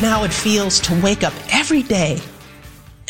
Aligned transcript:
Imagine 0.00 0.18
how 0.18 0.24
it 0.24 0.32
feels 0.32 0.80
to 0.80 0.98
wake 1.02 1.22
up 1.22 1.34
every 1.52 1.82
day 1.82 2.18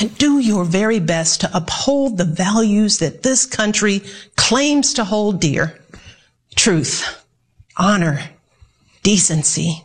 and 0.00 0.18
do 0.18 0.40
your 0.40 0.64
very 0.64 0.98
best 0.98 1.40
to 1.42 1.50
uphold 1.56 2.18
the 2.18 2.24
values 2.24 2.98
that 2.98 3.22
this 3.22 3.46
country 3.46 4.02
claims 4.34 4.92
to 4.94 5.04
hold 5.04 5.40
dear. 5.40 5.78
Truth, 6.56 7.24
honor, 7.76 8.18
decency. 9.04 9.84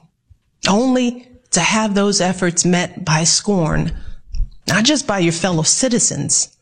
Only 0.68 1.28
to 1.52 1.60
have 1.60 1.94
those 1.94 2.22
efforts 2.22 2.66
met 2.66 3.06
by 3.06 3.24
scorn, 3.24 3.96
not 4.68 4.84
just 4.84 5.06
by 5.06 5.20
your 5.20 5.32
fellow 5.32 5.62
citizens, 5.62 6.58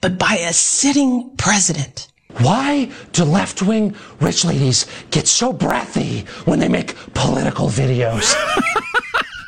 but 0.00 0.16
by 0.16 0.36
a 0.36 0.54
sitting 0.54 1.36
president. 1.36 2.08
Why 2.38 2.90
do 3.12 3.24
left 3.24 3.60
wing 3.60 3.94
rich 4.20 4.42
ladies 4.42 4.86
get 5.10 5.28
so 5.28 5.52
breathy 5.52 6.20
when 6.46 6.60
they 6.60 6.68
make 6.68 6.96
political 7.12 7.68
videos? 7.68 8.34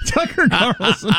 Tucker 0.06 0.48
Carlson. 0.48 1.10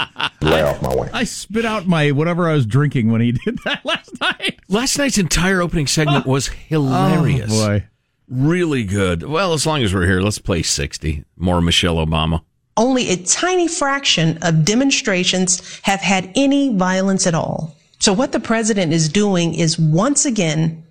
Lay 0.41 0.62
off 0.62 0.81
my 0.81 0.95
way. 0.95 1.09
I 1.13 1.23
spit 1.23 1.66
out 1.66 1.88
my 1.88 2.12
whatever 2.12 2.49
I 2.49 2.53
was 2.53 2.66
drinking 2.66 3.11
when 3.11 3.21
he 3.21 3.31
did 3.45 3.59
that 3.66 3.85
last 3.85 4.20
night. 4.20 4.59
Last 4.67 4.98
night's 4.98 5.17
entire 5.17 5.61
opening 5.61 5.88
segment 5.88 6.25
oh. 6.27 6.31
was 6.31 6.48
hilarious. 6.48 7.52
Oh, 7.52 7.67
boy. 7.67 7.85
Really 8.27 8.84
good. 8.84 9.23
Well, 9.23 9.53
as 9.53 9.66
long 9.66 9.84
as 9.84 9.94
we're 9.94 10.08
here, 10.08 10.21
let's 10.21 10.39
play 10.39 10.63
60. 10.63 11.23
More 11.38 11.61
Michelle 11.61 11.98
Obama. 11.98 12.41
Only 12.77 13.09
a 13.09 13.17
tiny 13.17 13.67
fraction 13.67 14.38
of 14.41 14.66
demonstrations 14.66 15.80
have 15.83 16.02
had 16.02 16.31
any 16.36 16.75
violence 16.75 17.28
at 17.28 17.36
all. 17.36 17.75
So 18.00 18.13
what 18.13 18.31
the 18.31 18.39
president 18.39 18.91
is 18.91 19.08
doing 19.08 19.53
is 19.53 19.80
once 19.80 20.25
again 20.25 20.83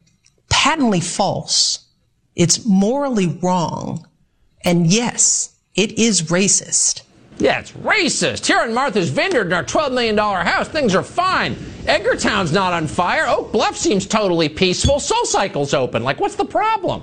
patently 0.49 1.01
false. 1.01 1.81
It's 2.37 2.65
morally 2.65 3.39
wrong. 3.43 4.07
And 4.65 4.87
yes, 4.87 5.55
it 5.75 5.99
is 5.99 6.23
racist. 6.23 7.03
Yeah, 7.39 7.59
it's 7.59 7.73
racist. 7.73 8.47
Here 8.47 8.63
in 8.65 8.73
Martha's 8.73 9.11
Vineyard 9.11 9.47
in 9.47 9.53
our 9.53 9.65
$12 9.65 9.93
million 9.93 10.17
house, 10.17 10.69
things 10.69 10.95
are 10.95 11.03
fine. 11.03 11.57
Edgartown's 11.87 12.53
not 12.53 12.73
on 12.73 12.87
fire. 12.87 13.27
Oak 13.27 13.53
Bluff 13.53 13.77
seems 13.77 14.07
totally 14.07 14.49
peaceful. 14.49 15.01
Soul 15.01 15.25
Cycle's 15.25 15.75
open. 15.75 16.05
Like, 16.05 16.21
what's 16.21 16.37
the 16.37 16.45
problem? 16.45 17.03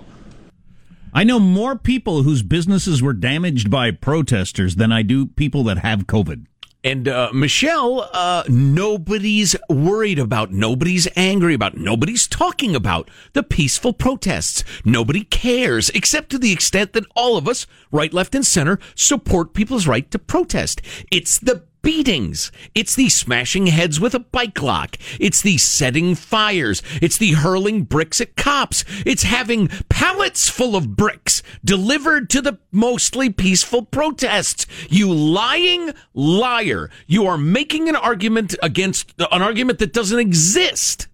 I 1.14 1.26
know 1.26 1.40
more 1.40 1.78
people 1.78 2.24
whose 2.24 2.42
businesses 2.42 3.02
were 3.02 3.14
damaged 3.14 3.70
by 3.70 3.92
protesters 3.92 4.78
than 4.78 4.94
I 4.94 5.02
do 5.02 5.26
people 5.26 5.64
that 5.66 5.80
have 5.80 6.08
COVID. 6.08 6.46
And 6.84 7.08
uh, 7.08 7.30
Michelle, 7.32 8.10
uh, 8.12 8.44
nobody's 8.48 9.56
worried 9.70 10.18
about, 10.18 10.52
nobody's 10.52 11.08
angry 11.16 11.54
about, 11.54 11.78
nobody's 11.78 12.28
talking 12.28 12.76
about 12.76 13.10
the 13.34 13.44
peaceful 13.44 13.94
protests. 13.94 14.64
Nobody 14.84 15.24
cares, 15.24 15.92
except 15.92 16.32
to 16.32 16.40
the 16.40 16.52
extent 16.52 16.94
that 16.94 17.06
all 17.16 17.38
of 17.38 17.48
us, 17.48 17.68
right, 17.92 18.12
left, 18.12 18.34
and 18.34 18.46
center, 18.46 18.80
support 18.96 19.54
people's 19.54 19.86
right 19.86 20.10
to 20.10 20.18
protest. 20.18 20.82
It's 21.12 21.38
the 21.38 21.64
beatings. 21.82 22.52
It's 22.76 22.96
the 22.96 23.10
smashing 23.10 23.68
heads 23.68 24.00
with 24.00 24.14
a 24.14 24.20
bike 24.20 24.62
lock. 24.62 24.98
It's 25.20 25.42
the 25.42 25.58
setting 25.58 26.16
fires. 26.16 26.82
It's 27.02 27.18
the 27.18 27.34
hurling 27.34 27.84
bricks 27.84 28.22
at 28.22 28.36
cops. 28.36 28.84
It's 29.06 29.24
having 29.24 29.68
pallets 29.90 30.50
full 30.50 30.76
of 30.76 30.96
bricks 30.96 31.44
delivered 31.64 32.30
to 32.32 32.42
the 32.42 32.60
mostly 32.72 33.30
peaceful 33.30 33.84
protests. 33.86 34.66
You 34.90 35.14
lying 35.14 35.94
liar. 36.14 36.90
You 37.08 37.26
are 37.26 37.38
making 37.38 37.90
an 37.90 37.96
argument 37.96 38.56
against 38.62 39.14
an 39.20 39.42
argument 39.42 39.80
that 39.80 39.94
doesn't 39.94 40.20
exist. 40.20 41.08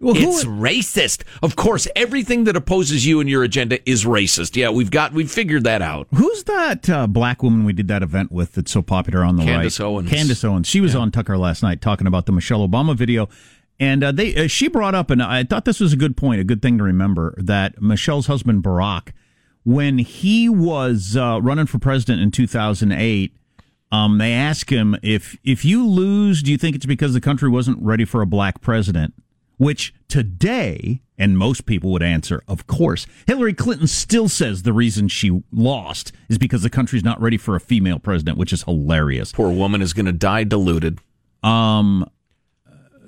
Well, 0.00 0.14
it's 0.16 0.44
racist. 0.44 1.24
Of 1.42 1.56
course, 1.56 1.88
everything 1.96 2.44
that 2.44 2.56
opposes 2.56 3.04
you 3.04 3.20
and 3.20 3.28
your 3.28 3.42
agenda 3.42 3.78
is 3.88 4.04
racist. 4.04 4.54
Yeah, 4.56 4.70
we've 4.70 4.90
got 4.90 5.12
we've 5.12 5.30
figured 5.30 5.64
that 5.64 5.82
out. 5.82 6.06
Who's 6.14 6.44
that 6.44 6.88
uh, 6.88 7.06
black 7.06 7.42
woman 7.42 7.64
we 7.64 7.72
did 7.72 7.88
that 7.88 8.02
event 8.02 8.30
with 8.30 8.52
that's 8.52 8.70
so 8.70 8.82
popular 8.82 9.24
on 9.24 9.36
the 9.36 9.44
Candace 9.44 9.80
right? 9.80 9.86
Owens. 9.86 10.10
Candace 10.10 10.44
Owens. 10.44 10.68
She 10.68 10.80
was 10.80 10.94
on 10.94 11.10
Tucker 11.10 11.36
last 11.36 11.62
night 11.62 11.80
talking 11.80 12.06
about 12.06 12.26
the 12.26 12.32
Michelle 12.32 12.66
Obama 12.66 12.96
video. 12.96 13.28
And 13.80 14.02
uh, 14.02 14.12
they, 14.12 14.34
uh, 14.34 14.48
she 14.48 14.66
brought 14.66 14.96
up, 14.96 15.08
and 15.08 15.22
I 15.22 15.44
thought 15.44 15.64
this 15.64 15.78
was 15.78 15.92
a 15.92 15.96
good 15.96 16.16
point, 16.16 16.40
a 16.40 16.44
good 16.44 16.60
thing 16.60 16.78
to 16.78 16.84
remember, 16.84 17.34
that 17.38 17.80
Michelle's 17.80 18.26
husband 18.26 18.64
Barack, 18.64 19.12
when 19.64 19.98
he 19.98 20.48
was 20.48 21.16
uh, 21.16 21.40
running 21.40 21.66
for 21.66 21.78
president 21.78 22.20
in 22.20 22.32
2008, 22.32 23.36
um, 23.92 24.18
they 24.18 24.32
asked 24.32 24.70
him 24.70 24.96
if 25.02 25.36
if 25.44 25.64
you 25.64 25.86
lose, 25.86 26.42
do 26.42 26.50
you 26.50 26.58
think 26.58 26.76
it's 26.76 26.86
because 26.86 27.14
the 27.14 27.20
country 27.20 27.48
wasn't 27.48 27.80
ready 27.80 28.04
for 28.04 28.20
a 28.20 28.26
black 28.26 28.60
president? 28.60 29.14
Which 29.58 29.92
today, 30.08 31.02
and 31.18 31.36
most 31.36 31.66
people 31.66 31.90
would 31.92 32.02
answer, 32.02 32.42
of 32.48 32.66
course. 32.66 33.06
Hillary 33.26 33.52
Clinton 33.54 33.86
still 33.86 34.28
says 34.28 34.62
the 34.62 34.72
reason 34.72 35.08
she 35.08 35.42
lost 35.52 36.12
is 36.28 36.38
because 36.38 36.62
the 36.62 36.70
country's 36.70 37.04
not 37.04 37.20
ready 37.20 37.36
for 37.36 37.54
a 37.56 37.60
female 37.60 37.98
president, 37.98 38.38
which 38.38 38.52
is 38.52 38.62
hilarious. 38.62 39.32
Poor 39.32 39.50
woman 39.52 39.82
is 39.82 39.92
going 39.92 40.06
to 40.06 40.12
die 40.12 40.44
diluted. 40.44 40.98
Um, 41.42 42.08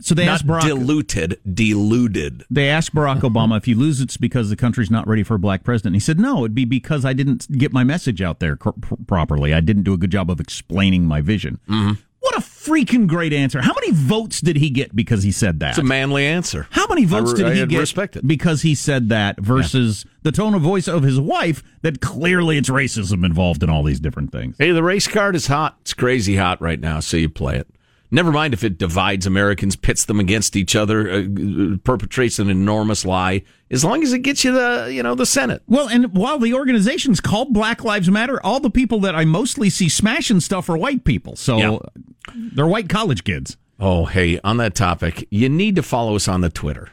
so 0.01 0.15
they 0.15 0.25
Not 0.25 0.33
asked 0.37 0.47
Barack. 0.47 0.63
diluted, 0.63 1.39
deluded. 1.55 2.45
they 2.51 2.69
asked 2.71 2.95
Barack 2.95 3.21
Obama 3.21 3.57
if 3.59 3.69
you 3.69 3.75
lose, 3.77 4.01
it's 4.01 4.17
because 4.17 4.49
the 4.49 4.57
country's 4.57 4.91
not 4.91 5.07
ready 5.07 5.23
for 5.23 5.35
a 5.35 5.39
black 5.39 5.63
president. 5.63 5.95
He 5.95 6.01
said, 6.01 6.19
no, 6.19 6.39
it'd 6.39 6.55
be 6.55 6.65
because 6.65 7.05
I 7.05 7.13
didn't 7.13 7.59
get 7.59 7.71
my 7.73 7.85
message 7.85 8.23
out 8.23 8.41
there 8.41 8.57
pr- 8.57 8.71
properly. 9.07 9.53
I 9.53 9.61
didn't 9.61 9.83
do 9.83 9.93
a 9.93 9.99
good 9.99 10.11
job 10.11 10.31
of 10.31 10.41
explaining 10.41 11.05
my 11.05 11.21
vision. 11.21 11.61
Mm-hmm. 11.69 12.01
Freaking 12.65 13.07
great 13.07 13.33
answer. 13.33 13.63
How 13.63 13.73
many 13.73 13.91
votes 13.91 14.41
did 14.43 14.57
he 14.57 14.69
get 14.69 14.95
because 14.95 15.23
he 15.23 15.33
said 15.33 15.61
that? 15.61 15.71
It's 15.71 15.79
a 15.79 15.83
manly 15.83 16.27
answer. 16.27 16.67
How 16.71 16.87
many 16.89 17.07
votes 17.07 17.33
did 17.33 17.57
he 17.57 17.65
get 17.67 18.27
because 18.27 18.61
he 18.63 18.75
said 18.75 19.09
that 19.09 19.41
versus 19.41 20.05
the 20.23 20.33
tone 20.33 20.53
of 20.53 20.61
voice 20.61 20.87
of 20.87 21.03
his 21.03 21.19
wife 21.19 21.63
that 21.81 22.03
clearly 22.03 22.59
it's 22.59 22.69
racism 22.69 23.25
involved 23.25 23.63
in 23.63 23.71
all 23.71 23.83
these 23.83 23.99
different 23.99 24.31
things? 24.31 24.57
Hey, 24.59 24.73
the 24.73 24.83
race 24.83 25.09
card 25.09 25.37
is 25.37 25.47
hot. 25.47 25.79
It's 25.81 25.95
crazy 25.95 26.37
hot 26.37 26.61
right 26.61 26.79
now, 26.79 27.01
so 27.01 27.17
you 27.17 27.31
play 27.31 27.57
it. 27.57 27.67
Never 28.11 28.33
mind 28.33 28.53
if 28.53 28.65
it 28.65 28.77
divides 28.77 29.25
Americans, 29.25 29.77
pits 29.77 30.05
them 30.05 30.19
against 30.19 30.57
each 30.57 30.75
other, 30.75 31.09
uh, 31.09 31.77
perpetrates 31.85 32.41
an 32.41 32.51
enormous 32.51 33.05
lie. 33.05 33.43
As 33.71 33.85
long 33.85 34.03
as 34.03 34.13
it 34.13 34.19
gets 34.19 34.45
you 34.45 34.53
the, 34.53 34.91
you 34.93 35.03
know, 35.03 35.15
the 35.15 35.25
Senate. 35.25 35.63
Well, 35.69 35.89
and 35.89 36.15
while 36.17 36.41
the 36.41 36.53
organization's 36.53 37.21
called 37.21 37.53
Black 37.55 37.85
Lives 37.85 38.11
Matter, 38.11 38.45
all 38.45 38.59
the 38.59 38.69
people 38.69 38.99
that 39.01 39.15
I 39.15 39.25
mostly 39.25 39.71
see 39.71 39.89
smashing 39.89 40.41
stuff 40.41 40.69
are 40.69 40.77
white 40.77 41.05
people. 41.05 41.37
So 41.37 41.57
Yeah. 41.57 41.79
They're 42.35 42.67
white 42.67 42.89
college 42.89 43.25
kids. 43.25 43.57
Oh, 43.79 44.05
hey, 44.05 44.39
on 44.45 44.59
that 44.59 44.75
topic, 44.75 45.27
you 45.31 45.49
need 45.49 45.77
to 45.77 45.83
follow 45.83 46.15
us 46.15 46.29
on 46.29 46.43
the 46.43 46.51
Twitter. 46.51 46.91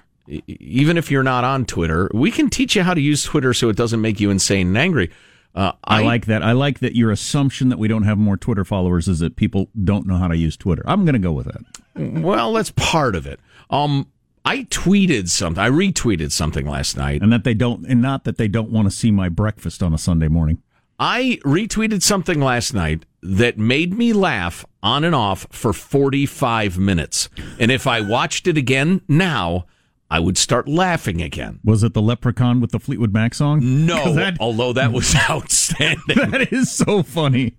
Even 0.47 0.97
if 0.97 1.09
you're 1.09 1.23
not 1.23 1.43
on 1.43 1.65
Twitter, 1.65 2.09
we 2.13 2.31
can 2.31 2.49
teach 2.49 2.75
you 2.75 2.83
how 2.83 2.93
to 2.93 3.01
use 3.01 3.23
Twitter 3.23 3.53
so 3.53 3.69
it 3.69 3.75
doesn't 3.75 4.01
make 4.01 4.19
you 4.19 4.29
insane 4.29 4.67
and 4.67 4.77
angry. 4.77 5.09
Uh, 5.55 5.71
I, 5.83 6.03
like 6.03 6.27
that. 6.27 6.43
I 6.43 6.51
like 6.51 6.79
that 6.79 6.95
your 6.95 7.11
assumption 7.11 7.69
that 7.69 7.79
we 7.79 7.87
don't 7.87 8.03
have 8.03 8.17
more 8.17 8.37
Twitter 8.37 8.63
followers 8.63 9.07
is 9.07 9.19
that 9.19 9.35
people 9.35 9.69
don't 9.83 10.05
know 10.05 10.17
how 10.17 10.27
to 10.27 10.37
use 10.37 10.55
Twitter. 10.55 10.83
I'm 10.85 11.03
going 11.03 11.13
to 11.13 11.19
go 11.19 11.31
with 11.31 11.47
that. 11.47 12.21
Well, 12.21 12.53
that's 12.53 12.71
part 12.71 13.16
of 13.16 13.25
it. 13.25 13.39
Um, 13.69 14.07
I 14.45 14.66
tweeted 14.66 15.29
something. 15.29 15.61
I 15.61 15.69
retweeted 15.69 16.31
something 16.31 16.67
last 16.67 16.95
night. 16.95 17.21
And 17.21 17.33
that 17.33 17.43
they 17.43 17.53
don't, 17.53 17.85
and 17.87 18.01
not 18.01 18.23
that 18.25 18.37
they 18.37 18.47
don't 18.47 18.69
want 18.69 18.87
to 18.87 18.95
see 18.95 19.09
my 19.09 19.29
breakfast 19.29 19.81
on 19.81 19.93
a 19.93 19.97
Sunday 19.97 20.27
morning. 20.27 20.61
I 21.00 21.40
retweeted 21.46 22.02
something 22.02 22.40
last 22.40 22.74
night 22.74 23.06
that 23.22 23.58
made 23.58 23.96
me 23.96 24.13
laugh 24.13 24.66
on 24.81 25.03
and 25.03 25.13
off 25.13 25.46
for 25.52 25.72
45 25.72 26.80
minutes. 26.80 27.30
And 27.59 27.72
if 27.72 27.85
I 27.85 28.02
watched 28.02 28.47
it 28.47 28.58
again 28.58 29.02
now, 29.08 29.68
I 30.09 30.19
would 30.19 30.40
start 30.40 30.68
laughing 30.68 31.22
again. 31.22 31.59
Was 31.63 31.84
it 31.84 31.94
the 31.94 32.02
Leprechaun 32.02 32.62
with 32.62 32.72
the 32.72 32.80
Fleetwood 32.80 33.13
Mac 33.13 33.35
song? 33.35 33.85
No, 33.85 34.13
that, 34.16 34.38
although 34.40 34.74
that 34.74 34.91
was 34.91 35.16
outstanding. 35.30 36.02
that 36.08 36.52
is 36.52 36.72
so 36.72 37.03
funny. 37.03 37.56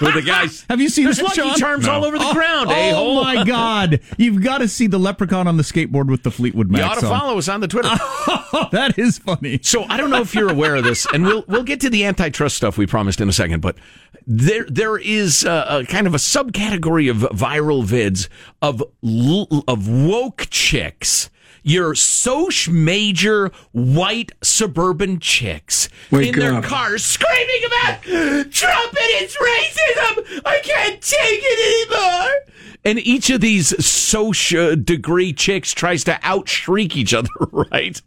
With 0.00 0.14
the 0.14 0.22
guys, 0.26 0.64
Have 0.68 0.80
you 0.80 0.88
seen 0.88 1.04
There's 1.04 1.16
this, 1.18 1.24
Lucky 1.36 1.48
Sean? 1.48 1.58
Charms 1.58 1.88
all 1.88 2.04
over 2.04 2.18
the 2.18 2.24
oh, 2.24 2.32
ground, 2.34 2.70
eh, 2.70 2.92
Oh 2.94 3.20
a-hole. 3.20 3.24
my 3.24 3.44
God! 3.46 4.00
You've 4.16 4.42
got 4.42 4.58
to 4.58 4.68
see 4.68 4.86
the 4.86 4.98
Leprechaun 4.98 5.46
on 5.48 5.56
the 5.56 5.62
skateboard 5.62 6.08
with 6.10 6.22
the 6.22 6.30
Fleetwood 6.30 6.70
Mac 6.70 6.80
you 6.82 6.86
ought 6.86 6.94
to 6.94 7.00
song. 7.00 7.18
follow 7.18 7.38
us 7.38 7.48
on 7.48 7.60
the 7.60 7.68
Twitter. 7.68 7.88
that 8.72 8.94
is 8.96 9.18
funny. 9.18 9.58
So 9.62 9.84
I 9.84 9.96
don't 9.96 10.10
know 10.10 10.20
if 10.20 10.34
you're 10.34 10.50
aware 10.50 10.76
of 10.76 10.84
this, 10.84 11.06
and 11.12 11.24
we'll 11.24 11.44
we'll 11.48 11.64
get 11.64 11.80
to 11.82 11.90
the 11.90 12.04
antitrust 12.04 12.56
stuff 12.56 12.78
we 12.78 12.86
promised 12.86 13.20
in 13.20 13.28
a 13.28 13.32
second. 13.32 13.60
But 13.60 13.76
there 14.26 14.64
there 14.68 14.96
is 14.98 15.44
a, 15.44 15.66
a 15.80 15.84
kind 15.86 16.06
of 16.06 16.14
a 16.14 16.18
subcategory 16.18 17.10
of 17.10 17.18
viral 17.36 17.84
vids 17.84 18.28
of 18.62 18.82
of 19.66 19.88
woke 19.88 20.46
chicks. 20.50 21.30
Your 21.68 21.94
soch 21.94 22.66
major 22.68 23.52
white 23.72 24.32
suburban 24.42 25.20
chicks 25.20 25.90
Wake 26.10 26.32
in 26.32 26.38
their 26.40 26.54
up. 26.54 26.64
cars 26.64 27.04
screaming 27.04 27.62
about 27.66 28.02
Trump 28.50 28.96
and 28.96 29.20
his 29.20 29.36
racism. 29.36 30.42
I 30.46 30.60
can't 30.64 31.02
take 31.02 31.40
it 31.42 31.90
anymore. 31.90 32.30
And 32.86 32.98
each 33.00 33.28
of 33.28 33.42
these 33.42 33.84
social 33.84 34.70
uh, 34.70 34.74
degree 34.76 35.34
chicks 35.34 35.74
tries 35.74 36.04
to 36.04 36.18
out 36.22 36.48
shriek 36.48 36.96
each 36.96 37.12
other, 37.12 37.28
right? 37.52 38.00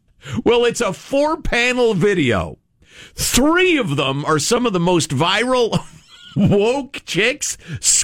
Well, 0.44 0.66
it's 0.66 0.82
a 0.82 0.92
four 0.92 1.40
panel 1.40 1.94
video. 1.94 2.58
Three 3.14 3.78
of 3.78 3.96
them 3.96 4.26
are 4.26 4.40
some 4.40 4.66
of 4.66 4.74
the 4.74 4.80
most 4.80 5.12
viral 5.12 5.86
woke 6.36 7.02
chicks 7.06 7.58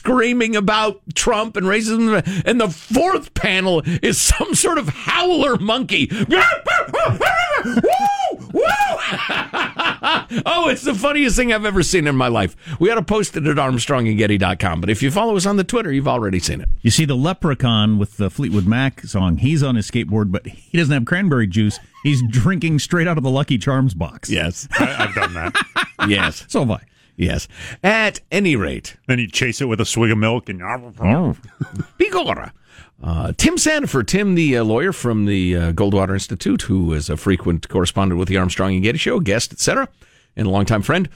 screaming 0.07 0.55
about 0.55 1.01
Trump 1.15 1.57
and 1.57 1.67
racism, 1.67 2.23
and 2.45 2.61
the 2.61 2.69
fourth 2.69 3.33
panel 3.33 3.81
is 4.01 4.17
some 4.19 4.55
sort 4.55 4.77
of 4.77 4.87
howler 4.87 5.57
monkey. 5.57 6.07
oh, 10.45 10.69
it's 10.69 10.83
the 10.83 10.95
funniest 10.97 11.35
thing 11.35 11.51
I've 11.51 11.65
ever 11.65 11.83
seen 11.83 12.07
in 12.07 12.15
my 12.15 12.29
life. 12.29 12.55
We 12.79 12.89
ought 12.89 12.95
to 12.95 13.01
post 13.01 13.35
it 13.35 13.45
at 13.45 13.57
armstrongandgetty.com, 13.57 14.79
but 14.79 14.89
if 14.89 15.03
you 15.03 15.11
follow 15.11 15.35
us 15.35 15.45
on 15.45 15.57
the 15.57 15.65
Twitter, 15.65 15.91
you've 15.91 16.07
already 16.07 16.39
seen 16.39 16.61
it. 16.61 16.69
You 16.81 16.91
see 16.91 17.03
the 17.03 17.17
leprechaun 17.17 17.99
with 17.99 18.15
the 18.15 18.29
Fleetwood 18.29 18.65
Mac 18.65 19.01
song. 19.01 19.39
He's 19.39 19.61
on 19.61 19.75
his 19.75 19.91
skateboard, 19.91 20.31
but 20.31 20.47
he 20.47 20.77
doesn't 20.77 20.93
have 20.93 21.03
cranberry 21.03 21.47
juice. 21.47 21.79
He's 22.03 22.23
drinking 22.29 22.79
straight 22.79 23.09
out 23.09 23.17
of 23.17 23.25
the 23.25 23.29
Lucky 23.29 23.57
Charms 23.57 23.93
box. 23.93 24.29
Yes. 24.29 24.69
I, 24.79 25.03
I've 25.03 25.15
done 25.15 25.33
that. 25.33 25.53
yes. 26.07 26.45
So 26.47 26.61
have 26.61 26.71
I. 26.71 26.79
Yes. 27.17 27.47
At 27.83 28.21
any 28.31 28.55
rate, 28.55 28.95
then 29.07 29.17
you 29.19 29.27
chase 29.27 29.59
it 29.59 29.65
with 29.65 29.81
a 29.81 29.85
swig 29.85 30.11
of 30.11 30.19
milk 30.19 30.47
and. 30.49 30.61
Bigora. 31.99 32.51
Uh, 33.03 33.33
Tim 33.37 33.57
Sandefur, 33.57 34.05
Tim, 34.05 34.35
the 34.35 34.57
uh, 34.57 34.63
lawyer 34.63 34.93
from 34.93 35.25
the 35.25 35.55
uh, 35.55 35.71
Goldwater 35.71 36.13
Institute, 36.13 36.63
who 36.63 36.93
is 36.93 37.09
a 37.09 37.17
frequent 37.17 37.67
correspondent 37.69 38.17
with 38.17 38.27
the 38.27 38.37
Armstrong 38.37 38.73
and 38.73 38.83
Getty 38.83 38.97
Show, 38.97 39.19
guest, 39.19 39.51
etc., 39.51 39.89
and 40.35 40.47
a 40.47 40.49
longtime 40.49 40.83
friend. 40.83 41.09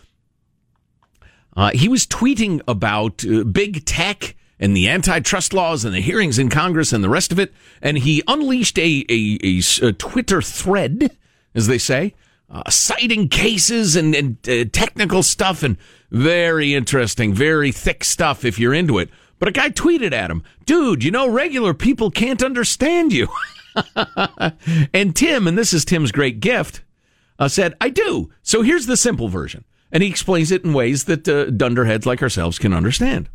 Uh, 1.55 1.71
he 1.73 1.87
was 1.87 2.05
tweeting 2.05 2.61
about 2.67 3.25
uh, 3.25 3.43
big 3.43 3.85
tech 3.85 4.35
and 4.59 4.75
the 4.75 4.87
antitrust 4.87 5.53
laws 5.53 5.83
and 5.83 5.93
the 5.93 6.01
hearings 6.01 6.37
in 6.37 6.49
Congress 6.49 6.93
and 6.93 7.03
the 7.03 7.09
rest 7.09 7.31
of 7.31 7.39
it, 7.39 7.51
and 7.81 7.97
he 7.97 8.23
unleashed 8.27 8.77
a, 8.77 9.05
a, 9.09 9.37
a, 9.43 9.61
a 9.87 9.93
Twitter 9.93 10.41
thread, 10.41 11.17
as 11.55 11.67
they 11.67 11.79
say, 11.79 12.13
uh, 12.51 12.69
citing 12.69 13.29
cases 13.29 13.95
and, 13.95 14.13
and 14.13 14.37
uh, 14.49 14.65
technical 14.71 15.23
stuff 15.23 15.63
and 15.63 15.77
very 16.11 16.73
interesting, 16.73 17.33
very 17.33 17.71
thick 17.71 18.03
stuff 18.03 18.43
if 18.43 18.59
you're 18.59 18.73
into 18.73 18.99
it. 18.99 19.09
But 19.39 19.49
a 19.49 19.53
guy 19.53 19.69
tweeted 19.69 20.13
at 20.13 20.29
him, 20.29 20.43
dude, 20.65 21.03
you 21.03 21.11
know, 21.11 21.27
regular 21.27 21.73
people 21.73 22.11
can't 22.11 22.43
understand 22.43 23.13
you. 23.13 23.27
and 24.93 25.15
Tim, 25.15 25.47
and 25.47 25.57
this 25.57 25.73
is 25.73 25.85
Tim's 25.85 26.11
great 26.11 26.41
gift, 26.41 26.83
uh, 27.39 27.47
said, 27.47 27.73
I 27.81 27.89
do. 27.89 28.29
So 28.43 28.61
here's 28.61 28.85
the 28.85 28.97
simple 28.97 29.29
version. 29.29 29.63
And 29.91 30.03
he 30.03 30.09
explains 30.09 30.51
it 30.51 30.63
in 30.63 30.73
ways 30.73 31.05
that 31.05 31.27
uh, 31.27 31.45
dunderheads 31.49 32.05
like 32.05 32.21
ourselves 32.21 32.59
can 32.59 32.73
understand. 32.73 33.29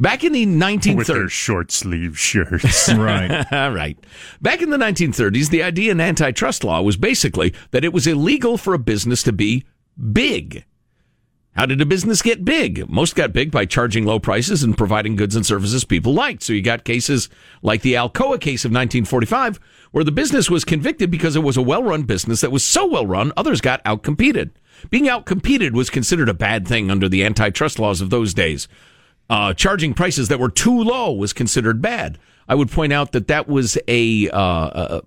Back 0.00 0.24
in 0.24 0.32
the 0.32 0.46
1930s. 0.46 0.96
With 0.96 1.06
their 1.08 1.28
short 1.28 1.70
sleeve 1.70 2.18
shirts. 2.18 2.90
right. 2.94 3.44
right. 3.52 3.98
Back 4.40 4.62
in 4.62 4.70
the 4.70 4.78
1930s, 4.78 5.50
the 5.50 5.62
idea 5.62 5.92
in 5.92 6.00
antitrust 6.00 6.64
law 6.64 6.80
was 6.80 6.96
basically 6.96 7.52
that 7.72 7.84
it 7.84 7.92
was 7.92 8.06
illegal 8.06 8.56
for 8.56 8.72
a 8.72 8.78
business 8.78 9.22
to 9.24 9.32
be 9.32 9.64
big. 10.12 10.64
How 11.52 11.66
did 11.66 11.82
a 11.82 11.86
business 11.86 12.22
get 12.22 12.44
big? 12.46 12.88
Most 12.88 13.14
got 13.14 13.34
big 13.34 13.50
by 13.50 13.66
charging 13.66 14.06
low 14.06 14.18
prices 14.18 14.62
and 14.62 14.78
providing 14.78 15.16
goods 15.16 15.36
and 15.36 15.44
services 15.44 15.84
people 15.84 16.14
liked. 16.14 16.42
So 16.42 16.54
you 16.54 16.62
got 16.62 16.84
cases 16.84 17.28
like 17.60 17.82
the 17.82 17.94
Alcoa 17.94 18.40
case 18.40 18.64
of 18.64 18.70
1945, 18.70 19.60
where 19.90 20.04
the 20.04 20.12
business 20.12 20.48
was 20.48 20.64
convicted 20.64 21.10
because 21.10 21.36
it 21.36 21.42
was 21.42 21.58
a 21.58 21.62
well 21.62 21.82
run 21.82 22.04
business 22.04 22.40
that 22.40 22.52
was 22.52 22.64
so 22.64 22.86
well 22.86 23.06
run, 23.06 23.32
others 23.36 23.60
got 23.60 23.84
outcompeted. 23.84 24.52
Being 24.88 25.06
outcompeted 25.06 25.72
was 25.72 25.90
considered 25.90 26.30
a 26.30 26.34
bad 26.34 26.66
thing 26.66 26.90
under 26.90 27.08
the 27.08 27.24
antitrust 27.24 27.78
laws 27.78 28.00
of 28.00 28.08
those 28.08 28.32
days. 28.32 28.66
Uh, 29.30 29.54
charging 29.54 29.94
prices 29.94 30.26
that 30.26 30.40
were 30.40 30.50
too 30.50 30.82
low 30.82 31.12
was 31.12 31.32
considered 31.32 31.80
bad. 31.80 32.18
I 32.48 32.56
would 32.56 32.68
point 32.68 32.92
out 32.92 33.12
that 33.12 33.28
that 33.28 33.48
was 33.48 33.78
a. 33.86 34.28
Uh, 34.28 34.38
uh, 34.40 35.00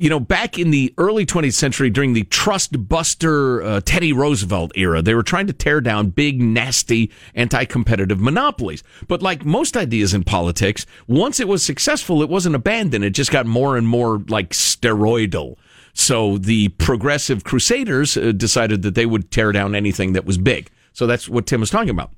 you 0.00 0.08
know, 0.08 0.20
back 0.20 0.58
in 0.60 0.70
the 0.70 0.94
early 0.96 1.26
20th 1.26 1.54
century 1.54 1.90
during 1.90 2.12
the 2.12 2.22
trust 2.24 2.88
buster 2.88 3.62
uh, 3.62 3.80
Teddy 3.84 4.12
Roosevelt 4.12 4.70
era, 4.76 5.02
they 5.02 5.14
were 5.14 5.24
trying 5.24 5.48
to 5.48 5.52
tear 5.52 5.80
down 5.80 6.10
big, 6.10 6.40
nasty, 6.40 7.10
anti 7.34 7.64
competitive 7.64 8.20
monopolies. 8.20 8.84
But 9.08 9.22
like 9.22 9.44
most 9.44 9.76
ideas 9.76 10.14
in 10.14 10.22
politics, 10.22 10.86
once 11.08 11.40
it 11.40 11.48
was 11.48 11.64
successful, 11.64 12.22
it 12.22 12.28
wasn't 12.28 12.54
abandoned. 12.54 13.04
It 13.04 13.10
just 13.10 13.32
got 13.32 13.46
more 13.46 13.76
and 13.76 13.88
more 13.88 14.22
like 14.28 14.50
steroidal. 14.50 15.56
So 15.94 16.38
the 16.38 16.68
progressive 16.70 17.42
crusaders 17.42 18.16
uh, 18.16 18.30
decided 18.30 18.82
that 18.82 18.94
they 18.94 19.06
would 19.06 19.32
tear 19.32 19.50
down 19.50 19.74
anything 19.74 20.12
that 20.12 20.24
was 20.24 20.38
big. 20.38 20.70
So 20.92 21.08
that's 21.08 21.28
what 21.28 21.46
Tim 21.46 21.58
was 21.60 21.70
talking 21.70 21.90
about. 21.90 22.12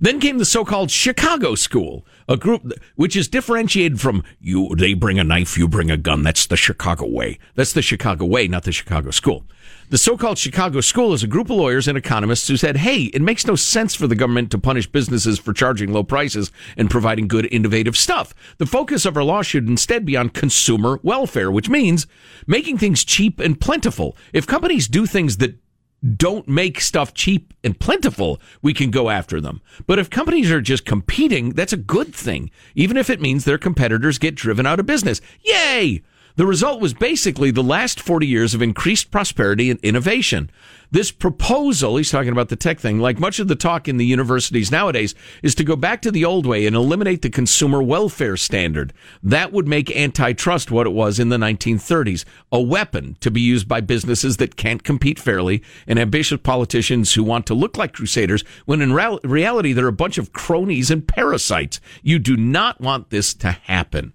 Then 0.00 0.20
came 0.20 0.38
the 0.38 0.44
so-called 0.44 0.90
Chicago 0.90 1.54
School, 1.54 2.06
a 2.28 2.36
group 2.36 2.72
which 2.96 3.16
is 3.16 3.28
differentiated 3.28 4.00
from 4.00 4.24
you. 4.40 4.74
They 4.76 4.94
bring 4.94 5.18
a 5.18 5.24
knife, 5.24 5.56
you 5.56 5.68
bring 5.68 5.90
a 5.90 5.96
gun. 5.96 6.22
That's 6.22 6.46
the 6.46 6.56
Chicago 6.56 7.06
way. 7.06 7.38
That's 7.54 7.72
the 7.72 7.82
Chicago 7.82 8.24
way, 8.24 8.48
not 8.48 8.64
the 8.64 8.72
Chicago 8.72 9.10
School. 9.10 9.46
The 9.90 9.98
so-called 9.98 10.38
Chicago 10.38 10.80
School 10.80 11.12
is 11.12 11.22
a 11.22 11.28
group 11.28 11.50
of 11.50 11.56
lawyers 11.56 11.86
and 11.86 11.96
economists 11.96 12.48
who 12.48 12.56
said, 12.56 12.78
"Hey, 12.78 13.04
it 13.14 13.22
makes 13.22 13.46
no 13.46 13.54
sense 13.54 13.94
for 13.94 14.06
the 14.06 14.14
government 14.14 14.50
to 14.50 14.58
punish 14.58 14.86
businesses 14.86 15.38
for 15.38 15.52
charging 15.52 15.92
low 15.92 16.02
prices 16.02 16.50
and 16.76 16.90
providing 16.90 17.28
good, 17.28 17.46
innovative 17.52 17.96
stuff. 17.96 18.34
The 18.58 18.66
focus 18.66 19.04
of 19.04 19.16
our 19.16 19.22
law 19.22 19.42
should 19.42 19.68
instead 19.68 20.04
be 20.04 20.16
on 20.16 20.30
consumer 20.30 21.00
welfare, 21.02 21.50
which 21.50 21.68
means 21.68 22.06
making 22.46 22.78
things 22.78 23.04
cheap 23.04 23.40
and 23.40 23.60
plentiful. 23.60 24.16
If 24.32 24.46
companies 24.46 24.88
do 24.88 25.06
things 25.06 25.36
that 25.36 25.58
don't 26.04 26.46
make 26.46 26.80
stuff 26.80 27.14
cheap 27.14 27.54
and 27.62 27.78
plentiful, 27.78 28.40
we 28.62 28.74
can 28.74 28.90
go 28.90 29.10
after 29.10 29.40
them. 29.40 29.60
But 29.86 29.98
if 29.98 30.10
companies 30.10 30.50
are 30.50 30.60
just 30.60 30.84
competing, 30.84 31.50
that's 31.50 31.72
a 31.72 31.78
good 31.78 32.14
thing, 32.14 32.50
even 32.74 32.96
if 32.96 33.08
it 33.08 33.20
means 33.20 33.44
their 33.44 33.58
competitors 33.58 34.18
get 34.18 34.34
driven 34.34 34.66
out 34.66 34.80
of 34.80 34.86
business. 34.86 35.20
Yay! 35.42 36.02
The 36.36 36.46
result 36.46 36.80
was 36.80 36.94
basically 36.94 37.52
the 37.52 37.62
last 37.62 38.00
40 38.00 38.26
years 38.26 38.54
of 38.54 38.62
increased 38.62 39.12
prosperity 39.12 39.70
and 39.70 39.78
innovation. 39.84 40.50
This 40.90 41.12
proposal, 41.12 41.96
he's 41.96 42.10
talking 42.10 42.32
about 42.32 42.48
the 42.48 42.56
tech 42.56 42.80
thing, 42.80 42.98
like 42.98 43.20
much 43.20 43.38
of 43.38 43.46
the 43.46 43.54
talk 43.54 43.86
in 43.86 43.98
the 43.98 44.04
universities 44.04 44.68
nowadays, 44.72 45.14
is 45.44 45.54
to 45.54 45.62
go 45.62 45.76
back 45.76 46.02
to 46.02 46.10
the 46.10 46.24
old 46.24 46.44
way 46.44 46.66
and 46.66 46.74
eliminate 46.74 47.22
the 47.22 47.30
consumer 47.30 47.80
welfare 47.80 48.36
standard. 48.36 48.92
That 49.22 49.52
would 49.52 49.68
make 49.68 49.94
antitrust 49.94 50.72
what 50.72 50.88
it 50.88 50.92
was 50.92 51.20
in 51.20 51.28
the 51.28 51.36
1930s, 51.36 52.24
a 52.50 52.60
weapon 52.60 53.16
to 53.20 53.30
be 53.30 53.40
used 53.40 53.68
by 53.68 53.80
businesses 53.80 54.36
that 54.38 54.56
can't 54.56 54.82
compete 54.82 55.20
fairly 55.20 55.62
and 55.86 56.00
ambitious 56.00 56.40
politicians 56.42 57.14
who 57.14 57.22
want 57.22 57.46
to 57.46 57.54
look 57.54 57.76
like 57.76 57.92
crusaders 57.92 58.42
when 58.64 58.82
in 58.82 58.92
reality 58.92 59.72
they're 59.72 59.86
a 59.86 59.92
bunch 59.92 60.18
of 60.18 60.32
cronies 60.32 60.90
and 60.90 61.06
parasites. 61.06 61.80
You 62.02 62.18
do 62.18 62.36
not 62.36 62.80
want 62.80 63.10
this 63.10 63.34
to 63.34 63.52
happen. 63.52 64.14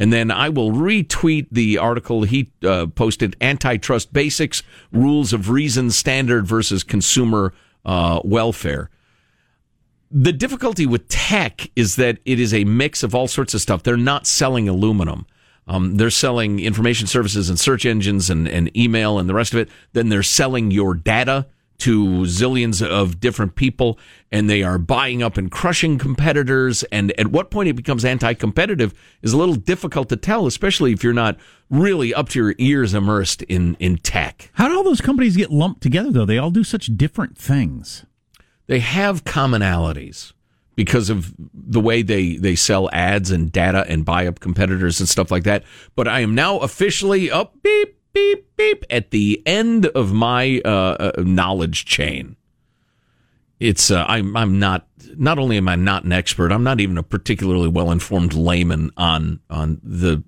And 0.00 0.10
then 0.10 0.30
I 0.30 0.48
will 0.48 0.72
retweet 0.72 1.48
the 1.52 1.76
article 1.76 2.22
he 2.22 2.50
uh, 2.64 2.86
posted 2.86 3.36
Antitrust 3.42 4.14
Basics 4.14 4.62
Rules 4.90 5.34
of 5.34 5.50
Reason 5.50 5.90
Standard 5.90 6.46
versus 6.46 6.82
Consumer 6.82 7.52
uh, 7.84 8.20
Welfare. 8.24 8.88
The 10.10 10.32
difficulty 10.32 10.86
with 10.86 11.06
tech 11.08 11.70
is 11.76 11.96
that 11.96 12.18
it 12.24 12.40
is 12.40 12.54
a 12.54 12.64
mix 12.64 13.02
of 13.02 13.14
all 13.14 13.28
sorts 13.28 13.52
of 13.52 13.60
stuff. 13.60 13.82
They're 13.82 13.98
not 13.98 14.26
selling 14.26 14.70
aluminum. 14.70 15.26
Um, 15.68 15.98
they're 15.98 16.08
selling 16.10 16.60
information 16.60 17.06
services 17.06 17.50
and 17.50 17.60
search 17.60 17.84
engines 17.84 18.30
and, 18.30 18.48
and 18.48 18.74
email 18.74 19.18
and 19.18 19.28
the 19.28 19.34
rest 19.34 19.52
of 19.52 19.60
it. 19.60 19.68
Then 19.92 20.08
they're 20.08 20.22
selling 20.22 20.70
your 20.70 20.94
data 20.94 21.46
to 21.80 22.22
zillions 22.22 22.86
of 22.86 23.20
different 23.20 23.54
people 23.54 23.98
and 24.32 24.48
they 24.48 24.62
are 24.62 24.78
buying 24.78 25.22
up 25.22 25.36
and 25.36 25.50
crushing 25.50 25.98
competitors. 25.98 26.82
And 26.84 27.12
at 27.18 27.28
what 27.28 27.50
point 27.50 27.68
it 27.68 27.74
becomes 27.74 28.04
anti 28.04 28.34
competitive 28.34 28.94
is 29.22 29.32
a 29.32 29.36
little 29.36 29.54
difficult 29.54 30.08
to 30.10 30.16
tell, 30.16 30.46
especially 30.46 30.92
if 30.92 31.02
you're 31.02 31.12
not 31.12 31.38
really 31.68 32.14
up 32.14 32.28
to 32.30 32.38
your 32.38 32.54
ears 32.58 32.94
immersed 32.94 33.42
in, 33.42 33.76
in 33.80 33.98
tech. 33.98 34.50
How 34.54 34.68
do 34.68 34.76
all 34.76 34.84
those 34.84 35.00
companies 35.00 35.36
get 35.36 35.50
lumped 35.50 35.82
together, 35.82 36.10
though? 36.10 36.26
They 36.26 36.38
all 36.38 36.50
do 36.50 36.64
such 36.64 36.96
different 36.96 37.36
things. 37.36 38.04
They 38.66 38.80
have 38.80 39.24
commonalities 39.24 40.32
because 40.76 41.10
of 41.10 41.34
the 41.52 41.80
way 41.80 42.02
they, 42.02 42.36
they 42.36 42.54
sell 42.54 42.88
ads 42.92 43.30
and 43.30 43.52
data 43.52 43.84
and 43.88 44.04
buy 44.04 44.26
up 44.26 44.40
competitors 44.40 45.00
and 45.00 45.08
stuff 45.08 45.30
like 45.30 45.44
that. 45.44 45.64
But 45.94 46.08
I 46.08 46.20
am 46.20 46.34
now 46.34 46.58
officially 46.58 47.30
up 47.30 47.54
beep 47.62 47.99
beep 48.12 48.56
beep 48.56 48.84
at 48.90 49.10
the 49.10 49.42
end 49.46 49.86
of 49.86 50.12
my 50.12 50.60
uh, 50.64 50.68
uh, 50.68 51.12
knowledge 51.18 51.84
chain. 51.84 52.36
It's 53.58 53.90
uh, 53.90 54.04
I'm 54.08 54.36
I'm 54.36 54.58
not 54.58 54.86
not 55.16 55.38
only 55.38 55.56
am 55.56 55.68
I 55.68 55.76
not 55.76 56.04
an 56.04 56.12
expert, 56.12 56.52
I'm 56.52 56.64
not 56.64 56.80
even 56.80 56.98
a 56.98 57.02
particularly 57.02 57.68
well 57.68 57.90
informed 57.90 58.34
layman 58.34 58.90
on 58.96 59.40
on 59.50 59.80
the 59.82 60.22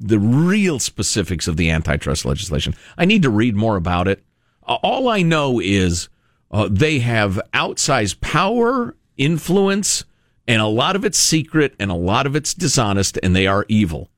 the 0.00 0.18
real 0.18 0.78
specifics 0.78 1.48
of 1.48 1.56
the 1.56 1.70
antitrust 1.70 2.24
legislation. 2.24 2.74
I 2.98 3.04
need 3.04 3.22
to 3.22 3.30
read 3.30 3.56
more 3.56 3.76
about 3.76 4.08
it. 4.08 4.22
all 4.66 5.08
I 5.08 5.22
know 5.22 5.60
is 5.60 6.08
uh, 6.50 6.68
they 6.70 6.98
have 6.98 7.40
outsized 7.52 8.20
power, 8.20 8.96
influence, 9.16 10.04
and 10.46 10.60
a 10.60 10.66
lot 10.66 10.94
of 10.94 11.04
it's 11.04 11.18
secret 11.18 11.74
and 11.78 11.90
a 11.90 11.94
lot 11.94 12.26
of 12.26 12.36
it's 12.36 12.54
dishonest, 12.54 13.18
and 13.22 13.34
they 13.34 13.46
are 13.46 13.64
evil. 13.68 14.10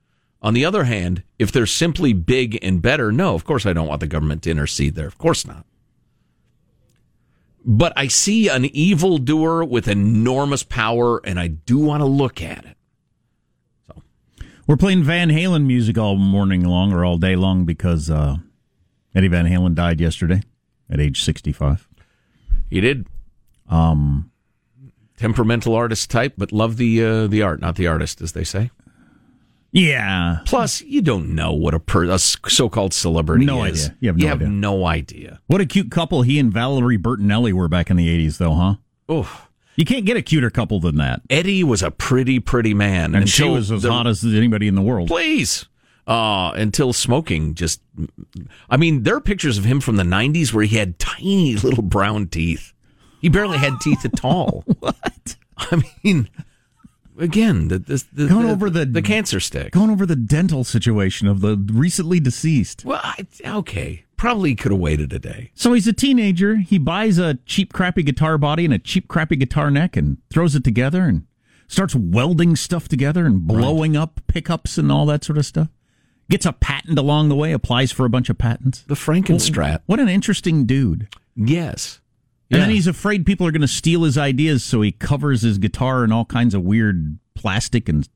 On 0.47 0.55
the 0.55 0.65
other 0.65 0.85
hand, 0.85 1.25
if 1.41 1.51
they're 1.51 1.67
simply 1.67 2.13
big 2.13 2.57
and 2.63 2.81
better, 2.81 3.11
no, 3.11 3.35
of 3.35 3.45
course 3.45 3.67
I 3.67 3.73
don't 3.73 3.89
want 3.89 3.99
the 3.99 4.07
government 4.07 4.45
to 4.45 4.51
intercede 4.53 4.95
there. 4.95 5.09
Of 5.09 5.19
course 5.19 5.45
not. 5.45 5.67
But 7.65 7.93
I 7.97 8.07
see 8.07 8.47
an 8.47 8.65
evil 8.67 9.19
doer 9.19 9.65
with 9.65 9.89
enormous 9.89 10.63
power, 10.63 11.21
and 11.25 11.41
I 11.41 11.49
do 11.49 11.79
want 11.79 12.01
to 12.01 12.07
look 12.07 12.41
at 12.41 12.65
it. 12.65 12.77
So, 13.89 14.03
we're 14.69 14.77
playing 14.77 15.03
Van 15.03 15.31
Halen 15.31 15.67
music 15.67 15.99
all 15.99 16.15
morning 16.15 16.63
long 16.63 16.93
or 16.93 17.05
all 17.05 17.19
day 17.19 17.35
long 17.35 17.65
because 17.65 18.09
uh, 18.09 18.37
Eddie 19.17 19.27
Van 19.27 19.47
Halen 19.47 19.75
died 19.75 20.01
yesterday 20.01 20.43
at 20.89 21.01
age 21.01 21.25
sixty-five. 21.25 21.89
He 22.71 22.81
did. 22.81 23.09
Um, 23.69 24.31
temperamental 25.17 25.75
artist 25.75 26.09
type, 26.09 26.35
but 26.39 26.53
love 26.53 26.77
the 26.77 27.05
uh, 27.05 27.27
the 27.27 27.43
art, 27.43 27.61
not 27.61 27.75
the 27.75 27.89
artist, 27.89 28.21
as 28.21 28.31
they 28.31 28.45
say. 28.45 28.71
Yeah. 29.73 30.39
Plus, 30.47 30.81
you 30.83 31.03
don't 31.03 31.35
know 31.35 31.53
what 31.53 31.75
a, 31.75 31.81
per- 31.81 32.05
a 32.05 32.19
so-called 32.19 32.95
celebrity 32.95 33.45
No 33.45 33.65
is. 33.65 33.87
idea. 33.87 33.97
You 34.01 34.09
have 34.09 34.17
no 34.19 34.33
idea. 34.35 34.49
no 34.49 34.87
idea. 34.87 35.41
What 35.49 35.61
a 35.61 35.67
cute 35.67 35.91
couple 35.91 36.23
he 36.23 36.39
and 36.39 36.53
Valerie 36.53 36.99
Bertinelli 36.99 37.53
were 37.53 37.69
back 37.69 37.91
in 37.91 37.97
the 37.97 38.09
80s, 38.09 38.39
though, 38.39 38.55
huh? 38.55 38.75
Oh, 39.09 39.47
You 39.77 39.85
can't 39.85 40.07
get 40.07 40.17
a 40.17 40.23
cuter 40.23 40.49
couple 40.51 40.81
than 40.81 40.97
that. 40.97 41.21
Eddie 41.29 41.63
was 41.63 41.83
a 41.83 41.91
pretty, 41.91 42.41
pretty 42.41 42.73
man, 42.75 43.15
And 43.15 43.29
she 43.29 43.45
was 43.49 43.71
as 43.71 43.83
the- 43.83 43.93
hot 43.93 44.07
as 44.07 44.25
anybody 44.25 44.67
in 44.69 44.75
the 44.75 44.83
world. 44.83 45.09
Please. 45.09 45.67
Uh, 46.07 46.53
until 46.55 46.93
smoking 46.93 47.55
just, 47.55 47.83
I 48.71 48.77
mean, 48.77 49.03
there 49.03 49.17
are 49.17 49.21
pictures 49.21 49.59
of 49.59 49.65
him 49.65 49.81
from 49.81 49.97
the 49.97 50.05
90s 50.05 50.53
where 50.53 50.65
he 50.65 50.77
had 50.77 50.99
tiny 51.01 51.57
little 51.57 51.83
brown 51.83 52.29
teeth. 52.29 52.73
He 53.21 53.29
barely 53.29 53.59
had 53.59 53.81
teeth 53.81 54.05
at 54.05 54.25
all. 54.25 54.65
What? 54.79 55.37
I 55.59 55.83
mean, 56.05 56.29
again, 57.19 57.69
the, 57.69 57.79
the, 57.79 58.05
the, 58.13 58.27
Going 58.29 58.47
the- 58.47 58.53
over 58.53 58.71
the- 58.71 58.85
the 58.87 59.03
cancer 59.03 59.41
stick. 59.41 59.73
Going 59.73 59.91
over 59.91 60.07
the 60.07 60.17
dental 60.17 60.65
situation 60.65 61.27
of 61.29 61.41
the 61.41 61.57
recently 61.73 62.21
deceased. 62.21 62.85
Well, 62.85 63.01
I, 63.03 63.27
okay, 63.45 64.05
probably 64.17 64.55
could 64.55 64.73
have 64.73 64.81
waited 64.81 65.13
a 65.13 65.19
day. 65.19 65.51
So 65.55 65.73
he's 65.73 65.87
a 65.87 65.93
teenager. 65.93 66.57
He 66.57 66.79
buys 66.79 67.19
a 67.19 67.35
cheap, 67.47 67.73
crappy 67.73 68.03
guitar 68.03 68.39
body 68.39 68.65
and 68.65 68.75
a 68.75 68.79
cheap, 68.79 69.09
crappy 69.09 69.37
guitar 69.37 69.71
neck 69.71 69.97
and 69.97 70.19
throws 70.31 70.55
it 70.55 70.65
together 70.65 71.03
and 71.05 71.25
starts 71.69 71.95
welding 71.95 72.55
stuff 72.57 72.89
together 72.89 73.27
and 73.27 73.47
blowing 73.47 73.97
up 73.97 74.21
pickups 74.29 74.79
and 74.79 74.91
all 74.93 75.05
that 75.07 75.25
sort 75.25 75.39
of 75.39 75.45
stuff. 75.47 75.69
Gets 76.29 76.47
a 76.47 76.53
patent 76.53 76.99
along 76.99 77.29
the 77.29 77.37
way, 77.37 77.53
applies 77.53 77.93
for 77.93 78.05
a 78.05 78.09
bunch 78.09 78.29
of 78.31 78.37
patents. 78.39 78.83
The 78.83 78.95
Frankenstrat. 78.97 79.81
What 79.87 80.01
an 80.01 80.09
interesting 80.09 80.65
dude. 80.67 81.09
Yes. 81.37 82.01
And 82.51 82.63
then 82.63 82.71
he's 82.71 82.87
afraid 82.87 83.27
people 83.27 83.47
are 83.47 83.51
going 83.53 83.61
to 83.63 83.69
steal 83.69 84.05
his 84.05 84.17
ideas, 84.17 84.63
so 84.65 84.81
he 84.81 84.93
covers 84.93 85.43
his 85.43 85.59
guitar 85.59 86.05
in 86.05 86.13
all 86.13 86.25
kinds 86.25 86.55
of 86.55 86.63
weird 86.63 87.19
plastic 87.35 87.89
and 87.89 88.09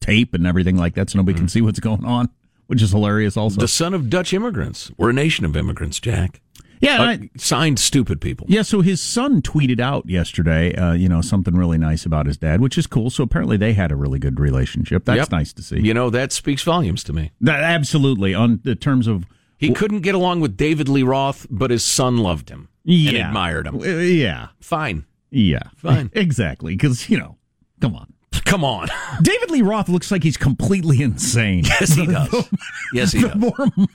tape 0.00 0.32
and 0.34 0.46
everything 0.46 0.76
like 0.76 0.94
that 0.94 1.10
so 1.10 1.18
nobody 1.18 1.36
can 1.38 1.48
see 1.48 1.60
what's 1.60 1.80
going 1.80 2.04
on, 2.04 2.30
which 2.66 2.80
is 2.82 2.90
hilarious 2.92 3.36
also. 3.36 3.60
the 3.60 3.68
son 3.68 3.92
of 3.94 4.08
Dutch 4.08 4.32
immigrants. 4.32 4.90
We're 4.96 5.10
a 5.10 5.14
nation 5.14 5.44
of 5.44 5.56
immigrants, 5.56 6.00
Jack. 6.00 6.40
yeah, 6.80 7.00
Uh, 7.02 7.04
I- 7.04 7.30
signed 7.36 7.78
stupid 7.78 8.20
people. 8.20 8.46
Yeah, 8.48 8.62
so 8.62 8.80
his 8.80 9.02
son 9.02 9.42
tweeted 9.42 9.80
out 9.80 10.08
yesterday, 10.08 10.74
uh, 10.74 10.92
you 10.92 11.08
know, 11.08 11.20
something 11.20 11.54
really 11.54 11.76
nice 11.76 12.06
about 12.06 12.26
his 12.26 12.36
dad, 12.38 12.60
which 12.62 12.78
is 12.78 12.86
cool. 12.86 13.10
So 13.10 13.22
apparently 13.24 13.56
they 13.58 13.72
had 13.74 13.90
a 13.92 13.96
really 13.96 14.18
good 14.18 14.38
relationship. 14.40 15.04
That's 15.04 15.18
Yep. 15.18 15.32
nice 15.32 15.52
to 15.54 15.62
see. 15.62 15.80
You 15.80 15.92
know, 15.92 16.08
that 16.10 16.32
speaks 16.32 16.62
volumes 16.62 17.02
to 17.04 17.12
me. 17.12 17.32
That, 17.40 17.62
absolutely, 17.62 18.32
on 18.32 18.60
the 18.64 18.74
terms 18.76 19.06
of 19.06 19.24
He 19.58 19.70
couldn't 19.72 20.00
get 20.02 20.14
along 20.14 20.38
with 20.40 20.56
David 20.56 20.88
Lee 20.88 21.02
Roth, 21.02 21.46
but 21.50 21.70
his 21.72 21.82
son 21.84 22.16
loved 22.18 22.48
him 22.48 22.68
and 22.88 22.98
yeah, 23.16 23.28
admired 23.28 23.66
him. 23.66 23.76
Uh, 23.80 23.84
Yeah, 23.84 24.48
Fine. 24.60 25.04
yeah, 25.30 25.62
Fine. 25.76 26.10
exactly. 26.14 26.74
Because 26.74 27.08
you 27.10 27.18
know, 27.18 27.36
come 27.80 27.94
on, 27.94 28.12
Come 28.44 28.64
on. 28.64 28.88
David 29.22 29.50
Lee 29.50 29.62
Roth 29.62 29.88
looks 29.88 30.10
like 30.10 30.22
he's 30.22 30.36
completely 30.38 31.02
insane. 31.02 31.64
yes, 31.64 31.94
he 31.94 32.06
does. 32.06 32.48
Yes, 32.94 33.12
he 33.12 33.20
the 33.22 33.28
does. 33.28 33.36
more 33.36 33.86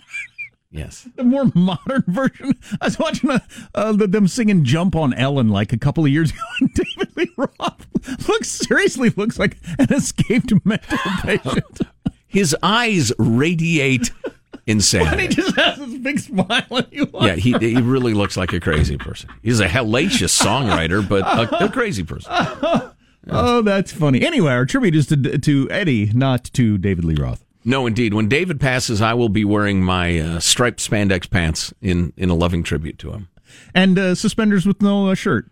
Yes. 0.71 1.07
the 1.15 1.23
more 1.23 1.45
modern 1.53 2.03
version. 2.07 2.53
I 2.81 2.85
was 2.85 2.97
watching 2.99 3.29
uh 3.29 3.39
uh, 3.75 3.91
the, 3.93 4.07
them 4.07 4.27
singing 4.27 4.63
"Jump" 4.63 4.95
on 4.95 5.13
Ellen 5.13 5.49
like 5.49 5.71
a 5.71 5.77
couple 5.77 6.03
of 6.05 6.09
years 6.11 6.31
ago, 6.31 6.39
and 6.59 6.69
David 6.73 7.15
Lee 7.17 7.31
Roth 7.37 7.87
looks 8.27 8.49
seriously 8.49 9.09
looks 9.11 9.37
like 9.37 9.57
an 9.79 9.93
escaped 9.93 10.51
mental 10.65 10.97
patient. 11.21 11.81
His 12.27 12.55
eyes 12.63 13.11
radiate 13.19 14.11
And 14.67 15.19
he 15.19 15.27
just 15.27 15.55
has 15.55 15.77
this 15.77 15.97
big 15.97 16.19
smile 16.19 16.65
on 16.71 16.85
you. 16.91 17.09
Yeah, 17.21 17.35
he 17.35 17.53
he 17.53 17.81
really 17.81 18.13
looks 18.13 18.37
like 18.37 18.53
a 18.53 18.59
crazy 18.59 18.97
person. 18.97 19.29
He's 19.41 19.59
a 19.59 19.67
hellacious 19.67 20.31
songwriter, 20.41 21.07
but 21.07 21.21
a, 21.23 21.65
a 21.65 21.69
crazy 21.69 22.03
person. 22.03 22.31
Oh, 23.29 23.61
that's 23.61 23.91
funny. 23.91 24.21
Anyway, 24.25 24.51
our 24.51 24.65
tribute 24.65 24.95
is 24.95 25.07
to 25.07 25.37
to 25.37 25.69
Eddie, 25.71 26.11
not 26.13 26.43
to 26.55 26.77
David 26.77 27.05
Lee 27.05 27.15
Roth. 27.15 27.45
No, 27.63 27.87
indeed. 27.87 28.13
When 28.13 28.27
David 28.27 28.59
passes, 28.59 29.01
I 29.01 29.13
will 29.13 29.29
be 29.29 29.45
wearing 29.45 29.81
my 29.81 30.19
uh, 30.19 30.39
striped 30.41 30.79
spandex 30.79 31.29
pants 31.29 31.73
in 31.81 32.11
in 32.17 32.29
a 32.29 32.35
loving 32.35 32.63
tribute 32.63 32.99
to 32.99 33.11
him. 33.11 33.29
And 33.73 33.97
uh, 33.97 34.15
suspenders 34.15 34.65
with 34.65 34.81
no 34.81 35.07
uh, 35.07 35.15
shirt. 35.15 35.49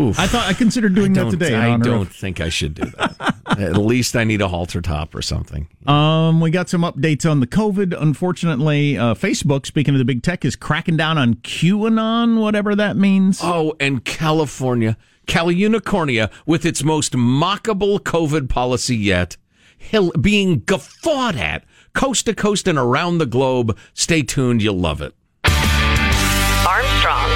Oof. 0.00 0.18
I 0.18 0.26
thought 0.26 0.48
I 0.48 0.54
considered 0.54 0.94
doing 0.94 1.12
that 1.14 1.30
today. 1.30 1.54
I 1.54 1.76
don't 1.76 2.02
of- 2.02 2.12
think 2.12 2.40
I 2.40 2.48
should 2.48 2.74
do 2.74 2.84
that. 2.96 3.34
At 3.58 3.76
least 3.76 4.16
I 4.16 4.24
need 4.24 4.40
a 4.40 4.48
halter 4.48 4.80
top 4.80 5.14
or 5.14 5.20
something. 5.20 5.68
Um, 5.86 6.40
we 6.40 6.50
got 6.50 6.70
some 6.70 6.80
updates 6.80 7.30
on 7.30 7.40
the 7.40 7.46
COVID. 7.46 7.94
Unfortunately, 8.00 8.96
uh, 8.96 9.12
Facebook, 9.14 9.66
speaking 9.66 9.94
of 9.94 9.98
the 9.98 10.06
big 10.06 10.22
tech, 10.22 10.44
is 10.46 10.56
cracking 10.56 10.96
down 10.96 11.18
on 11.18 11.34
QAnon, 11.34 12.40
whatever 12.40 12.74
that 12.74 12.96
means. 12.96 13.40
Oh, 13.42 13.74
and 13.78 14.02
California, 14.02 14.96
Caliunicornia, 15.26 16.30
with 16.46 16.64
its 16.64 16.82
most 16.82 17.12
mockable 17.12 18.00
COVID 18.00 18.48
policy 18.48 18.96
yet, 18.96 19.36
hil- 19.76 20.12
being 20.12 20.60
guffawed 20.60 21.36
at 21.36 21.64
coast 21.92 22.24
to 22.24 22.34
coast 22.34 22.66
and 22.66 22.78
around 22.78 23.18
the 23.18 23.26
globe. 23.26 23.76
Stay 23.92 24.22
tuned, 24.22 24.62
you'll 24.62 24.78
love 24.78 25.02
it. 25.02 25.14
Armstrong 26.66 27.28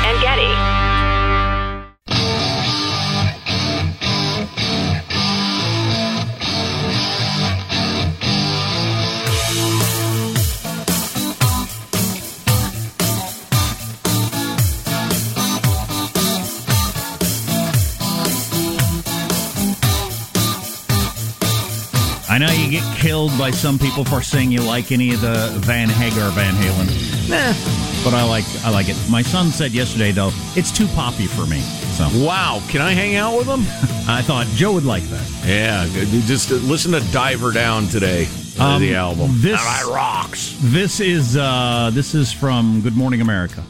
I 22.36 22.38
know 22.38 22.52
you 22.52 22.70
get 22.70 22.98
killed 22.98 23.30
by 23.38 23.50
some 23.50 23.78
people 23.78 24.04
for 24.04 24.20
saying 24.20 24.52
you 24.52 24.60
like 24.60 24.92
any 24.92 25.14
of 25.14 25.22
the 25.22 25.50
Van 25.60 25.88
Hagar 25.88 26.30
Van 26.32 26.52
Halen. 26.52 27.30
Nah. 27.30 28.04
But 28.04 28.12
I 28.12 28.24
like 28.28 28.44
I 28.62 28.68
like 28.68 28.90
it. 28.90 28.96
My 29.08 29.22
son 29.22 29.46
said 29.46 29.72
yesterday 29.72 30.12
though, 30.12 30.28
it's 30.54 30.70
too 30.70 30.86
poppy 30.88 31.24
for 31.28 31.46
me. 31.46 31.60
So 31.96 32.06
Wow, 32.12 32.60
can 32.68 32.82
I 32.82 32.90
hang 32.92 33.16
out 33.16 33.38
with 33.38 33.46
him? 33.46 33.60
I 34.06 34.20
thought 34.20 34.46
Joe 34.48 34.74
would 34.74 34.84
like 34.84 35.04
that. 35.04 35.46
Yeah, 35.46 35.86
just 36.26 36.52
uh, 36.52 36.56
listen 36.56 36.92
to 36.92 37.00
Diver 37.10 37.52
Down 37.52 37.86
today, 37.86 38.28
uh, 38.60 38.64
Um, 38.74 38.82
the 38.82 38.94
album. 38.96 39.30
this- 39.40 39.58
That 39.58 39.86
rocks. 39.86 40.58
This 40.60 41.00
is 41.00 41.38
uh 41.38 41.88
this 41.94 42.14
is 42.14 42.34
from 42.34 42.82
Good 42.82 42.98
Morning 42.98 43.22
America. 43.22 43.64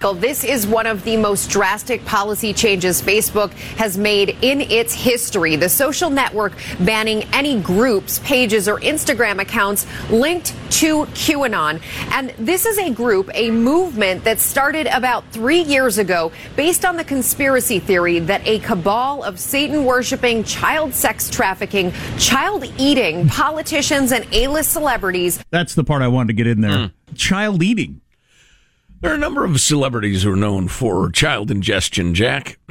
This 0.00 0.44
is 0.44 0.66
one 0.66 0.86
of 0.86 1.04
the 1.04 1.18
most 1.18 1.50
drastic 1.50 2.02
policy 2.06 2.54
changes 2.54 3.02
Facebook 3.02 3.52
has 3.76 3.98
made 3.98 4.30
in 4.40 4.62
its 4.62 4.94
history. 4.94 5.56
The 5.56 5.68
social 5.68 6.08
network 6.08 6.54
banning 6.80 7.24
any 7.34 7.60
groups, 7.60 8.18
pages, 8.20 8.66
or 8.66 8.80
Instagram 8.80 9.42
accounts 9.42 9.86
linked 10.10 10.54
to 10.80 11.04
QAnon. 11.04 11.82
And 12.12 12.30
this 12.38 12.64
is 12.64 12.78
a 12.78 12.88
group, 12.88 13.28
a 13.34 13.50
movement 13.50 14.24
that 14.24 14.40
started 14.40 14.86
about 14.86 15.22
three 15.32 15.60
years 15.60 15.98
ago 15.98 16.32
based 16.56 16.86
on 16.86 16.96
the 16.96 17.04
conspiracy 17.04 17.78
theory 17.78 18.20
that 18.20 18.40
a 18.46 18.58
cabal 18.60 19.22
of 19.22 19.38
Satan 19.38 19.84
worshiping, 19.84 20.44
child 20.44 20.94
sex 20.94 21.28
trafficking, 21.28 21.92
child 22.18 22.64
eating 22.78 23.28
politicians 23.28 24.12
and 24.12 24.26
A 24.32 24.48
list 24.48 24.72
celebrities 24.72 25.44
That's 25.50 25.74
the 25.74 25.84
part 25.84 26.00
I 26.00 26.08
wanted 26.08 26.28
to 26.28 26.32
get 26.32 26.46
in 26.46 26.62
there. 26.62 26.88
Hmm. 26.88 27.14
Child 27.14 27.62
eating. 27.62 28.00
There 29.00 29.10
are 29.12 29.14
a 29.14 29.18
number 29.18 29.44
of 29.44 29.60
celebrities 29.60 30.22
who 30.24 30.32
are 30.32 30.36
known 30.36 30.68
for 30.68 31.10
child 31.10 31.50
ingestion, 31.50 32.14
Jack. 32.14 32.58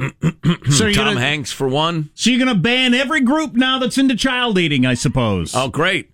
So 0.70 0.92
Tom 0.92 1.14
gonna, 1.14 1.20
Hanks, 1.20 1.50
for 1.52 1.68
one. 1.68 2.10
so 2.14 2.30
you're 2.30 2.38
gonna 2.38 2.54
ban 2.54 2.94
every 2.94 3.20
group 3.20 3.54
now 3.54 3.78
that's 3.78 3.98
into 3.98 4.14
child 4.16 4.58
eating, 4.58 4.86
I 4.86 4.94
suppose. 4.94 5.54
Oh, 5.54 5.68
great. 5.68 6.10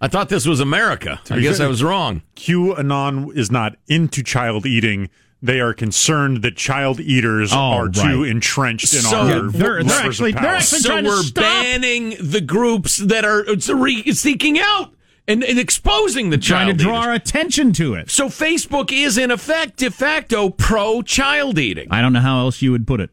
I 0.00 0.08
thought 0.08 0.28
this 0.28 0.46
was 0.46 0.60
America. 0.60 1.20
I 1.30 1.40
guess 1.40 1.58
I 1.60 1.66
was 1.66 1.82
wrong. 1.82 2.22
QAnon 2.36 3.34
is 3.36 3.50
not 3.50 3.76
into 3.88 4.22
child 4.22 4.66
eating. 4.66 5.08
They 5.42 5.60
are 5.60 5.74
concerned 5.74 6.42
that 6.42 6.56
child 6.56 7.00
eaters 7.00 7.52
Oh, 7.52 7.56
are 7.56 7.88
too 7.88 8.24
entrenched 8.24 8.94
in 8.94 9.00
So- 9.02 9.16
our 9.18 9.26
they're- 9.50 9.82
they're 9.82 9.98
actually- 9.98 10.32
they're 10.32 10.46
actually- 10.46 10.80
So 10.80 11.02
we're 11.02 11.30
banning 11.34 12.16
the 12.20 12.40
groups 12.40 12.98
that 12.98 13.24
are 13.24 13.44
uh, 13.48 13.58
seeking 13.58 14.58
out 14.58 14.92
and, 15.28 15.42
and 15.44 15.58
exposing 15.58 16.30
the 16.30 16.38
child. 16.38 16.66
trying 16.66 16.76
to 16.76 16.84
draw 16.84 16.98
eaters. 16.98 17.06
our 17.06 17.12
attention 17.14 17.72
to 17.74 17.94
it. 17.94 18.10
So 18.10 18.28
Facebook 18.28 18.92
is 18.92 19.18
in 19.18 19.30
effect 19.30 19.78
de 19.78 19.90
facto 19.90 20.50
pro 20.50 21.02
child 21.02 21.58
eating. 21.58 21.88
I 21.90 22.00
don't 22.00 22.12
know 22.12 22.20
how 22.20 22.40
else 22.40 22.62
you 22.62 22.72
would 22.72 22.86
put 22.86 23.00
it. 23.00 23.10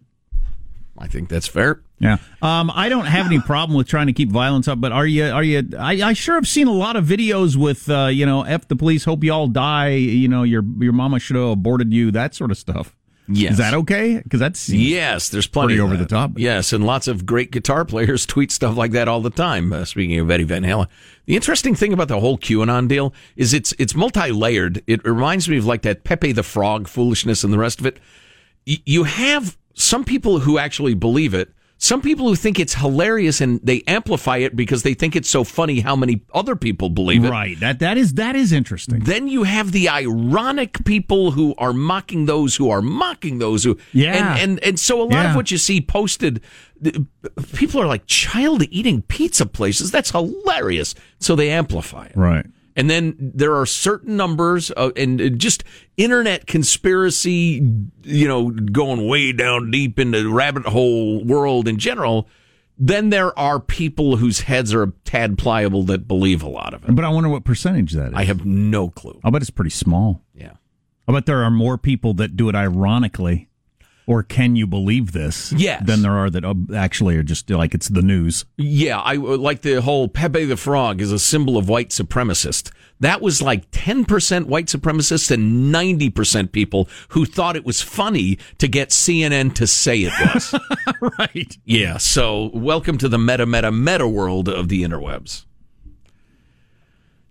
I 0.98 1.08
think 1.08 1.30
that's 1.30 1.48
fair. 1.48 1.82
Yeah. 2.00 2.18
Um, 2.42 2.72
I 2.74 2.90
don't 2.90 3.06
have 3.06 3.26
any 3.26 3.40
problem 3.40 3.78
with 3.78 3.88
trying 3.88 4.08
to 4.08 4.14
keep 4.14 4.30
violence 4.30 4.68
up, 4.68 4.80
but 4.82 4.92
are 4.92 5.08
you? 5.08 5.26
Are 5.26 5.44
you? 5.44 5.70
I, 5.78 5.94
I 6.02 6.14
sure 6.14 6.36
have 6.36 6.48
seen 6.48 6.68
a 6.68 6.74
lot 6.74 6.96
of 6.96 7.06
videos 7.06 7.56
with, 7.56 7.90
uh, 7.90 8.08
you 8.08 8.26
know, 8.26 8.44
f 8.44 8.68
the 8.68 8.76
police, 8.76 9.06
hope 9.06 9.24
you 9.24 9.32
all 9.32 9.48
die. 9.48 9.90
You 9.92 10.28
know, 10.28 10.44
your 10.44 10.64
your 10.80 10.92
mama 10.92 11.20
should 11.20 11.38
have 11.38 11.50
aborted 11.50 11.94
you. 11.94 12.12
That 12.12 12.36
sort 12.36 12.52
of 12.52 12.58
stuff. 12.58 12.96
Yes. 13.28 13.54
Is 13.54 13.58
that 13.60 13.74
okay? 13.74 14.20
Because 14.22 14.40
that's 14.40 14.68
Yes, 14.70 15.30
there's 15.30 15.48
plenty 15.48 15.80
over 15.80 15.96
the 15.96 16.06
top. 16.06 16.32
Yes, 16.36 16.74
and 16.74 16.86
lots 16.86 17.08
of 17.08 17.26
great 17.26 17.52
guitar 17.52 17.86
players 17.94 18.26
tweet 18.26 18.52
stuff 18.52 18.76
like 18.76 18.92
that 18.92 19.08
all 19.08 19.22
the 19.22 19.30
time. 19.30 19.72
Uh, 19.72 19.86
speaking 19.86 20.20
of 20.20 20.30
Eddie 20.30 20.44
Van 20.44 20.64
Halen, 20.64 20.88
the 21.26 21.36
interesting 21.36 21.74
thing 21.74 21.94
about 21.94 22.10
the 22.10 22.20
whole 22.20 22.38
QAnon 22.38 22.88
deal 22.88 23.14
is 23.38 23.54
it's 23.54 23.74
it's 23.80 23.96
multi-layered. 23.96 24.84
It 24.88 25.06
reminds 25.06 25.48
me 25.48 25.58
of 25.58 25.66
like 25.66 25.84
that 25.84 26.04
Pepe 26.04 26.34
the 26.34 26.44
Frog 26.44 26.88
foolishness 26.88 27.44
and 27.44 27.54
the 27.54 27.58
rest 27.58 27.80
of 27.80 27.86
it. 27.86 27.98
Y- 28.68 28.82
you 28.86 29.04
have 29.06 29.58
some 29.74 30.04
people 30.04 30.40
who 30.40 30.58
actually 30.58 30.94
believe 30.94 31.34
it, 31.34 31.52
Some 31.78 32.02
people 32.02 32.28
who 32.30 32.36
think 32.38 32.60
it's 32.62 32.76
hilarious 32.76 33.42
and 33.42 33.60
they 33.62 33.82
amplify 33.88 34.38
it 34.38 34.56
because 34.56 34.84
they 34.84 34.94
think 34.94 35.18
it's 35.18 35.30
so 35.30 35.44
funny 35.44 35.82
how 35.82 35.98
many 35.98 36.22
other 36.34 36.56
people 36.56 36.90
believe 36.90 37.26
it. 37.26 37.30
Right. 37.30 37.60
That 37.60 37.80
that 37.80 37.98
is 37.98 38.14
that 38.14 38.38
is 38.38 38.54
interesting. 38.54 39.00
Then 39.02 39.28
you 39.28 39.44
have 39.44 39.74
the 39.74 39.90
ironic 39.90 40.86
people 40.86 41.32
who 41.32 41.54
are 41.58 41.74
mocking 41.74 42.26
those 42.26 42.56
who 42.56 42.70
are 42.70 42.82
mocking 42.82 43.40
those 43.40 43.66
who 43.66 43.78
Yeah. 43.92 44.14
and 44.36 44.40
and, 44.52 44.60
and 44.64 44.80
so 44.80 45.02
a 45.02 45.04
lot 45.04 45.12
Yeah. 45.12 45.30
of 45.32 45.36
what 45.36 45.52
you 45.52 45.58
see 45.58 45.82
posted 45.82 46.40
people 47.54 47.82
are 47.82 47.88
like 47.88 48.06
child 48.06 48.64
eating 48.70 49.02
pizza 49.04 49.46
places 49.46 49.92
that's 49.92 50.12
hilarious 50.12 50.96
so 51.20 51.36
they 51.36 51.50
amplify 51.50 52.06
it 52.06 52.16
Right. 52.16 52.46
And 52.76 52.90
then 52.90 53.16
there 53.18 53.56
are 53.56 53.66
certain 53.66 54.18
numbers 54.18 54.72
uh, 54.76 54.92
and 54.96 55.22
uh, 55.22 55.30
just 55.30 55.64
internet 55.98 56.48
conspiracy, 56.48 57.62
you 58.04 58.28
know, 58.28 58.50
going 58.50 59.08
way 59.08 59.32
down 59.32 59.72
deep 59.72 60.00
into 60.00 60.24
the 60.24 60.30
rabbit 60.30 60.66
hole 60.66 61.24
world 61.24 61.68
in 61.68 61.78
general. 61.78 62.28
Then 62.78 63.12
there 63.12 63.38
are 63.38 63.60
people 63.60 64.16
whose 64.16 64.42
heads 64.42 64.74
are 64.74 64.84
a 64.84 64.92
tad 65.06 65.38
pliable 65.38 65.84
that 65.84 66.08
believe 66.08 66.42
a 66.42 66.50
lot 66.50 66.74
of 66.74 66.84
it. 66.84 66.96
But 66.96 67.06
I 67.06 67.10
wonder 67.10 67.30
what 67.30 67.44
percentage 67.44 67.94
that 67.94 68.08
is. 68.08 68.14
I 68.16 68.24
have 68.24 68.46
no 68.46 68.90
clue. 68.90 69.20
I'll 69.24 69.32
bet 69.32 69.44
it's 69.44 69.52
pretty 69.52 69.70
small. 69.70 70.24
Yeah. 70.34 70.54
I 71.08 71.12
bet 71.12 71.28
there 71.28 71.44
are 71.44 71.52
more 71.52 71.78
people 71.78 72.16
that 72.16 72.36
do 72.36 72.50
it 72.50 72.56
ironically, 72.56 73.50
or 74.06 74.24
can 74.24 74.56
you 74.56 74.68
believe 74.68 75.12
this? 75.12 75.52
Yes. 75.54 75.84
Than 75.86 76.02
there 76.02 76.14
are 76.14 76.30
that 76.30 76.44
uh, 76.44 76.54
actually 76.76 77.18
are 77.18 77.24
just 77.24 77.50
like 77.50 77.74
it's 77.74 77.90
the 77.90 78.02
news. 78.02 78.46
Yeah, 78.58 79.00
I 79.00 79.16
like 79.16 79.62
the 79.62 79.82
whole 79.82 80.08
Pepe 80.08 80.46
the 80.46 80.58
Frog 80.58 81.02
is 81.02 81.12
a 81.12 81.20
symbol 81.20 81.58
of 81.58 81.70
white 81.70 81.90
supremacist. 81.90 82.72
That 83.00 83.22
was 83.22 83.42
like 83.42 83.70
10% 83.72 84.46
white 84.46 84.68
supremacists 84.68 85.30
and 85.32 85.74
90% 85.74 86.52
people 86.52 86.88
who 87.10 87.26
thought 87.26 87.56
it 87.56 87.66
was 87.66 87.82
funny 87.82 88.38
to 88.60 88.68
get 88.68 88.90
CNN 88.90 89.54
to 89.56 89.68
say 89.68 90.04
it 90.04 90.14
was. 90.20 90.56
right. 91.20 91.58
Yeah, 91.66 91.98
so 91.98 92.50
welcome 92.54 92.98
to 93.00 93.10
the 93.10 93.20
meta, 93.20 93.46
meta, 93.46 93.72
meta 93.72 94.08
world 94.08 94.48
of 94.48 94.70
the 94.70 94.84
interwebs. 94.84 95.46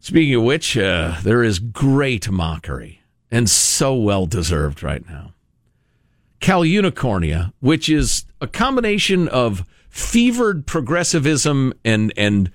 Speaking 0.00 0.34
of 0.34 0.42
which, 0.42 0.76
uh, 0.76 1.16
there 1.22 1.42
is 1.42 1.58
great 1.58 2.28
mockery 2.28 3.02
and 3.30 3.48
so 3.48 3.94
well 3.94 4.26
deserved 4.26 4.82
right 4.82 5.08
now. 5.08 5.32
Cal 6.42 6.62
Unicornia, 6.62 7.52
which 7.60 7.88
is 7.88 8.26
a 8.40 8.48
combination 8.48 9.28
of 9.28 9.64
fevered 9.88 10.66
progressivism 10.66 11.72
and 11.84 12.12
and 12.16 12.50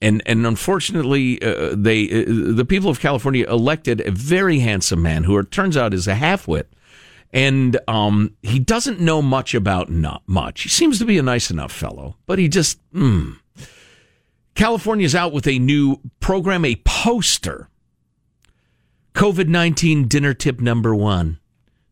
and 0.00 0.22
and 0.24 0.46
unfortunately, 0.46 1.40
uh, 1.42 1.74
they 1.76 2.06
uh, 2.06 2.24
the 2.26 2.64
people 2.64 2.90
of 2.90 3.00
California 3.00 3.44
elected 3.46 4.00
a 4.00 4.10
very 4.10 4.60
handsome 4.60 5.02
man 5.02 5.24
who 5.24 5.38
it 5.38 5.50
turns 5.50 5.76
out 5.76 5.92
is 5.92 6.08
a 6.08 6.14
halfwit, 6.14 6.64
and 7.30 7.78
um, 7.86 8.34
he 8.42 8.58
doesn't 8.58 8.98
know 8.98 9.20
much 9.20 9.54
about 9.54 9.90
not 9.90 10.22
much. 10.26 10.62
He 10.62 10.70
seems 10.70 10.98
to 10.98 11.04
be 11.04 11.18
a 11.18 11.22
nice 11.22 11.50
enough 11.50 11.72
fellow, 11.72 12.16
but 12.26 12.38
he 12.38 12.48
just 12.48 12.80
mm. 12.92 13.36
California's 14.54 15.14
out 15.14 15.34
with 15.34 15.46
a 15.46 15.58
new 15.58 16.00
program, 16.18 16.64
a 16.64 16.76
poster. 16.84 17.68
COVID 19.14 19.48
nineteen 19.48 20.08
dinner 20.08 20.32
tip 20.32 20.60
number 20.60 20.94
one: 20.94 21.40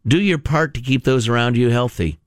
Do 0.06 0.20
your 0.20 0.38
part 0.38 0.75
to 0.75 0.80
keep 0.80 1.04
those 1.04 1.28
around 1.28 1.56
you 1.56 1.70
healthy 1.70 2.18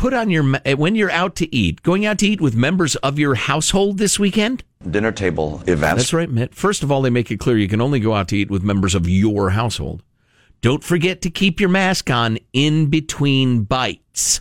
put 0.00 0.14
on 0.14 0.30
your 0.30 0.42
when 0.76 0.94
you're 0.94 1.10
out 1.10 1.36
to 1.36 1.54
eat, 1.54 1.82
going 1.82 2.06
out 2.06 2.18
to 2.18 2.26
eat 2.26 2.40
with 2.40 2.54
members 2.54 2.96
of 2.96 3.18
your 3.18 3.34
household 3.34 3.98
this 3.98 4.18
weekend. 4.18 4.64
Dinner 4.90 5.12
table 5.12 5.62
events. 5.66 6.02
That's 6.02 6.12
right, 6.14 6.30
Mitt. 6.30 6.54
First 6.54 6.82
of 6.82 6.90
all, 6.90 7.02
they 7.02 7.10
make 7.10 7.30
it 7.30 7.38
clear 7.38 7.58
you 7.58 7.68
can 7.68 7.82
only 7.82 8.00
go 8.00 8.14
out 8.14 8.28
to 8.28 8.36
eat 8.36 8.50
with 8.50 8.62
members 8.62 8.94
of 8.94 9.06
your 9.06 9.50
household. 9.50 10.02
Don't 10.62 10.82
forget 10.82 11.20
to 11.22 11.30
keep 11.30 11.60
your 11.60 11.68
mask 11.68 12.08
on 12.08 12.38
in 12.54 12.86
between 12.86 13.64
bites. 13.64 14.40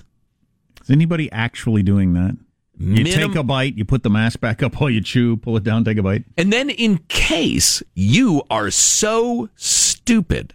Is 0.81 0.89
anybody 0.89 1.29
actually 1.31 1.83
doing 1.83 2.13
that? 2.13 2.37
You 2.77 3.03
Minim- 3.03 3.31
take 3.31 3.35
a 3.35 3.43
bite, 3.43 3.75
you 3.75 3.83
put 3.83 4.03
the 4.03 4.09
mask 4.09 4.39
back 4.39 4.63
up 4.63 4.79
while 4.79 4.89
you 4.89 5.01
chew, 5.01 5.35
pull 5.35 5.57
it 5.57 5.65
down, 5.65 5.83
take 5.83 5.97
a 5.97 6.03
bite. 6.03 6.23
And 6.37 6.53
then, 6.53 6.69
in 6.69 6.99
case 7.09 7.83
you 7.95 8.43
are 8.49 8.71
so 8.71 9.49
stupid 9.57 10.53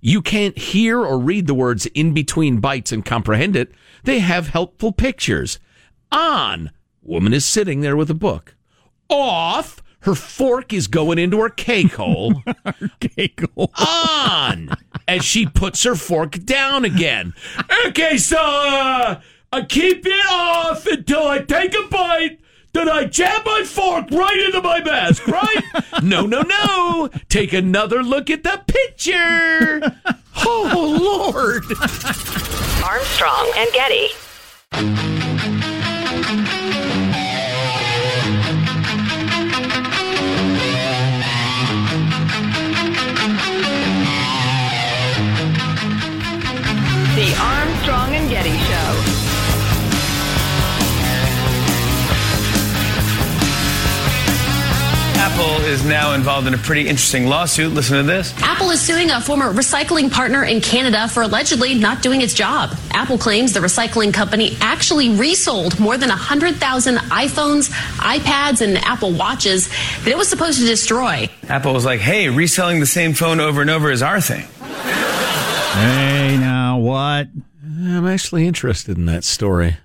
you 0.00 0.22
can't 0.22 0.56
hear 0.56 1.00
or 1.00 1.18
read 1.18 1.46
the 1.46 1.54
words 1.54 1.86
in 1.86 2.14
between 2.14 2.60
bites 2.60 2.92
and 2.92 3.04
comprehend 3.04 3.56
it, 3.56 3.72
they 4.04 4.20
have 4.20 4.48
helpful 4.48 4.92
pictures. 4.92 5.58
On, 6.12 6.70
woman 7.02 7.32
is 7.32 7.44
sitting 7.44 7.80
there 7.80 7.96
with 7.96 8.10
a 8.10 8.14
book. 8.14 8.54
Off, 9.08 9.82
her 10.00 10.14
fork 10.14 10.72
is 10.72 10.86
going 10.86 11.18
into 11.18 11.40
her 11.40 11.48
cake 11.48 11.94
hole. 11.94 12.42
Cake 13.00 13.42
hole. 13.54 13.72
On, 13.76 14.68
as 15.08 15.24
she 15.24 15.46
puts 15.46 15.82
her 15.82 15.96
fork 15.96 16.38
down 16.44 16.84
again. 16.84 17.34
Okay, 17.86 18.16
so 18.16 18.38
uh, 18.38 19.20
I 19.52 19.62
keep 19.62 20.06
it 20.06 20.26
off 20.30 20.86
until 20.86 21.26
I 21.26 21.40
take 21.40 21.74
a 21.74 21.88
bite. 21.88 22.38
Then 22.76 22.90
I 22.90 23.04
jab 23.04 23.46
my 23.46 23.62
fork 23.64 24.10
right 24.10 24.38
into 24.38 24.60
my 24.60 24.84
mask, 24.84 25.26
right? 25.26 25.64
no, 26.02 26.26
no, 26.26 26.42
no. 26.42 27.08
Take 27.30 27.54
another 27.54 28.02
look 28.02 28.28
at 28.28 28.42
the 28.42 28.62
picture. 28.66 29.80
Oh, 30.44 31.32
Lord. 31.32 31.64
Armstrong 32.84 33.50
and 33.56 33.72
Getty. 33.72 34.10
Apple 55.38 55.64
is 55.66 55.84
now 55.84 56.14
involved 56.14 56.46
in 56.46 56.54
a 56.54 56.56
pretty 56.56 56.88
interesting 56.88 57.26
lawsuit. 57.26 57.70
Listen 57.74 57.98
to 57.98 58.02
this. 58.02 58.32
Apple 58.40 58.70
is 58.70 58.80
suing 58.80 59.10
a 59.10 59.20
former 59.20 59.52
recycling 59.52 60.10
partner 60.10 60.44
in 60.44 60.62
Canada 60.62 61.08
for 61.08 61.24
allegedly 61.24 61.74
not 61.74 62.00
doing 62.00 62.22
its 62.22 62.32
job. 62.32 62.74
Apple 62.92 63.18
claims 63.18 63.52
the 63.52 63.60
recycling 63.60 64.14
company 64.14 64.56
actually 64.62 65.10
resold 65.10 65.78
more 65.78 65.98
than 65.98 66.08
100,000 66.08 66.96
iPhones, 66.96 67.68
iPads, 67.98 68.62
and 68.62 68.78
Apple 68.78 69.12
Watches 69.12 69.68
that 69.68 70.08
it 70.08 70.16
was 70.16 70.26
supposed 70.26 70.58
to 70.58 70.64
destroy. 70.64 71.28
Apple 71.50 71.74
was 71.74 71.84
like, 71.84 72.00
hey, 72.00 72.30
reselling 72.30 72.80
the 72.80 72.86
same 72.86 73.12
phone 73.12 73.38
over 73.38 73.60
and 73.60 73.68
over 73.68 73.90
is 73.90 74.00
our 74.00 74.22
thing. 74.22 74.46
Hey, 74.62 76.38
now 76.40 76.78
what? 76.78 77.28
I'm 77.62 78.06
actually 78.06 78.46
interested 78.46 78.96
in 78.96 79.04
that 79.04 79.22
story. 79.22 79.76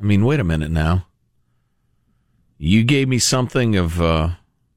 I 0.00 0.02
mean, 0.02 0.24
wait 0.24 0.40
a 0.40 0.44
minute 0.44 0.72
now. 0.72 1.06
You 2.58 2.82
gave 2.82 3.06
me 3.06 3.20
something 3.20 3.76
of, 3.76 4.00
uh, 4.00 4.30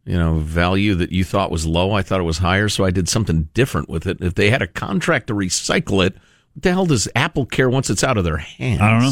you 0.10 0.18
know, 0.18 0.40
value 0.40 0.96
that 0.96 1.12
you 1.12 1.24
thought 1.24 1.52
was 1.52 1.68
low. 1.68 1.92
I 1.92 2.02
thought 2.02 2.20
it 2.20 2.24
was 2.24 2.40
higher, 2.40 2.68
so 2.68 2.84
I 2.84 2.90
did 2.90 3.08
something 3.08 3.44
different 3.54 3.90
with 3.90 4.08
it. 4.08 4.18
If 4.22 4.34
they 4.34 4.50
had 4.50 4.64
a 4.64 4.68
contract 4.68 5.28
to 5.28 5.36
recycle 5.36 6.04
it, 6.04 6.16
what 6.56 6.64
the 6.64 6.72
hell 6.72 6.88
does 6.88 7.08
Apple 7.16 7.46
care 7.46 7.70
once 7.70 7.92
it's 7.92 8.04
out 8.04 8.18
of 8.18 8.24
their 8.24 8.38
hands? 8.38 8.82
I 8.82 8.90
don't 8.90 9.04
know. 9.04 9.12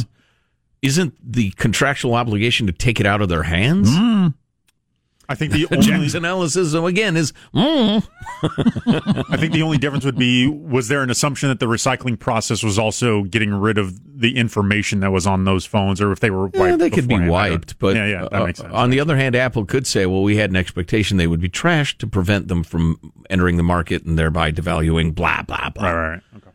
Isn't 0.82 1.14
the 1.22 1.52
contractual 1.52 2.16
obligation 2.16 2.66
to 2.66 2.74
take 2.74 3.00
it 3.00 3.06
out 3.06 3.22
of 3.22 3.30
their 3.30 3.44
hands? 3.44 3.92
Mm. 3.92 4.34
I 5.30 5.36
think 5.36 5.52
the 5.52 5.68
only 5.72 5.86
Jack's 5.86 6.14
analysis 6.14 6.74
again 6.74 7.18
is 7.18 7.34
mm. 7.54 8.08
I 9.30 9.38
think 9.38 9.54
the 9.54 9.62
only 9.62 9.78
difference 9.78 10.06
would 10.06 10.18
be 10.18 10.48
was 10.48 10.88
there 10.88 11.02
an 11.02 11.10
assumption 11.10 11.50
that 11.50 11.60
the 11.60 11.66
recycling 11.66 12.18
process 12.18 12.64
was 12.64 12.80
also 12.80 13.24
getting 13.24 13.54
rid 13.54 13.78
of 13.78 14.00
the 14.20 14.38
information 14.38 15.02
that 15.02 15.12
was 15.12 15.28
on 15.28 15.44
those 15.44 15.66
phones, 15.66 16.02
or 16.02 16.12
if 16.12 16.20
they 16.22 16.30
were 16.32 16.46
wiped 16.48 16.56
Yeah, 16.56 16.76
they 16.78 16.90
could 16.90 17.08
be 17.08 17.16
beforehand. 17.18 17.36
I 17.36 17.50
don't- 17.50 17.52
wiped, 17.52 17.80
but 17.80 17.96
yeah, 17.96 18.06
yeah, 18.08 18.22
that 18.24 18.34
uh, 18.34 18.46
makes 18.46 18.60
sense. 18.60 18.74
on 18.74 18.90
the 18.90 19.00
other 19.00 19.16
hand, 19.18 19.36
Apple 19.36 19.66
could 19.66 19.86
say, 19.86 20.06
"Well, 20.06 20.24
we 20.24 20.38
had 20.38 20.50
an 20.50 20.56
expectation 20.56 21.18
they 21.18 21.28
would 21.28 21.42
be 21.42 21.50
trashed 21.50 21.98
to 22.00 22.08
prevent 22.08 22.48
them 22.48 22.64
from 22.64 22.98
entering 23.30 23.58
the 23.58 23.64
market 23.64 24.06
and 24.06 24.18
thereby 24.18 24.52
devaluing." 24.52 25.14
Blah 25.14 25.44
blah 25.44 25.70
blah. 25.70 25.90
right, 25.92 26.10
right. 26.12 26.22
Okay. 26.38 26.47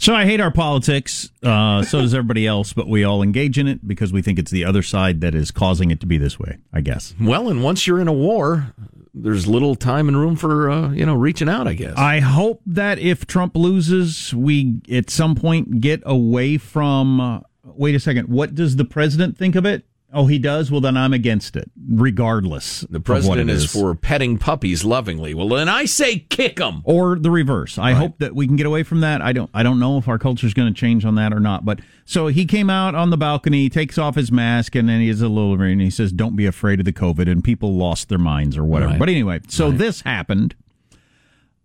So 0.00 0.14
I 0.14 0.24
hate 0.24 0.40
our 0.40 0.50
politics. 0.50 1.30
Uh, 1.42 1.82
so 1.82 2.00
does 2.00 2.14
everybody 2.14 2.46
else, 2.46 2.72
but 2.72 2.88
we 2.88 3.04
all 3.04 3.22
engage 3.22 3.58
in 3.58 3.68
it 3.68 3.86
because 3.86 4.14
we 4.14 4.22
think 4.22 4.38
it's 4.38 4.50
the 4.50 4.64
other 4.64 4.82
side 4.82 5.20
that 5.20 5.34
is 5.34 5.50
causing 5.50 5.90
it 5.90 6.00
to 6.00 6.06
be 6.06 6.16
this 6.16 6.38
way. 6.38 6.56
I 6.72 6.80
guess. 6.80 7.14
Well, 7.20 7.50
and 7.50 7.62
once 7.62 7.86
you're 7.86 8.00
in 8.00 8.08
a 8.08 8.12
war, 8.12 8.74
there's 9.12 9.46
little 9.46 9.74
time 9.74 10.08
and 10.08 10.16
room 10.16 10.36
for 10.36 10.70
uh, 10.70 10.90
you 10.92 11.04
know 11.04 11.14
reaching 11.14 11.50
out. 11.50 11.68
I 11.68 11.74
guess. 11.74 11.98
I 11.98 12.20
hope 12.20 12.62
that 12.64 12.98
if 12.98 13.26
Trump 13.26 13.54
loses, 13.54 14.32
we 14.32 14.80
at 14.90 15.10
some 15.10 15.34
point 15.34 15.82
get 15.82 16.02
away 16.06 16.56
from. 16.56 17.20
Uh, 17.20 17.40
wait 17.64 17.94
a 17.94 18.00
second. 18.00 18.28
What 18.28 18.54
does 18.54 18.76
the 18.76 18.86
president 18.86 19.36
think 19.36 19.54
of 19.54 19.66
it? 19.66 19.84
Oh, 20.12 20.26
he 20.26 20.40
does. 20.40 20.72
Well, 20.72 20.80
then 20.80 20.96
I'm 20.96 21.12
against 21.12 21.54
it, 21.54 21.70
regardless. 21.88 22.80
the 22.90 22.98
president 22.98 23.48
it 23.48 23.52
is. 23.52 23.72
for 23.72 23.94
petting 23.94 24.38
puppies 24.38 24.84
lovingly. 24.84 25.34
Well, 25.34 25.48
then 25.48 25.68
I 25.68 25.84
say 25.84 26.18
kick 26.18 26.56
them. 26.56 26.82
or 26.84 27.16
the 27.16 27.30
reverse. 27.30 27.78
I 27.78 27.92
hope 27.92 28.18
that 28.18 28.34
we 28.34 28.48
can 28.48 28.56
get 28.56 28.66
away 28.66 28.82
from 28.82 29.00
that. 29.00 29.22
I 29.22 29.32
don't. 29.32 29.48
I 29.54 29.62
don't 29.62 29.78
know 29.78 29.98
if 29.98 30.08
our 30.08 30.18
culture 30.18 30.46
is 30.46 30.54
going 30.54 30.72
to 30.72 30.78
change 30.78 31.04
on 31.04 31.14
that 31.14 31.32
or 31.32 31.38
not. 31.38 31.64
But 31.64 31.80
so 32.04 32.26
he 32.26 32.44
came 32.44 32.68
out 32.68 32.96
on 32.96 33.10
the 33.10 33.16
balcony, 33.16 33.68
takes 33.68 33.98
off 33.98 34.16
his 34.16 34.32
mask, 34.32 34.74
and 34.74 34.88
then 34.88 35.00
he 35.00 35.08
has 35.08 35.22
a 35.22 35.28
little 35.28 35.60
and 35.60 35.80
he 35.80 35.90
says, 35.90 36.10
"Don't 36.12 36.34
be 36.34 36.46
afraid 36.46 36.80
of 36.80 36.86
the 36.86 36.92
COVID." 36.92 37.30
And 37.30 37.44
people 37.44 37.76
lost 37.76 38.08
their 38.08 38.18
minds 38.18 38.56
or 38.56 38.64
whatever. 38.64 38.92
Right. 38.92 38.98
But 38.98 39.08
anyway, 39.10 39.40
so 39.48 39.70
this 39.70 40.00
happened. 40.00 40.56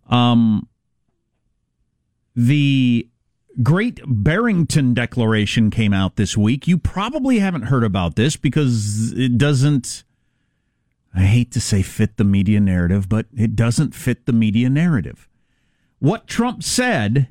Um, 0.08 0.68
the 2.36 3.08
Great 3.62 4.00
Barrington 4.06 4.92
Declaration 4.92 5.70
came 5.70 5.92
out 5.92 6.16
this 6.16 6.36
week. 6.36 6.68
You 6.68 6.76
probably 6.76 7.38
haven't 7.38 7.62
heard 7.62 7.84
about 7.84 8.16
this 8.16 8.36
because 8.36 9.12
it 9.12 9.38
doesn't, 9.38 10.04
I 11.14 11.20
hate 11.20 11.52
to 11.52 11.60
say 11.60 11.82
fit 11.82 12.16
the 12.18 12.24
media 12.24 12.60
narrative, 12.60 13.08
but 13.08 13.26
it 13.36 13.56
doesn't 13.56 13.94
fit 13.94 14.26
the 14.26 14.32
media 14.32 14.68
narrative. 14.68 15.28
What 15.98 16.26
Trump 16.26 16.62
said 16.62 17.28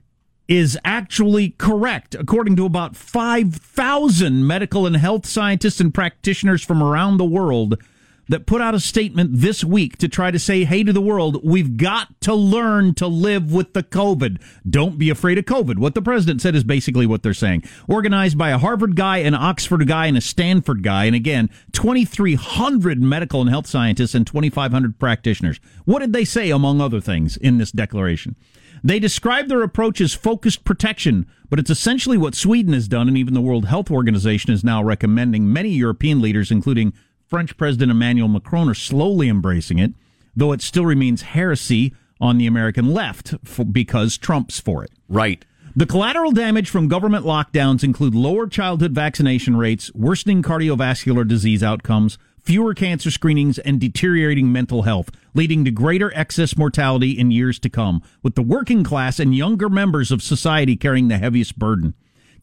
is 0.47 0.77
actually 0.83 1.49
correct, 1.51 2.15
according 2.15 2.55
to 2.55 2.65
about 2.65 2.95
5,000 2.95 4.45
medical 4.45 4.85
and 4.85 4.95
health 4.95 5.25
scientists 5.25 5.79
and 5.79 5.93
practitioners 5.93 6.63
from 6.63 6.81
around 6.81 7.17
the 7.17 7.25
world 7.25 7.81
that 8.27 8.45
put 8.45 8.61
out 8.61 8.75
a 8.75 8.79
statement 8.79 9.29
this 9.33 9.63
week 9.63 9.97
to 9.97 10.07
try 10.07 10.31
to 10.31 10.39
say, 10.39 10.63
hey 10.63 10.83
to 10.83 10.93
the 10.93 11.01
world, 11.01 11.41
we've 11.43 11.77
got 11.77 12.19
to 12.21 12.33
learn 12.33 12.93
to 12.95 13.07
live 13.07 13.53
with 13.53 13.73
the 13.73 13.83
COVID. 13.83 14.41
Don't 14.69 14.97
be 14.97 15.09
afraid 15.09 15.37
of 15.37 15.45
COVID. 15.45 15.77
What 15.77 15.93
the 15.95 16.01
president 16.01 16.41
said 16.41 16.55
is 16.55 16.63
basically 16.63 17.05
what 17.05 17.23
they're 17.23 17.33
saying. 17.33 17.63
Organized 17.87 18.37
by 18.37 18.49
a 18.49 18.57
Harvard 18.57 18.95
guy, 18.95 19.17
an 19.17 19.35
Oxford 19.35 19.87
guy, 19.87 20.07
and 20.07 20.17
a 20.17 20.21
Stanford 20.21 20.83
guy. 20.83 21.05
And 21.05 21.15
again, 21.15 21.49
2,300 21.73 23.01
medical 23.01 23.41
and 23.41 23.49
health 23.49 23.67
scientists 23.67 24.15
and 24.15 24.25
2,500 24.25 24.99
practitioners. 24.99 25.59
What 25.85 25.99
did 25.99 26.13
they 26.13 26.25
say, 26.25 26.49
among 26.49 26.81
other 26.81 27.01
things, 27.01 27.37
in 27.37 27.57
this 27.57 27.71
declaration? 27.71 28.35
They 28.83 28.99
describe 28.99 29.47
their 29.47 29.63
approach 29.63 29.99
as 29.99 30.13
focused 30.13 30.63
protection, 30.63 31.25
but 31.49 31.57
it's 31.57 31.71
essentially 31.71 32.17
what 32.17 32.35
Sweden 32.35 32.73
has 32.73 32.87
done, 32.87 33.07
and 33.07 33.17
even 33.17 33.33
the 33.33 33.41
World 33.41 33.65
Health 33.65 33.89
Organization 33.89 34.53
is 34.53 34.63
now 34.63 34.83
recommending. 34.83 35.51
Many 35.51 35.69
European 35.69 36.21
leaders, 36.21 36.51
including 36.51 36.93
French 37.27 37.57
President 37.57 37.91
Emmanuel 37.91 38.27
Macron 38.27 38.69
are 38.69 38.75
slowly 38.75 39.29
embracing 39.29 39.79
it, 39.79 39.93
though 40.35 40.51
it 40.51 40.61
still 40.61 40.85
remains 40.85 41.21
heresy 41.23 41.93
on 42.21 42.37
the 42.37 42.47
American 42.47 42.93
left 42.93 43.33
for, 43.43 43.65
because 43.65 44.17
Trump's 44.17 44.59
for 44.59 44.83
it. 44.83 44.91
Right. 45.09 45.43
The 45.75 45.85
collateral 45.85 46.31
damage 46.31 46.69
from 46.69 46.87
government 46.87 47.25
lockdowns 47.25 47.83
include 47.83 48.15
lower 48.15 48.47
childhood 48.47 48.93
vaccination 48.93 49.57
rates, 49.57 49.93
worsening 49.93 50.41
cardiovascular 50.41 51.27
disease 51.27 51.61
outcomes, 51.61 52.17
fewer 52.41 52.73
cancer 52.73 53.11
screenings, 53.11 53.57
and 53.59 53.81
deteriorating 53.81 54.51
mental 54.51 54.83
health, 54.83 55.09
leading 55.33 55.65
to 55.65 55.71
greater 55.71 56.13
excess 56.15 56.55
mortality 56.55 57.11
in 57.11 57.31
years 57.31 57.59
to 57.59 57.69
come, 57.69 58.01
with 58.23 58.35
the 58.35 58.41
working 58.41 58.83
class 58.83 59.19
and 59.19 59.35
younger 59.35 59.67
members 59.67 60.11
of 60.11 60.23
society 60.23 60.77
carrying 60.77 61.09
the 61.09 61.17
heaviest 61.17 61.59
burden. 61.59 61.93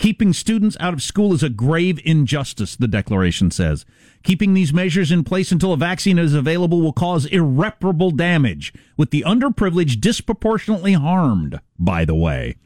Keeping 0.02 0.32
students 0.32 0.76
out 0.80 0.92
of 0.92 1.00
school 1.00 1.32
is 1.32 1.44
a 1.44 1.48
grave 1.48 2.00
injustice, 2.04 2.74
the 2.74 2.88
declaration 2.88 3.52
says. 3.52 3.86
Keeping 4.24 4.52
these 4.52 4.72
measures 4.72 5.12
in 5.12 5.22
place 5.22 5.52
until 5.52 5.72
a 5.72 5.76
vaccine 5.76 6.18
is 6.18 6.34
available 6.34 6.80
will 6.80 6.92
cause 6.92 7.26
irreparable 7.26 8.10
damage, 8.10 8.74
with 8.96 9.10
the 9.10 9.22
underprivileged 9.24 10.00
disproportionately 10.00 10.94
harmed, 10.94 11.60
by 11.78 12.04
the 12.04 12.16
way. 12.16 12.56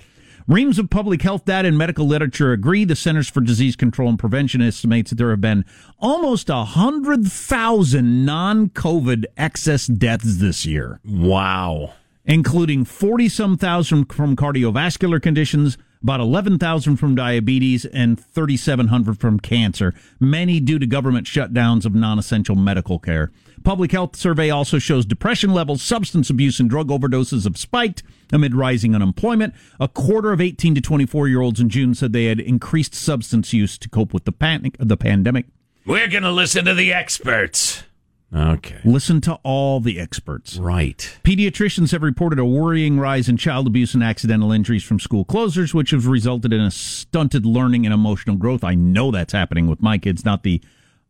Reams 0.49 0.79
of 0.79 0.88
public 0.88 1.20
health 1.20 1.44
data 1.44 1.68
and 1.68 1.77
medical 1.77 2.07
literature 2.07 2.53
agree. 2.53 2.87
The 2.87 2.96
Centers 2.96 3.29
for 3.29 3.42
Disease 3.42 3.77
Control 3.77 4.09
and 4.09 4.18
Prevention 4.18 4.62
estimates 4.62 5.11
that 5.11 5.16
there 5.16 5.29
have 5.29 5.42
been 5.42 5.66
almost 5.99 6.49
100,000 6.49 8.25
non 8.25 8.70
COVID 8.70 9.27
excess 9.37 9.87
deaths 9.87 10.38
this 10.38 10.64
year. 10.64 11.01
Wow. 11.05 11.92
Including 12.25 12.87
40 12.87 13.29
some 13.29 13.59
thousand 13.59 14.07
from 14.07 14.37
cardiovascular 14.37 15.20
conditions, 15.20 15.77
about 16.03 16.21
11,000 16.21 16.97
from 16.97 17.15
diabetes, 17.15 17.85
and 17.85 18.19
3,700 18.19 19.19
from 19.19 19.41
cancer, 19.41 19.95
many 20.21 20.61
due 20.61 20.79
to 20.79 20.87
government 20.87 21.27
shutdowns 21.27 21.85
of 21.85 21.95
non 21.95 22.19
essential 22.19 22.57
medical 22.57 22.99
care. 22.99 23.31
Public 23.65 23.93
health 23.93 24.15
survey 24.15 24.51
also 24.51 24.79
shows 24.79 25.05
depression 25.05 25.53
levels, 25.53 25.83
substance 25.83 26.31
abuse, 26.31 26.61
and 26.61 26.71
drug 26.71 26.89
overdoses 26.89 27.45
have 27.45 27.57
spiked 27.57 28.03
amid 28.33 28.55
rising 28.55 28.95
unemployment. 28.95 29.55
A 29.81 29.89
quarter 29.89 30.33
of 30.33 30.41
18 30.41 30.75
to 30.77 30.81
24 30.81 31.29
year 31.29 31.41
olds 31.41 31.61
in 31.61 31.69
June 31.69 31.95
said 31.95 32.13
they 32.13 32.27
had 32.27 32.41
increased 32.41 32.95
substance 32.95 33.53
use 33.53 33.77
to 33.79 33.89
cope 33.89 34.15
with 34.15 34.25
the 34.25 34.33
panic 34.33 34.77
the 34.79 34.97
pandemic. 34.97 35.47
We're 35.85 36.09
going 36.09 36.23
to 36.25 36.33
listen 36.33 36.65
to 36.65 36.75
the 36.75 36.93
experts. 36.93 37.85
Okay. 38.35 38.81
Listen 38.85 39.21
to 39.23 39.35
all 39.45 39.81
the 39.81 40.01
experts. 40.01 40.57
Right. 40.57 41.17
Pediatricians 41.23 41.93
have 41.93 42.03
reported 42.03 42.39
a 42.39 42.45
worrying 42.45 42.99
rise 42.99 43.29
in 43.29 43.37
child 43.37 43.67
abuse 43.67 43.95
and 43.95 44.03
accidental 44.03 44.51
injuries 44.53 44.83
from 44.83 44.99
school 44.99 45.25
closures, 45.25 45.73
which 45.73 45.91
has 45.91 46.07
resulted 46.07 46.53
in 46.53 46.61
a 46.61 46.71
stunted 46.71 47.47
learning 47.47 47.87
and 47.87 47.95
emotional 47.95 48.37
growth. 48.37 48.65
I 48.65 48.75
know 48.75 49.11
that's 49.11 49.33
happening 49.33 49.69
with 49.69 49.81
my 49.81 49.97
kids, 49.97 50.25
not 50.25 50.43
the 50.43 50.61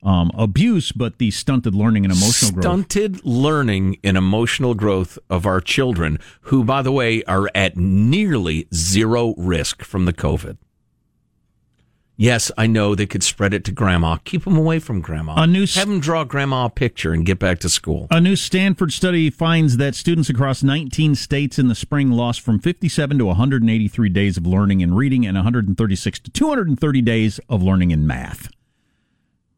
um, 0.03 0.31
abuse, 0.35 0.93
but 0.93 1.19
the 1.19 1.31
stunted 1.31 1.75
learning 1.75 2.05
and 2.05 2.13
emotional 2.13 2.53
growth. 2.53 2.65
Stunted 2.65 3.25
learning 3.25 3.97
and 4.05 4.17
emotional 4.17 4.75
growth 4.75 5.19
of 5.31 5.47
our 5.47 5.61
children, 5.61 6.19
who, 6.43 6.65
by 6.65 6.83
the 6.83 6.93
way, 6.93 7.25
are 7.25 7.51
at 7.55 7.77
nearly 7.77 8.69
zero 8.75 9.35
risk 9.37 9.83
from 9.83 10.05
the 10.05 10.13
COVID. 10.13 10.59
Yes, 12.19 12.51
I 12.57 12.67
know 12.67 12.95
they 12.95 13.05
could 13.05 13.23
spread 13.23 13.53
it 13.53 13.63
to 13.65 13.73
grandma. 13.73 14.17
Keep 14.25 14.45
them 14.45 14.57
away 14.57 14.79
from 14.79 15.03
grandma. 15.03 15.35
A 15.37 15.47
new 15.47 15.67
Have 15.67 15.87
them 15.87 16.01
draw 16.01 16.25
grandma 16.25 16.65
a 16.65 16.71
picture 16.71 17.13
and 17.13 17.27
get 17.27 17.39
back 17.39 17.59
to 17.59 17.69
school. 17.69 18.07
A 18.11 18.21
new 18.23 18.37
Stanford 18.37 18.93
study 18.93 19.29
finds 19.29 19.77
that 19.77 19.95
students 19.95 20.31
across 20.31 20.63
19 20.63 21.15
states 21.15 21.59
in 21.59 21.69
the 21.69 21.75
spring 21.75 22.11
lost 22.11 22.41
from 22.41 22.59
57 22.59 23.19
to 23.19 23.27
183 23.27 24.09
days 24.09 24.39
of 24.39 24.47
learning 24.47 24.83
and 24.83 24.97
reading 24.97 25.27
and 25.27 25.37
136 25.37 26.19
to 26.21 26.31
230 26.31 27.03
days 27.03 27.39
of 27.51 27.63
learning 27.63 27.91
in 27.91 28.07
math. 28.07 28.49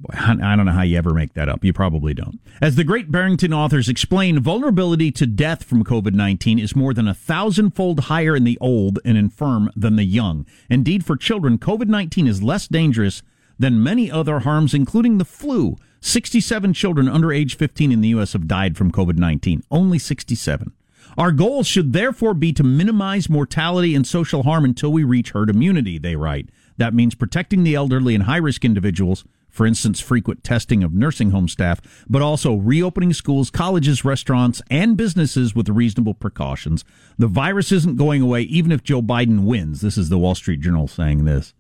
Boy, 0.01 0.15
I 0.17 0.55
don't 0.55 0.67
know 0.67 0.73
how 0.73 0.83
you 0.83 0.97
ever 0.97 1.13
make 1.13 1.35
that 1.35 1.49
up. 1.49 1.65
You 1.65 1.73
probably 1.73 2.15
don't. 2.15 2.39
As 2.61 2.77
the 2.77 2.85
great 2.85 3.11
Barrington 3.11 3.53
authors 3.53 3.89
explain, 3.89 4.39
vulnerability 4.39 5.11
to 5.13 5.27
death 5.27 5.65
from 5.65 5.83
COVID 5.83 6.15
19 6.15 6.59
is 6.61 6.77
more 6.77 6.95
than 6.95 7.09
a 7.09 7.15
thousandfold 7.15 8.01
higher 8.01 8.37
in 8.37 8.45
the 8.45 8.59
old 8.61 9.01
and 9.05 9.19
infirm 9.19 9.71
than 9.75 9.97
the 9.97 10.05
young. 10.05 10.47
Indeed, 10.71 11.05
for 11.05 11.17
children, 11.17 11.59
COVID 11.59 11.89
19 11.89 12.29
is 12.29 12.43
less 12.43 12.69
dangerous 12.69 13.23
than 13.59 13.83
many 13.83 14.09
other 14.09 14.41
harms, 14.41 14.73
including 14.73 15.19
the 15.19 15.25
flu. 15.25 15.77
67 16.01 16.75
children 16.75 17.09
under 17.09 17.33
age 17.33 17.57
15 17.57 17.91
in 17.91 18.01
the 18.01 18.09
U.S. 18.09 18.35
have 18.35 18.47
died 18.47 18.77
from 18.77 18.93
COVID 18.93 19.19
19. 19.19 19.65
Only 19.69 19.99
67. 19.99 20.73
Our 21.17 21.33
goal 21.33 21.65
should 21.65 21.93
therefore 21.93 22.35
be 22.35 22.53
to 22.53 22.63
minimize 22.63 23.29
mortality 23.29 23.97
and 23.97 24.07
social 24.07 24.45
harm 24.45 24.65
until 24.65 24.93
we 24.93 25.03
reach 25.03 25.33
herd 25.33 25.51
immunity, 25.51 25.99
they 25.99 26.15
write. 26.15 26.51
That 26.77 26.95
means 26.95 27.17
protecting 27.17 27.65
the 27.65 27.75
elderly 27.75 28.15
and 28.15 28.25
high 28.25 28.37
risk 28.37 28.65
individuals 28.65 29.25
for 29.49 29.67
instance, 29.67 30.01
frequent 30.01 30.45
testing 30.45 30.83
of 30.83 30.93
nursing 30.93 31.31
home 31.31 31.49
staff, 31.49 31.81
but 32.09 32.23
also 32.23 32.55
reopening 32.55 33.13
schools, 33.13 33.51
colleges, 33.51 34.05
restaurants, 34.05 34.63
and 34.71 34.97
businesses 34.97 35.55
with 35.55 35.69
reasonable 35.69 36.15
precautions. 36.15 36.85
The 37.17 37.27
virus 37.27 37.73
isn't 37.73 37.97
going 37.97 38.23
away 38.23 38.43
even 38.43 38.73
if 38.73 38.83
Joe 38.83 39.03
Biden 39.03 39.45
wins. 39.45 39.81
This 39.81 39.99
is 39.99 40.09
the 40.09 40.19
Wall 40.19 40.35
Street 40.35 40.61
Journal 40.61 40.89
saying 40.89 41.25
this. 41.25 41.55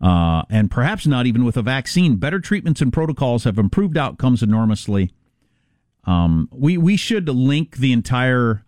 Uh, 0.00 0.42
and 0.50 0.70
perhaps 0.70 1.06
not 1.06 1.26
even 1.26 1.44
with 1.44 1.56
a 1.56 1.62
vaccine. 1.62 2.16
Better 2.16 2.40
treatments 2.40 2.80
and 2.80 2.92
protocols 2.92 3.44
have 3.44 3.56
improved 3.56 3.96
outcomes 3.96 4.42
enormously. 4.42 5.12
Um, 6.04 6.48
we 6.50 6.76
we 6.76 6.96
should 6.96 7.28
link 7.28 7.76
the 7.76 7.92
entire 7.92 8.64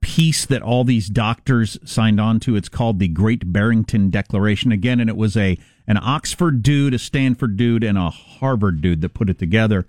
piece 0.00 0.44
that 0.46 0.62
all 0.62 0.84
these 0.84 1.08
doctors 1.08 1.78
signed 1.84 2.20
on 2.20 2.38
to. 2.40 2.54
It's 2.54 2.68
called 2.68 2.98
the 2.98 3.08
Great 3.08 3.50
Barrington 3.52 4.10
Declaration 4.10 4.70
again, 4.70 5.00
and 5.00 5.08
it 5.08 5.16
was 5.16 5.36
a 5.36 5.58
an 5.88 5.98
Oxford 6.00 6.62
dude, 6.62 6.94
a 6.94 6.98
Stanford 6.98 7.56
dude, 7.56 7.82
and 7.82 7.98
a 7.98 8.10
Harvard 8.10 8.80
dude 8.80 9.00
that 9.00 9.14
put 9.14 9.28
it 9.28 9.38
together. 9.38 9.86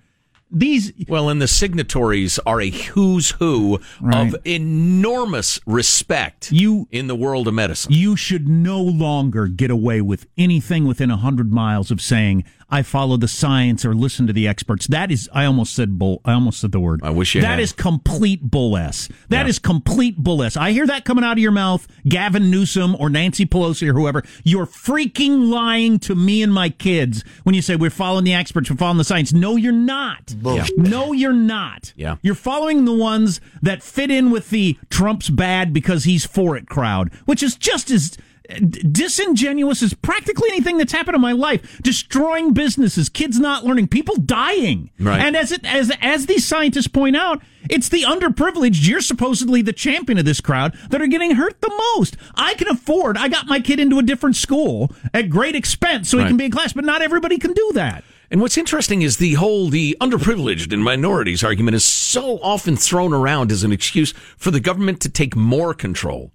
These 0.51 0.93
well, 1.07 1.29
and 1.29 1.39
the 1.39 1.47
signatories 1.47 2.39
are 2.39 2.59
a 2.59 2.71
who's 2.71 3.31
who 3.31 3.79
right. 4.01 4.33
of 4.33 4.35
enormous 4.45 5.59
respect 5.67 6.51
you 6.51 6.88
in 6.89 7.05
the 7.05 7.15
world 7.15 7.47
of 7.47 7.53
medicine. 7.53 7.93
You 7.93 8.15
should 8.15 8.47
no 8.47 8.81
longer 8.81 9.45
get 9.47 9.69
away 9.69 10.01
with 10.01 10.25
anything 10.39 10.85
within 10.85 11.12
a 11.12 11.17
hundred 11.17 11.53
miles 11.53 11.91
of 11.91 12.01
saying 12.01 12.45
I 12.71 12.84
follow 12.84 13.17
the 13.17 13.27
science 13.27 13.84
or 13.84 13.93
listen 13.93 14.27
to 14.27 14.34
the 14.34 14.47
experts. 14.47 14.88
That 14.88 15.12
is, 15.12 15.29
I 15.34 15.45
almost 15.45 15.73
said 15.73 15.97
bull. 15.97 16.21
I 16.23 16.34
almost 16.34 16.60
said 16.60 16.71
the 16.71 16.79
word. 16.79 17.01
I 17.03 17.10
wish 17.10 17.36
you. 17.36 17.41
That 17.41 17.60
is 17.60 17.71
complete 17.71 18.41
bull 18.43 18.77
s. 18.77 19.10
That 19.29 19.43
yeah. 19.43 19.49
is 19.49 19.60
complete 19.60 20.17
bull 20.17 20.43
s. 20.43 20.55
I 20.55 20.71
hear 20.71 20.86
that 20.88 21.05
coming 21.05 21.23
out 21.23 21.34
of 21.34 21.39
your 21.39 21.51
mouth, 21.51 21.88
Gavin 22.08 22.51
Newsom 22.51 22.95
or 22.95 23.10
Nancy 23.10 23.45
Pelosi 23.45 23.89
or 23.89 23.93
whoever. 23.93 24.23
You're 24.43 24.65
freaking 24.65 25.49
lying 25.49 25.99
to 25.99 26.15
me 26.15 26.43
and 26.43 26.53
my 26.53 26.69
kids 26.69 27.23
when 27.43 27.55
you 27.55 27.62
say 27.62 27.75
we're 27.75 27.89
following 27.89 28.25
the 28.25 28.34
experts, 28.34 28.69
we're 28.69 28.77
following 28.77 28.97
the 28.97 29.03
science. 29.03 29.34
No, 29.34 29.55
you're 29.55 29.71
not. 29.71 30.36
Yeah. 30.41 30.65
No, 30.77 31.12
you're 31.12 31.34
not. 31.34 31.93
Yeah. 31.95 32.17
You're 32.21 32.36
following 32.36 32.86
the 32.86 32.93
ones 32.93 33.41
that 33.62 33.82
fit 33.82 34.12
in 34.12 34.32
with 34.32 34.49
the 34.49 34.77
Trump's 34.89 35.29
bad 35.29 35.73
because 35.73 36.03
he's 36.03 36.25
for 36.25 36.55
it 36.55 36.67
crowd, 36.67 37.13
which 37.25 37.41
is 37.41 37.55
just 37.55 37.89
as 37.91 38.17
disingenuous 38.49 39.83
as 39.83 39.93
practically 39.93 40.49
anything 40.49 40.77
that's 40.77 40.91
happened 40.91 41.15
in 41.15 41.21
my 41.21 41.31
life. 41.31 41.79
Destroying 41.81 42.53
businesses, 42.53 43.09
kids 43.09 43.39
not 43.39 43.63
learning, 43.63 43.88
people 43.88 44.15
dying. 44.15 44.89
Right. 44.99 45.19
And 45.19 45.35
as 45.35 45.51
it 45.51 45.63
as 45.65 45.91
as 46.01 46.25
these 46.25 46.45
scientists 46.45 46.88
point 46.88 47.15
out, 47.15 47.41
it's 47.69 47.89
the 47.89 48.03
underprivileged. 48.03 48.88
You're 48.88 49.01
supposedly 49.01 49.62
the 49.62 49.73
champion 49.73 50.17
of 50.17 50.25
this 50.25 50.41
crowd 50.41 50.75
that 50.89 51.01
are 51.01 51.07
getting 51.07 51.35
hurt 51.35 51.62
the 51.62 51.73
most. 51.95 52.17
I 52.35 52.55
can 52.55 52.67
afford. 52.67 53.17
I 53.17 53.27
got 53.27 53.47
my 53.47 53.59
kid 53.59 53.79
into 53.79 53.99
a 53.99 54.03
different 54.03 54.35
school 54.35 54.91
at 55.13 55.29
great 55.29 55.55
expense 55.55 56.09
so 56.09 56.17
he 56.17 56.23
right. 56.23 56.29
can 56.29 56.38
be 56.38 56.45
in 56.45 56.51
class, 56.51 56.73
but 56.73 56.85
not 56.85 57.01
everybody 57.01 57.38
can 57.38 57.53
do 57.53 57.71
that. 57.73 58.03
And 58.31 58.41
what's 58.41 58.57
interesting 58.57 59.01
is 59.01 59.17
the 59.17 59.33
whole 59.35 59.69
the 59.69 59.97
underprivileged 59.99 60.71
and 60.71 60.83
minorities 60.83 61.43
argument 61.43 61.75
is 61.75 61.85
so 61.85 62.39
often 62.41 62.75
thrown 62.75 63.12
around 63.12 63.51
as 63.51 63.63
an 63.63 63.71
excuse 63.71 64.12
for 64.38 64.51
the 64.51 64.59
government 64.59 65.01
to 65.01 65.09
take 65.09 65.35
more 65.35 65.73
control 65.73 66.31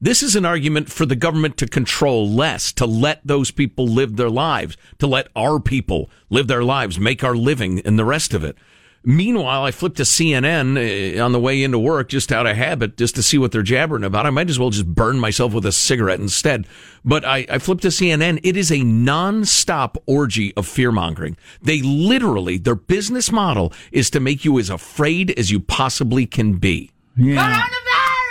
This 0.00 0.22
is 0.22 0.36
an 0.36 0.44
argument 0.44 0.92
for 0.92 1.06
the 1.06 1.16
government 1.16 1.56
to 1.56 1.66
control 1.66 2.28
less, 2.28 2.72
to 2.74 2.86
let 2.86 3.20
those 3.26 3.50
people 3.50 3.88
live 3.88 4.14
their 4.14 4.30
lives, 4.30 4.76
to 5.00 5.08
let 5.08 5.26
our 5.34 5.58
people 5.58 6.08
live 6.30 6.46
their 6.46 6.62
lives, 6.62 7.00
make 7.00 7.24
our 7.24 7.34
living, 7.34 7.80
and 7.80 7.98
the 7.98 8.04
rest 8.04 8.32
of 8.32 8.44
it. 8.44 8.56
Meanwhile, 9.02 9.64
I 9.64 9.72
flipped 9.72 9.96
to 9.96 10.04
CNN 10.04 10.76
uh, 10.76 11.24
on 11.24 11.32
the 11.32 11.40
way 11.40 11.64
into 11.64 11.80
work 11.80 12.08
just 12.08 12.30
out 12.30 12.46
of 12.46 12.56
habit, 12.56 12.96
just 12.96 13.16
to 13.16 13.24
see 13.24 13.38
what 13.38 13.50
they're 13.50 13.62
jabbering 13.62 14.04
about. 14.04 14.24
I 14.24 14.30
might 14.30 14.50
as 14.50 14.58
well 14.58 14.70
just 14.70 14.86
burn 14.86 15.18
myself 15.18 15.52
with 15.52 15.66
a 15.66 15.72
cigarette 15.72 16.20
instead. 16.20 16.66
But 17.04 17.24
I, 17.24 17.46
I 17.48 17.58
flipped 17.58 17.82
to 17.82 17.88
CNN. 17.88 18.38
It 18.44 18.56
is 18.56 18.70
a 18.70 18.78
nonstop 18.78 19.96
orgy 20.06 20.54
of 20.56 20.68
fear 20.68 20.92
mongering. 20.92 21.36
They 21.60 21.82
literally, 21.82 22.58
their 22.58 22.76
business 22.76 23.32
model 23.32 23.72
is 23.90 24.10
to 24.10 24.20
make 24.20 24.44
you 24.44 24.60
as 24.60 24.70
afraid 24.70 25.36
as 25.36 25.50
you 25.50 25.58
possibly 25.58 26.26
can 26.26 26.58
be. 26.58 26.92
Yeah. 27.16 27.66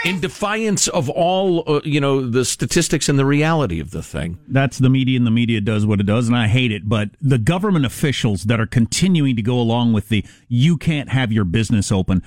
In 0.06 0.20
defiance 0.20 0.88
of 0.88 1.10
all, 1.10 1.64
uh, 1.68 1.82
you 1.84 2.00
know, 2.00 2.30
the 2.30 2.46
statistics 2.46 3.10
and 3.10 3.18
the 3.18 3.26
reality 3.26 3.80
of 3.80 3.92
the 3.92 4.04
thing. 4.04 4.40
That's 4.48 4.78
the 4.78 4.90
media, 4.90 5.18
and 5.18 5.26
the 5.26 5.32
media 5.32 5.60
does 5.60 5.86
what 5.86 6.00
it 6.00 6.06
does, 6.06 6.28
and 6.28 6.38
I 6.38 6.48
hate 6.48 6.72
it. 6.72 6.88
But 6.88 7.10
the 7.22 7.38
government 7.38 7.86
officials 7.86 8.44
that 8.44 8.60
are 8.60 8.68
continuing 8.68 9.36
to 9.36 9.42
go 9.42 9.60
along 9.60 9.94
with 9.94 10.10
the 10.10 10.24
"you 10.48 10.78
can't 10.78 11.10
have 11.10 11.32
your 11.32 11.46
business 11.46 11.92
open," 11.92 12.22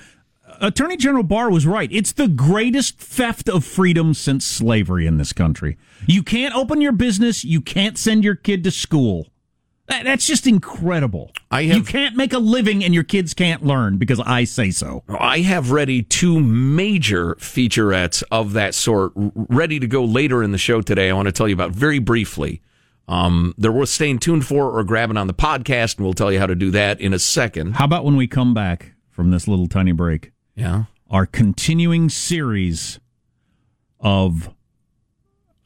Attorney 0.59 0.97
General 0.97 1.23
Barr 1.23 1.49
was 1.49 1.65
right. 1.65 1.89
It's 1.91 2.11
the 2.11 2.27
greatest 2.27 2.99
theft 2.99 3.49
of 3.49 3.65
freedom 3.65 4.13
since 4.13 4.45
slavery 4.45 5.07
in 5.07 5.17
this 5.17 5.33
country. 5.33 5.77
You 6.05 6.23
can't 6.23 6.55
open 6.55 6.81
your 6.81 6.91
business. 6.91 7.43
You 7.43 7.61
can't 7.61 7.97
send 7.97 8.23
your 8.23 8.35
kid 8.35 8.63
to 8.65 8.71
school. 8.71 9.30
That, 9.91 10.05
that's 10.05 10.25
just 10.25 10.47
incredible. 10.47 11.31
I 11.51 11.63
have- 11.63 11.75
you 11.75 11.83
can't 11.83 12.15
make 12.15 12.31
a 12.31 12.39
living, 12.39 12.81
and 12.81 12.93
your 12.93 13.03
kids 13.03 13.33
can't 13.33 13.61
learn 13.65 13.97
because 13.97 14.21
I 14.21 14.45
say 14.45 14.71
so. 14.71 15.03
I 15.09 15.39
have 15.39 15.71
ready 15.71 16.01
two 16.01 16.39
major 16.39 17.35
featurettes 17.35 18.23
of 18.31 18.53
that 18.53 18.73
sort 18.73 19.11
ready 19.15 19.79
to 19.81 19.87
go 19.87 20.05
later 20.05 20.41
in 20.43 20.51
the 20.53 20.57
show 20.57 20.79
today. 20.81 21.09
I 21.09 21.13
want 21.13 21.25
to 21.27 21.33
tell 21.33 21.47
you 21.49 21.53
about 21.53 21.71
very 21.71 21.99
briefly. 21.99 22.61
Um, 23.09 23.53
they're 23.57 23.71
worth 23.71 23.89
staying 23.89 24.19
tuned 24.19 24.45
for 24.45 24.71
or 24.71 24.81
grabbing 24.85 25.17
on 25.17 25.27
the 25.27 25.33
podcast, 25.33 25.97
and 25.97 26.05
we'll 26.05 26.13
tell 26.13 26.31
you 26.31 26.39
how 26.39 26.47
to 26.47 26.55
do 26.55 26.71
that 26.71 27.01
in 27.01 27.13
a 27.13 27.19
second. 27.19 27.73
How 27.75 27.83
about 27.83 28.05
when 28.05 28.15
we 28.15 28.27
come 28.27 28.53
back 28.53 28.93
from 29.09 29.31
this 29.31 29.45
little 29.45 29.67
tiny 29.67 29.91
break? 29.91 30.31
Yeah. 30.55 30.85
Our 31.09 31.25
continuing 31.25 32.07
series 32.07 33.01
of 33.99 34.49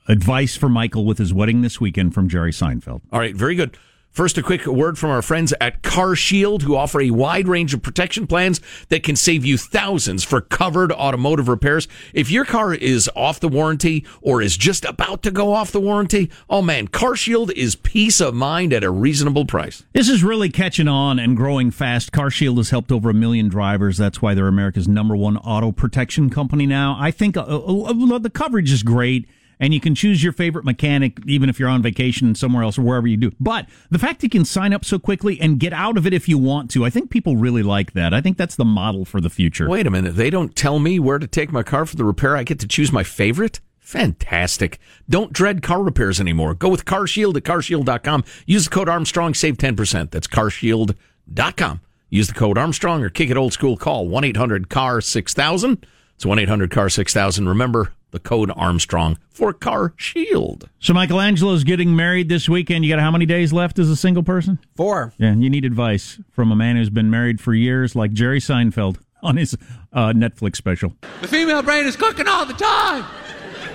advice 0.08 0.56
for 0.58 0.70
Michael 0.70 1.06
with 1.06 1.20
his 1.20 1.32
wedding 1.34 1.62
this 1.62 1.80
weekend 1.80 2.16
from 2.16 2.28
Jerry 2.28 2.52
Seinfeld. 2.52 3.02
All 3.12 3.20
right, 3.20 3.36
very 3.36 3.54
good. 3.54 3.78
First, 4.16 4.38
a 4.38 4.44
quick 4.44 4.66
word 4.66 4.98
from 4.98 5.10
our 5.10 5.22
friends 5.22 5.54
at 5.60 5.82
CarShield, 5.82 6.62
who 6.62 6.78
offer 6.78 7.02
a 7.02 7.12
wide 7.12 7.50
range 7.50 7.74
of 7.74 7.82
protection 7.82 8.28
plans 8.28 8.62
that 8.88 9.04
can 9.04 9.18
save 9.18 9.44
you 9.44 9.58
thousands 9.58 10.24
for 10.24 10.40
covered 10.40 10.94
automotive 10.94 11.50
repairs. 11.50 11.90
If 12.14 12.32
your 12.32 12.46
car 12.46 12.74
is 12.74 13.10
off 13.14 13.42
the 13.42 13.50
warranty 13.50 14.06
or 14.22 14.42
is 14.42 14.56
just 14.56 14.86
about 14.86 15.22
to 15.24 15.32
go 15.32 15.52
off 15.52 15.74
the 15.74 15.82
warranty, 15.82 16.32
oh 16.50 16.62
man, 16.62 16.88
CarShield 16.88 17.52
is 17.52 17.76
peace 17.76 18.22
of 18.22 18.34
mind 18.34 18.72
at 18.72 18.86
a 18.86 18.90
reasonable 18.90 19.44
price. 19.44 19.84
This 19.92 20.08
is 20.08 20.24
really 20.24 20.48
catching 20.48 20.88
on 20.88 21.20
and 21.20 21.36
growing 21.36 21.70
fast. 21.70 22.14
CarShield 22.14 22.56
has 22.56 22.70
helped 22.70 22.94
over 22.94 23.10
a 23.10 23.14
million 23.14 23.50
drivers. 23.50 23.98
That's 23.98 24.22
why 24.22 24.34
they're 24.34 24.48
America's 24.48 24.88
number 24.88 25.18
one 25.18 25.36
auto 25.36 25.74
protection 25.74 26.30
company 26.30 26.66
now. 26.66 26.96
I 26.98 27.12
think 27.12 27.36
uh, 27.36 27.42
uh, 27.42 28.20
the 28.20 28.32
coverage 28.34 28.72
is 28.72 28.82
great. 28.82 29.28
And 29.60 29.74
you 29.74 29.80
can 29.80 29.96
choose 29.96 30.24
your 30.24 30.34
favorite 30.34 30.66
mechanic, 30.66 31.20
even 31.26 31.50
if 31.50 31.60
you're 31.60 31.70
on 31.70 31.82
vacation 31.82 32.36
somewhere 32.36 32.64
else 32.64 32.78
or 32.78 32.82
wherever 32.82 33.08
you 33.08 33.18
do. 33.18 33.32
But 33.40 33.68
the 33.90 34.00
fact 34.00 34.24
you 34.24 34.30
can 34.30 34.46
sign 34.46 34.74
up 34.74 34.84
so 34.84 35.00
quickly 35.00 35.40
and 35.40 35.60
get 35.60 35.74
out 35.74 35.98
of 35.98 36.06
it 36.06 36.14
if 36.14 36.28
you 36.28 36.38
want 36.38 36.70
to, 36.72 36.86
I 36.86 36.90
think 36.90 37.10
people 37.10 37.38
really 37.38 37.64
like 37.64 37.94
that. 37.94 38.14
I 38.14 38.22
think 38.22 38.38
that's 38.38 38.56
the 38.56 38.66
model 38.66 39.06
for 39.06 39.22
the 39.22 39.30
future. 39.30 39.70
Wait 39.70 39.88
a 39.88 39.92
minute, 39.92 40.16
they 40.16 40.30
don't 40.30 40.56
tell 40.56 40.80
me 40.80 41.00
where 41.00 41.20
to 41.20 41.28
take 41.28 41.52
my 41.52 41.64
car 41.64 41.86
for 41.86 41.96
the 41.96 42.04
repair. 42.04 42.36
I 42.36 42.44
get 42.44 42.60
to 42.60 42.68
choose 42.68 42.92
my 42.92 43.04
favorite? 43.04 43.60
Fantastic. 43.80 44.80
Don't 45.08 45.32
dread 45.32 45.62
car 45.62 45.84
repairs 45.84 46.20
anymore. 46.20 46.56
Go 46.56 46.70
with 46.70 46.86
CarShield 46.86 47.38
at 47.38 47.44
carshield.com. 47.44 48.24
Use 48.48 48.66
the 48.66 48.72
code 48.72 48.90
Armstrong, 48.90 49.36
save 49.36 49.58
10%. 49.58 50.10
That's 50.10 50.28
carshield.com. 50.28 51.82
Use 52.10 52.28
the 52.28 52.34
code 52.34 52.58
Armstrong 52.58 53.04
or 53.04 53.10
kick 53.10 53.30
it 53.30 53.38
old 53.38 53.54
school. 53.54 53.78
Call 53.78 54.08
1 54.08 54.24
800 54.24 54.70
CAR 54.70 55.02
6000. 55.02 55.86
It's 56.16 56.26
1 56.26 56.40
800 56.40 56.72
CAR 56.72 56.90
6000. 56.90 57.48
Remember 57.48 57.94
the 58.16 58.20
code 58.22 58.50
Armstrong 58.56 59.18
for 59.30 59.54
CarShield. 59.54 60.70
So 60.80 60.94
Michelangelo's 60.94 61.66
getting 61.66 61.98
married 61.98 62.30
this 62.30 62.48
weekend. 62.48 62.86
You 62.86 62.94
got 62.94 63.02
how 63.02 63.12
many 63.12 63.26
days 63.26 63.52
left 63.52 63.78
as 63.78 63.90
a 63.90 63.96
single 63.98 64.24
person? 64.24 64.58
Four. 64.78 65.12
Yeah, 65.18 65.34
you 65.36 65.50
need 65.50 65.66
advice 65.66 66.18
from 66.32 66.50
a 66.50 66.56
man 66.56 66.78
who's 66.78 66.90
been 66.90 67.10
married 67.10 67.42
for 67.42 67.54
years, 67.54 67.94
like 67.94 68.14
Jerry 68.14 68.40
Seinfeld 68.40 69.00
on 69.22 69.36
his 69.36 69.58
uh, 69.92 70.14
Netflix 70.14 70.56
special. 70.56 70.96
The 71.20 71.28
female 71.28 71.62
brain 71.62 71.86
is 71.86 71.98
cooking 71.98 72.26
all 72.26 72.46
the 72.46 72.54
time. 72.54 73.06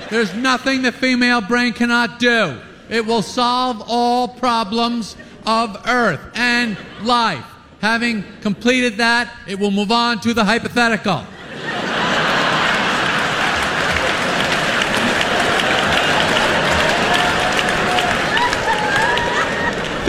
There's 0.09 0.35
nothing 0.35 0.81
the 0.81 0.93
female 0.93 1.43
brain 1.43 1.75
cannot 1.75 2.19
do. 2.19 2.59
It 2.89 3.05
will 3.05 3.23
solve 3.23 3.85
all 3.89 4.27
problems 4.27 5.17
of 5.45 5.87
Earth 5.87 6.21
and 6.35 6.79
life. 7.03 7.45
Having 7.83 8.25
completed 8.41 8.97
that, 8.97 9.31
it 9.47 9.59
will 9.59 9.71
move 9.71 9.93
on 9.93 10.19
to 10.21 10.33
the 10.33 10.45
hypothetical. 10.45 11.27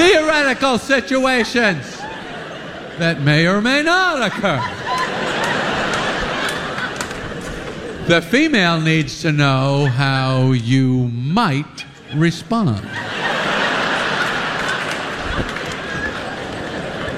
Theoretical 0.01 0.79
situations 0.79 1.95
that 2.97 3.21
may 3.21 3.45
or 3.45 3.61
may 3.61 3.83
not 3.83 4.23
occur. 4.23 4.57
The 8.07 8.19
female 8.19 8.81
needs 8.81 9.21
to 9.21 9.31
know 9.31 9.85
how 9.85 10.53
you 10.53 11.09
might 11.09 11.85
respond. 12.15 12.83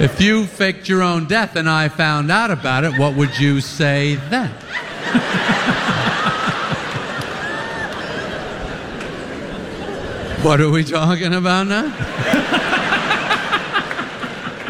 If 0.02 0.19
you 0.19 0.46
faked 0.46 0.89
your 0.89 1.04
own 1.04 1.26
death 1.26 1.56
and 1.56 1.69
I 1.69 1.88
found 1.88 2.30
out 2.30 2.52
about 2.52 2.84
it, 2.84 3.00
what 3.00 3.15
would 3.15 3.39
you 3.39 3.62
say 3.62 4.15
then? 4.30 4.50
what 10.43 10.60
are 10.60 10.69
we 10.69 10.84
talking 10.84 11.34
about 11.34 11.67
now? 11.67 12.60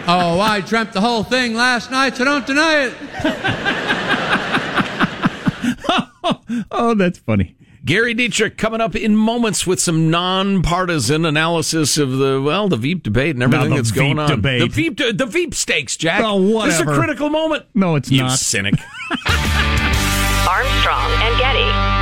oh, 0.07 0.39
I 0.39 0.61
dreamt 0.61 0.93
the 0.93 1.01
whole 1.01 1.23
thing 1.23 1.53
last 1.55 1.91
night, 1.91 2.15
so 2.17 2.23
don't 2.25 2.45
deny 2.47 2.85
it. 2.87 2.93
Oh, 6.71 6.93
that's 6.93 7.19
funny. 7.19 7.55
Gary 7.85 8.13
Dietrich 8.13 8.57
coming 8.57 8.79
up 8.79 8.95
in 8.95 9.15
moments 9.15 9.67
with 9.67 9.79
some 9.81 10.09
nonpartisan 10.09 11.25
analysis 11.25 11.97
of 11.97 12.11
the 12.17 12.41
well, 12.41 12.69
the 12.69 12.77
Veep 12.77 13.03
debate 13.03 13.35
and 13.35 13.43
everything 13.43 13.71
the 13.71 13.75
that's 13.75 13.91
going 13.91 14.17
on. 14.19 14.29
debate. 14.29 14.61
The 14.61 14.67
Veep, 14.69 14.97
the 15.17 15.25
Veep 15.25 15.53
stakes, 15.53 15.97
Jack. 15.97 16.21
Oh, 16.23 16.63
This 16.65 16.75
is 16.75 16.81
a 16.81 16.85
critical 16.85 17.29
moment. 17.29 17.65
No, 17.73 17.95
it's 17.95 18.09
you 18.09 18.21
not. 18.23 18.39
cynic. 18.39 18.75
Armstrong 20.47 21.11
and 21.21 21.37
Getty. 21.39 21.92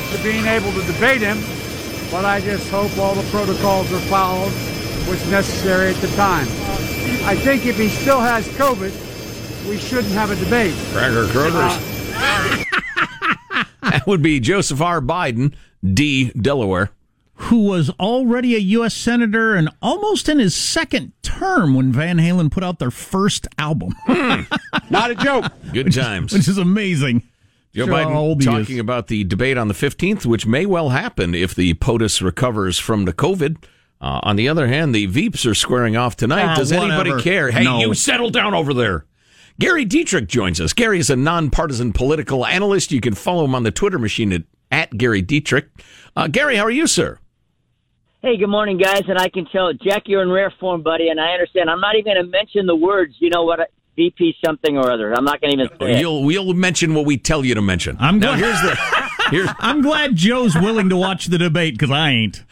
Forward 0.00 0.16
to 0.16 0.22
being 0.22 0.46
able 0.46 0.72
to 0.72 0.82
debate 0.92 1.20
him, 1.20 1.38
but 2.10 2.24
I 2.24 2.40
just 2.40 2.68
hope 2.70 2.96
all 2.98 3.14
the 3.14 3.28
protocols 3.30 3.92
are 3.92 4.00
followed, 4.00 4.52
was 5.08 5.30
necessary 5.30 5.90
at 5.90 5.96
the 5.96 6.08
time. 6.08 6.46
I 7.24 7.34
think 7.36 7.66
if 7.66 7.76
he 7.76 7.88
still 7.88 8.20
has 8.20 8.46
COVID, 8.48 9.68
we 9.68 9.78
shouldn't 9.78 10.12
have 10.14 10.30
a 10.30 10.36
debate. 10.36 10.74
Cracker 10.92 11.26
Krogers. 11.26 11.86
that 13.82 14.06
would 14.06 14.22
be 14.22 14.40
Joseph 14.40 14.80
R. 14.80 15.00
Biden, 15.00 15.54
D. 15.82 16.30
Delaware. 16.30 16.90
Who 17.34 17.64
was 17.64 17.88
already 17.98 18.54
a 18.54 18.58
U.S. 18.58 18.94
Senator 18.94 19.54
and 19.54 19.70
almost 19.80 20.28
in 20.28 20.38
his 20.38 20.54
second 20.54 21.12
term 21.22 21.74
when 21.74 21.90
Van 21.90 22.18
Halen 22.18 22.50
put 22.50 22.62
out 22.62 22.78
their 22.78 22.90
first 22.90 23.48
album. 23.56 23.94
Hmm. 24.06 24.42
Not 24.90 25.10
a 25.10 25.14
joke. 25.14 25.50
Good 25.72 25.92
times. 25.94 26.34
Which 26.34 26.48
is 26.48 26.58
amazing. 26.58 27.22
Joe 27.72 27.86
Show 27.86 27.92
how 27.96 28.18
old 28.18 28.40
Biden 28.40 28.44
talking 28.60 28.78
about 28.80 29.06
the 29.06 29.24
debate 29.24 29.56
on 29.56 29.68
the 29.68 29.74
15th, 29.74 30.26
which 30.26 30.46
may 30.46 30.66
well 30.66 30.88
happen 30.88 31.34
if 31.34 31.54
the 31.54 31.74
POTUS 31.74 32.20
recovers 32.22 32.78
from 32.78 33.04
the 33.04 33.12
COVID. 33.12 33.62
Uh, 34.00 34.18
on 34.22 34.36
the 34.36 34.48
other 34.48 34.66
hand, 34.66 34.94
the 34.94 35.06
Veeps 35.06 35.48
are 35.48 35.54
squaring 35.54 35.96
off 35.96 36.16
tonight. 36.16 36.44
Ah, 36.46 36.54
Does 36.56 36.72
anybody 36.72 37.20
care? 37.22 37.50
Hey, 37.50 37.64
No. 37.64 37.78
you 37.80 37.94
settle 37.94 38.30
down 38.30 38.54
over 38.54 38.72
there. 38.74 39.04
Gary 39.58 39.84
Dietrich 39.84 40.26
joins 40.26 40.58
us. 40.60 40.72
Gary 40.72 40.98
is 40.98 41.10
a 41.10 41.16
nonpartisan 41.16 41.92
political 41.92 42.46
analyst. 42.46 42.92
You 42.92 43.00
can 43.00 43.14
follow 43.14 43.44
him 43.44 43.54
on 43.54 43.62
the 43.62 43.70
Twitter 43.70 43.98
machine 43.98 44.32
at, 44.32 44.42
at 44.70 44.96
Gary 44.96 45.20
Dietrich. 45.20 45.68
Uh, 46.16 46.28
Gary, 46.28 46.56
how 46.56 46.64
are 46.64 46.70
you, 46.70 46.86
sir? 46.86 47.18
Hey, 48.22 48.36
good 48.38 48.48
morning, 48.48 48.78
guys. 48.78 49.02
And 49.06 49.18
I 49.18 49.28
can 49.28 49.44
tell, 49.46 49.72
Jack, 49.74 50.04
you're 50.06 50.22
in 50.22 50.30
rare 50.30 50.52
form, 50.58 50.82
buddy. 50.82 51.08
And 51.08 51.20
I 51.20 51.32
understand. 51.32 51.68
I'm 51.70 51.80
not 51.80 51.94
even 51.94 52.14
going 52.14 52.24
to 52.24 52.30
mention 52.30 52.66
the 52.66 52.76
words. 52.76 53.14
You 53.18 53.28
know 53.30 53.44
what? 53.44 53.70
I, 54.00 54.04
VP 54.04 54.34
something 54.44 54.76
or 54.76 54.90
other. 54.90 55.12
I'm 55.12 55.24
not 55.24 55.40
going 55.40 55.56
to 55.58 55.64
even 55.64 55.78
say. 55.78 56.00
You'll 56.00 56.24
we'll 56.24 56.52
mention 56.54 56.94
what 56.94 57.06
we 57.06 57.16
tell 57.18 57.44
you 57.44 57.54
to 57.54 57.62
mention. 57.62 57.96
I'm 58.00 58.18
now. 58.18 58.36
glad- 58.36 58.38
Here's 58.40 58.60
the. 58.62 58.78
Here's, 59.30 59.48
I'm 59.60 59.80
glad 59.80 60.16
Joe's 60.16 60.56
willing 60.56 60.88
to 60.88 60.96
watch 60.96 61.26
the 61.26 61.38
debate 61.38 61.74
because 61.74 61.90
I 61.92 62.10
ain't. 62.10 62.42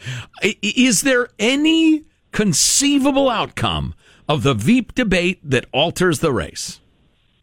Is 0.61 1.01
there 1.01 1.27
any 1.37 2.05
conceivable 2.31 3.29
outcome 3.29 3.95
of 4.29 4.43
the 4.43 4.53
Veep 4.53 4.95
debate 4.95 5.39
that 5.43 5.65
alters 5.73 6.19
the 6.19 6.31
race? 6.31 6.79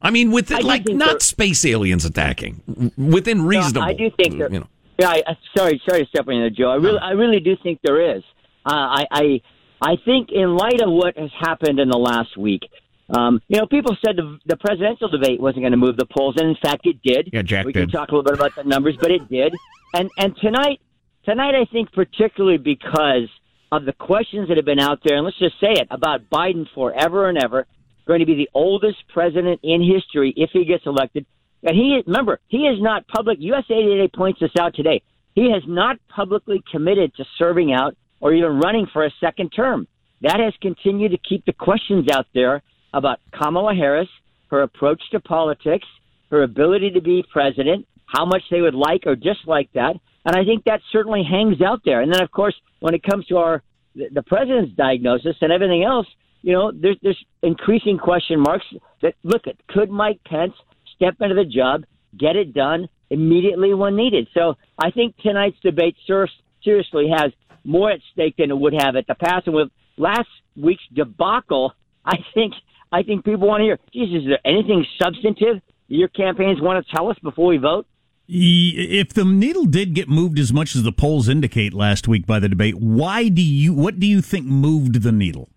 I 0.01 0.11
mean, 0.11 0.31
with 0.31 0.51
I 0.53 0.61
like 0.61 0.87
not 0.89 1.07
there- 1.07 1.21
space 1.21 1.65
aliens 1.67 2.05
attacking, 2.05 2.93
within 2.97 3.43
reasonable. 3.43 3.83
I 3.87 3.93
do 3.93 4.11
think 4.17 4.39
there. 4.39 4.51
you 4.51 4.61
know. 4.61 4.69
Yeah, 4.99 5.09
I, 5.11 5.23
I- 5.27 5.39
sorry, 5.57 5.83
sorry 5.87 6.05
to 6.05 6.09
step 6.09 6.29
in 6.29 6.39
there, 6.39 6.49
Joe. 6.51 6.71
I 6.71 6.77
really, 6.77 6.99
I 6.99 7.11
really 7.11 7.41
do 7.41 7.57
think 7.63 7.81
there 7.85 8.17
is. 8.17 8.23
Uh, 8.65 8.71
I, 8.73 9.07
I, 9.11 9.41
I 9.83 9.97
think 10.05 10.31
in 10.33 10.57
light 10.57 10.81
of 10.81 10.91
what 10.91 11.19
has 11.19 11.31
happened 11.39 11.79
in 11.79 11.89
the 11.91 11.99
last 11.99 12.37
week, 12.39 12.63
um, 13.11 13.41
you 13.49 13.59
know, 13.59 13.67
people 13.67 13.97
said 14.05 14.17
the, 14.17 14.39
the 14.47 14.57
presidential 14.57 15.09
debate 15.09 15.41
wasn't 15.41 15.63
going 15.63 15.73
to 15.73 15.77
move 15.77 15.97
the 15.97 16.07
polls, 16.07 16.35
and 16.39 16.49
in 16.49 16.57
fact, 16.61 16.87
it 16.87 17.01
did. 17.03 17.31
Yeah, 17.33 17.43
Jack 17.43 17.67
we 17.67 17.73
did. 17.73 17.91
can 17.91 17.91
talk 17.91 18.11
a 18.11 18.17
little 18.17 18.25
bit 18.25 18.35
about 18.35 18.55
the 18.57 18.65
numbers, 18.65 18.97
but 19.01 19.11
it 19.11 19.29
did. 19.29 19.55
And 19.95 20.11
and 20.19 20.37
tonight, 20.41 20.81
tonight, 21.25 21.55
I 21.55 21.67
think 21.71 21.93
particularly 21.93 22.59
because 22.59 23.29
of 23.71 23.85
the 23.85 23.93
questions 23.93 24.49
that 24.49 24.57
have 24.57 24.67
been 24.67 24.81
out 24.81 25.01
there, 25.05 25.17
and 25.17 25.25
let's 25.25 25.39
just 25.39 25.61
say 25.61 25.73
it 25.73 25.87
about 25.91 26.29
Biden 26.31 26.67
forever 26.75 27.29
and 27.29 27.39
ever, 27.39 27.67
going 28.07 28.21
to 28.21 28.27
be 28.27 28.35
the 28.35 28.51
oldest 28.55 28.99
president 29.13 29.61
in 29.63 29.83
history 29.83 30.33
if 30.37 30.51
he 30.53 30.65
gets 30.65 30.85
elected. 30.87 31.27
And 31.63 31.77
he 31.77 32.03
remember 32.07 32.41
he 32.49 32.67
is 32.67 32.81
not 32.81 33.07
public. 33.09 33.39
USA 33.41 33.83
Today 33.83 34.11
points 34.13 34.41
this 34.41 34.51
out 34.59 34.75
today. 34.75 35.03
He 35.35 35.53
has 35.53 35.63
not 35.67 35.99
publicly 36.09 36.63
committed 36.73 37.15
to 37.17 37.25
serving 37.39 37.73
out 37.73 37.97
or 38.21 38.33
even 38.33 38.59
running 38.59 38.87
for 38.93 39.05
a 39.05 39.11
second 39.21 39.51
term. 39.51 39.87
That 40.23 40.41
has 40.41 40.55
continued 40.61 41.13
to 41.13 41.19
keep 41.19 41.45
the 41.45 41.53
questions 41.53 42.07
out 42.11 42.27
there 42.35 42.63
about 42.93 43.21
Kamala 43.33 43.75
Harris, 43.75 44.09
her 44.51 44.63
approach 44.63 45.03
to 45.11 45.21
politics, 45.21 45.87
her 46.31 46.43
ability 46.43 46.91
to 46.91 47.01
be 47.01 47.25
president, 47.33 47.87
how 48.07 48.25
much 48.25 48.43
they 48.51 48.61
would 48.61 48.75
like 48.75 49.03
or 49.07 49.17
dislike 49.17 49.69
that. 49.75 49.97
And 50.25 50.37
I 50.37 50.45
think 50.45 50.65
that 50.65 50.81
certainly 50.93 51.23
hangs 51.23 51.61
out 51.63 51.81
there. 51.85 52.01
And 52.03 52.13
then, 52.13 52.23
of 52.23 52.31
course, 52.31 52.55
when 52.81 52.95
it 52.95 53.03
comes 53.03 53.27
to 53.27 53.39
our 53.39 53.63
the 53.95 54.23
president's 54.23 54.77
diagnosis 54.77 55.37
and 55.41 55.51
everything 55.51 55.83
else, 55.83 56.07
you 56.43 56.53
know, 56.53 56.71
there's 56.71 56.99
there's 57.03 57.25
increasing 57.43 57.99
question 57.99 58.41
marks 58.41 58.67
that 59.03 59.15
look 59.23 59.47
at 59.47 59.57
could 59.69 59.91
Mike 59.91 60.21
Pence 60.27 60.53
step 60.95 61.15
into 61.21 61.35
the 61.35 61.45
job, 61.45 61.85
get 62.19 62.37
it 62.37 62.53
done 62.53 62.89
immediately 63.11 63.73
when 63.75 63.97
needed. 63.97 64.29
So 64.35 64.55
I 64.79 64.91
think 64.91 65.17
tonight's 65.19 65.59
debate 65.63 65.97
ser- 66.07 66.29
seriously 66.63 67.09
has 67.17 67.33
more 67.65 67.91
at 67.91 68.01
stake 68.13 68.37
than 68.39 68.51
it 68.51 68.59
would 68.59 68.75
have 68.75 68.97
at 68.97 69.07
the 69.07 69.15
past. 69.15 69.47
And 69.47 69.55
with 69.57 69.69
last 69.97 70.29
week's 70.57 70.83
debacle, 70.95 71.73
I 72.05 72.17
think 72.35 72.55
I 72.93 73.03
think 73.03 73.25
people 73.25 73.49
want 73.49 73.61
to 73.61 73.65
hear, 73.65 73.79
Jesus, 73.93 74.23
is 74.23 74.29
there 74.29 74.41
anything 74.45 74.85
substantive 75.03 75.63
your 75.89 76.09
campaigns 76.09 76.61
want 76.61 76.85
to 76.85 76.95
tell 76.95 77.09
us 77.09 77.17
before 77.23 77.47
we 77.47 77.59
vote? 77.59 77.87
If 78.29 79.13
the 79.13 79.25
needle 79.25 79.67
did 79.67 79.95
get 79.95 80.09
moved 80.09 80.39
as 80.39 80.53
much 80.53 80.75
as 80.75 80.83
the 80.83 80.93
polls 80.93 81.29
indicate 81.29 81.73
last 81.73 82.09
week 82.09 82.27
by 82.27 82.41
the 82.41 82.49
debate, 82.49 82.75
why 82.75 83.29
do 83.29 83.43
you? 83.43 83.73
What 83.73 84.01
do 84.01 84.07
you 84.07 84.21
think 84.21 84.47
moved 84.47 85.03
the 85.03 85.13
needle? 85.13 85.49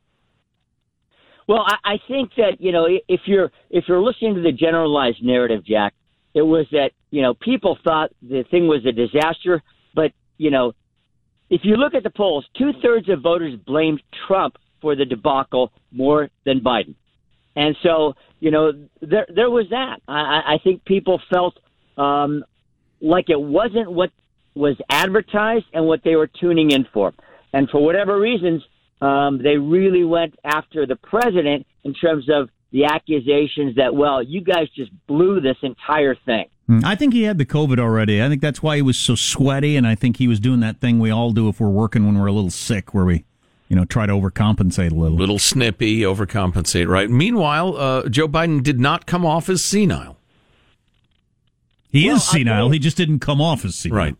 Well, 1.47 1.65
I, 1.65 1.93
I 1.93 1.97
think 2.07 2.31
that 2.37 2.57
you 2.59 2.71
know 2.71 2.87
if 3.07 3.21
you're 3.25 3.51
if 3.71 3.85
you're 3.87 4.01
listening 4.01 4.35
to 4.35 4.41
the 4.41 4.51
generalized 4.51 5.23
narrative, 5.23 5.65
Jack, 5.65 5.95
it 6.35 6.43
was 6.43 6.67
that 6.71 6.91
you 7.09 7.23
know 7.23 7.33
people 7.33 7.75
thought 7.83 8.11
the 8.21 8.43
thing 8.51 8.67
was 8.67 8.85
a 8.85 8.91
disaster, 8.91 9.63
but 9.95 10.11
you 10.37 10.51
know 10.51 10.73
if 11.49 11.61
you 11.63 11.75
look 11.75 11.95
at 11.95 12.03
the 12.03 12.11
polls, 12.11 12.45
two 12.55 12.71
thirds 12.83 13.09
of 13.09 13.21
voters 13.21 13.55
blamed 13.65 14.03
Trump 14.27 14.57
for 14.79 14.95
the 14.95 15.05
debacle 15.05 15.71
more 15.91 16.29
than 16.45 16.59
Biden, 16.59 16.93
and 17.55 17.75
so 17.83 18.13
you 18.39 18.51
know 18.51 18.71
there 19.01 19.27
there 19.33 19.49
was 19.49 19.67
that. 19.69 20.01
I, 20.07 20.55
I 20.55 20.57
think 20.63 20.85
people 20.85 21.21
felt 21.31 21.57
um, 21.97 22.43
like 23.01 23.29
it 23.29 23.39
wasn't 23.39 23.91
what 23.91 24.11
was 24.55 24.75
advertised 24.89 25.65
and 25.73 25.85
what 25.85 26.01
they 26.03 26.15
were 26.15 26.27
tuning 26.27 26.71
in 26.71 26.85
for, 26.93 27.13
and 27.53 27.69
for 27.69 27.83
whatever 27.83 28.19
reasons, 28.19 28.63
um, 29.01 29.41
they 29.41 29.57
really 29.57 30.03
went 30.03 30.35
after 30.43 30.85
the 30.85 30.95
president 30.95 31.65
in 31.83 31.93
terms 31.93 32.29
of 32.29 32.49
the 32.71 32.85
accusations 32.85 33.75
that 33.75 33.93
well, 33.95 34.21
you 34.21 34.41
guys 34.41 34.67
just 34.75 34.91
blew 35.07 35.41
this 35.41 35.57
entire 35.63 36.15
thing. 36.15 36.45
I 36.83 36.95
think 36.95 37.13
he 37.13 37.23
had 37.23 37.39
the 37.39 37.47
COVID 37.47 37.79
already. 37.79 38.21
I 38.21 38.29
think 38.29 38.41
that's 38.41 38.61
why 38.61 38.75
he 38.75 38.83
was 38.83 38.97
so 38.97 39.15
sweaty, 39.15 39.75
and 39.75 39.87
I 39.87 39.95
think 39.95 40.17
he 40.17 40.27
was 40.27 40.39
doing 40.39 40.59
that 40.59 40.79
thing 40.79 40.99
we 40.99 41.09
all 41.09 41.31
do 41.31 41.49
if 41.49 41.59
we're 41.59 41.69
working 41.69 42.05
when 42.05 42.19
we're 42.19 42.27
a 42.27 42.31
little 42.31 42.51
sick, 42.51 42.93
where 42.93 43.05
we, 43.05 43.25
you 43.69 43.75
know, 43.75 43.85
try 43.85 44.05
to 44.05 44.13
overcompensate 44.13 44.91
a 44.91 44.95
little. 44.95 45.17
Little 45.17 45.39
snippy, 45.39 46.01
overcompensate, 46.01 46.87
right? 46.87 47.09
Meanwhile, 47.09 47.77
uh, 47.77 48.09
Joe 48.09 48.27
Biden 48.27 48.61
did 48.63 48.79
not 48.79 49.05
come 49.05 49.25
off 49.25 49.47
as 49.47 49.63
senile. 49.63 50.17
He 51.91 52.07
Well, 52.07 52.17
is 52.17 52.23
senile. 52.27 52.65
you- 52.67 52.71
He 52.73 52.79
just 52.79 52.97
didn't 52.97 53.19
come 53.19 53.41
off 53.41 53.63
as 53.65 53.75
senile. 53.75 53.97
Right. 53.97 54.15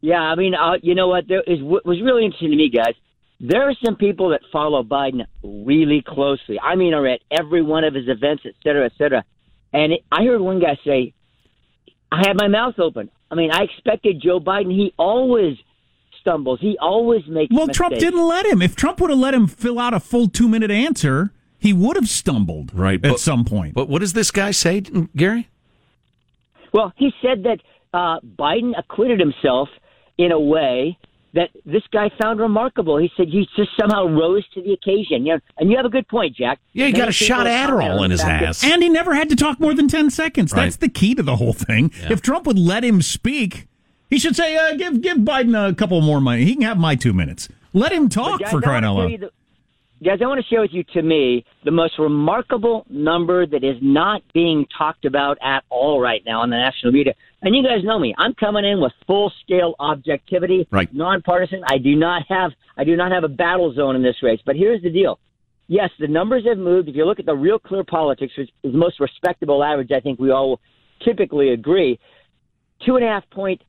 Yeah, 0.00 0.20
I 0.20 0.34
mean, 0.34 0.54
uh, 0.54 0.74
you 0.82 0.94
know 0.94 1.08
what? 1.08 1.28
There 1.28 1.42
is 1.46 1.62
what 1.62 1.86
was 1.86 2.00
really 2.02 2.24
interesting 2.24 2.50
to 2.50 2.56
me, 2.56 2.68
guys. 2.68 2.94
There 3.40 3.62
are 3.68 3.74
some 3.84 3.96
people 3.96 4.30
that 4.30 4.40
follow 4.52 4.82
Biden 4.82 5.24
really 5.42 6.02
closely. 6.02 6.60
I 6.60 6.76
mean, 6.76 6.92
are 6.94 7.06
at 7.06 7.20
every 7.30 7.62
one 7.62 7.84
of 7.84 7.94
his 7.94 8.08
events, 8.08 8.42
et 8.46 8.54
cetera, 8.62 8.84
et 8.86 8.92
cetera. 8.98 9.24
And 9.72 9.94
it, 9.94 10.04
I 10.12 10.24
heard 10.24 10.40
one 10.40 10.60
guy 10.60 10.78
say, 10.84 11.14
"I 12.12 12.18
had 12.26 12.36
my 12.36 12.48
mouth 12.48 12.78
open." 12.78 13.10
I 13.30 13.34
mean, 13.34 13.50
I 13.50 13.62
expected 13.62 14.20
Joe 14.22 14.40
Biden. 14.40 14.70
He 14.72 14.92
always 14.98 15.56
stumbles. 16.24 16.58
He 16.60 16.76
always 16.80 17.22
makes. 17.28 17.54
Well, 17.54 17.68
Trump 17.68 17.94
didn't 17.96 18.26
let 18.26 18.46
him. 18.46 18.62
If 18.62 18.74
Trump 18.74 19.00
would 19.00 19.10
have 19.10 19.18
let 19.18 19.34
him 19.34 19.46
fill 19.46 19.78
out 19.78 19.92
a 19.92 20.00
full 20.00 20.28
two 20.28 20.48
minute 20.48 20.70
answer, 20.70 21.32
he 21.58 21.72
would 21.72 21.96
have 21.96 22.08
stumbled 22.08 22.72
Right. 22.74 22.94
at 23.04 23.12
but- 23.12 23.20
some 23.20 23.44
point. 23.44 23.74
But 23.74 23.88
what 23.88 24.00
does 24.00 24.14
this 24.14 24.30
guy 24.30 24.50
say, 24.50 24.80
Gary? 25.14 25.48
Well, 26.72 26.92
he 26.96 27.12
said 27.22 27.44
that 27.44 27.58
uh, 27.92 28.18
Biden 28.20 28.72
acquitted 28.76 29.20
himself 29.20 29.68
in 30.18 30.32
a 30.32 30.40
way 30.40 30.98
that 31.34 31.50
this 31.66 31.82
guy 31.92 32.10
found 32.20 32.38
remarkable. 32.40 32.96
He 32.96 33.10
said 33.16 33.28
he 33.28 33.46
just 33.56 33.70
somehow 33.78 34.06
rose 34.06 34.44
to 34.54 34.62
the 34.62 34.72
occasion. 34.72 35.26
You 35.26 35.34
know, 35.34 35.40
and 35.58 35.70
you 35.70 35.76
have 35.76 35.86
a 35.86 35.90
good 35.90 36.06
point, 36.08 36.36
Jack. 36.36 36.58
Yeah, 36.72 36.86
he 36.86 36.92
got 36.92 37.08
a 37.08 37.12
shot 37.12 37.46
people 37.46 37.52
of 37.52 37.70
Adderall 37.70 38.04
in 38.04 38.10
his 38.12 38.20
ass. 38.20 38.64
And 38.64 38.82
he 38.82 38.88
never 38.88 39.14
had 39.14 39.28
to 39.30 39.36
talk 39.36 39.58
more 39.60 39.74
than 39.74 39.88
10 39.88 40.10
seconds. 40.10 40.52
Right. 40.52 40.64
That's 40.64 40.76
the 40.76 40.88
key 40.88 41.14
to 41.16 41.22
the 41.22 41.36
whole 41.36 41.52
thing. 41.52 41.92
If 42.08 42.22
Trump 42.22 42.46
would 42.46 42.58
let 42.58 42.84
him 42.84 43.02
speak, 43.02 43.66
he 44.10 44.18
should 44.18 44.36
say, 44.36 44.56
uh, 44.56 44.74
give, 44.76 45.00
give 45.00 45.18
Biden 45.18 45.54
a 45.70 45.74
couple 45.74 46.00
more 46.00 46.20
money. 46.20 46.44
He 46.44 46.54
can 46.54 46.62
have 46.62 46.78
my 46.78 46.94
two 46.94 47.12
minutes. 47.12 47.48
Let 47.72 47.92
him 47.92 48.08
talk 48.08 48.40
guys, 48.40 48.50
for 48.50 48.60
crying 48.60 48.84
out 48.84 48.94
loud. 48.94 49.02
tell 49.02 49.10
you 49.10 49.18
the- 49.18 49.30
guys, 50.04 50.18
I 50.22 50.26
want 50.26 50.40
to 50.40 50.46
share 50.46 50.60
with 50.60 50.72
you, 50.72 50.84
to 50.94 51.02
me, 51.02 51.44
the 51.64 51.70
most 51.70 51.98
remarkable 51.98 52.84
number 52.88 53.46
that 53.46 53.64
is 53.64 53.76
not 53.80 54.22
being 54.32 54.66
talked 54.76 55.04
about 55.04 55.38
at 55.42 55.64
all 55.70 56.00
right 56.00 56.22
now 56.26 56.42
on 56.42 56.50
the 56.50 56.56
national 56.56 56.92
media. 56.92 57.14
And 57.42 57.54
you 57.56 57.62
guys 57.62 57.82
know 57.84 57.98
me; 57.98 58.14
I'm 58.16 58.34
coming 58.34 58.64
in 58.64 58.80
with 58.80 58.92
full 59.06 59.32
scale 59.42 59.74
objectivity, 59.78 60.66
Right. 60.70 60.92
nonpartisan. 60.94 61.62
I 61.66 61.78
do 61.78 61.94
not 61.96 62.22
have 62.28 62.52
I 62.76 62.84
do 62.84 62.96
not 62.96 63.12
have 63.12 63.24
a 63.24 63.28
battle 63.28 63.72
zone 63.74 63.96
in 63.96 64.02
this 64.02 64.16
race. 64.22 64.40
But 64.46 64.56
here's 64.56 64.80
the 64.82 64.90
deal: 64.90 65.18
yes, 65.68 65.90
the 65.98 66.08
numbers 66.08 66.44
have 66.46 66.58
moved. 66.58 66.88
If 66.88 66.96
you 66.96 67.04
look 67.04 67.18
at 67.20 67.26
the 67.26 67.34
real 67.34 67.58
clear 67.58 67.84
politics, 67.84 68.32
which 68.38 68.48
is 68.62 68.72
the 68.72 68.78
most 68.78 68.98
respectable 69.00 69.62
average, 69.64 69.90
I 69.92 70.00
think 70.00 70.18
we 70.18 70.30
all 70.30 70.60
typically 71.04 71.50
agree. 71.50 71.98
Two 72.86 72.96
and 72.96 73.04
a 73.04 73.08
half 73.08 73.28
point 73.30 73.60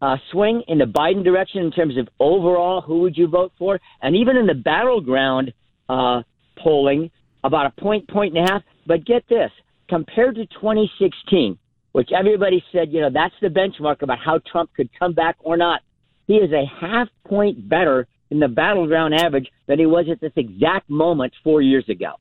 uh, 0.00 0.16
swing 0.30 0.62
in 0.68 0.78
the 0.78 0.84
Biden 0.84 1.24
direction 1.24 1.62
in 1.62 1.70
terms 1.70 1.96
of 1.96 2.08
overall 2.20 2.80
who 2.80 3.00
would 3.00 3.16
you 3.16 3.26
vote 3.26 3.52
for, 3.58 3.80
and 4.02 4.16
even 4.16 4.36
in 4.36 4.46
the 4.46 4.54
battleground 4.54 5.52
uh, 5.88 6.22
polling, 6.62 7.10
about 7.44 7.66
a 7.66 7.80
point, 7.80 8.08
point 8.08 8.36
and 8.36 8.48
a 8.48 8.52
half. 8.52 8.62
But 8.86 9.04
get 9.04 9.24
this, 9.28 9.50
compared 9.88 10.36
to 10.36 10.46
2016, 10.46 11.58
which 11.92 12.10
everybody 12.16 12.62
said, 12.72 12.92
you 12.92 13.00
know, 13.00 13.10
that's 13.12 13.34
the 13.40 13.48
benchmark 13.48 14.02
about 14.02 14.18
how 14.18 14.40
Trump 14.50 14.70
could 14.74 14.90
come 14.98 15.12
back 15.12 15.36
or 15.40 15.56
not. 15.56 15.80
He 16.26 16.34
is 16.34 16.52
a 16.52 16.64
half 16.80 17.08
point 17.26 17.68
better 17.68 18.06
in 18.30 18.38
the 18.40 18.48
battleground 18.48 19.14
average 19.14 19.48
than 19.66 19.78
he 19.78 19.86
was 19.86 20.06
at 20.10 20.20
this 20.20 20.32
exact 20.36 20.90
moment 20.90 21.32
four 21.42 21.62
years 21.62 21.88
ago. 21.88 22.12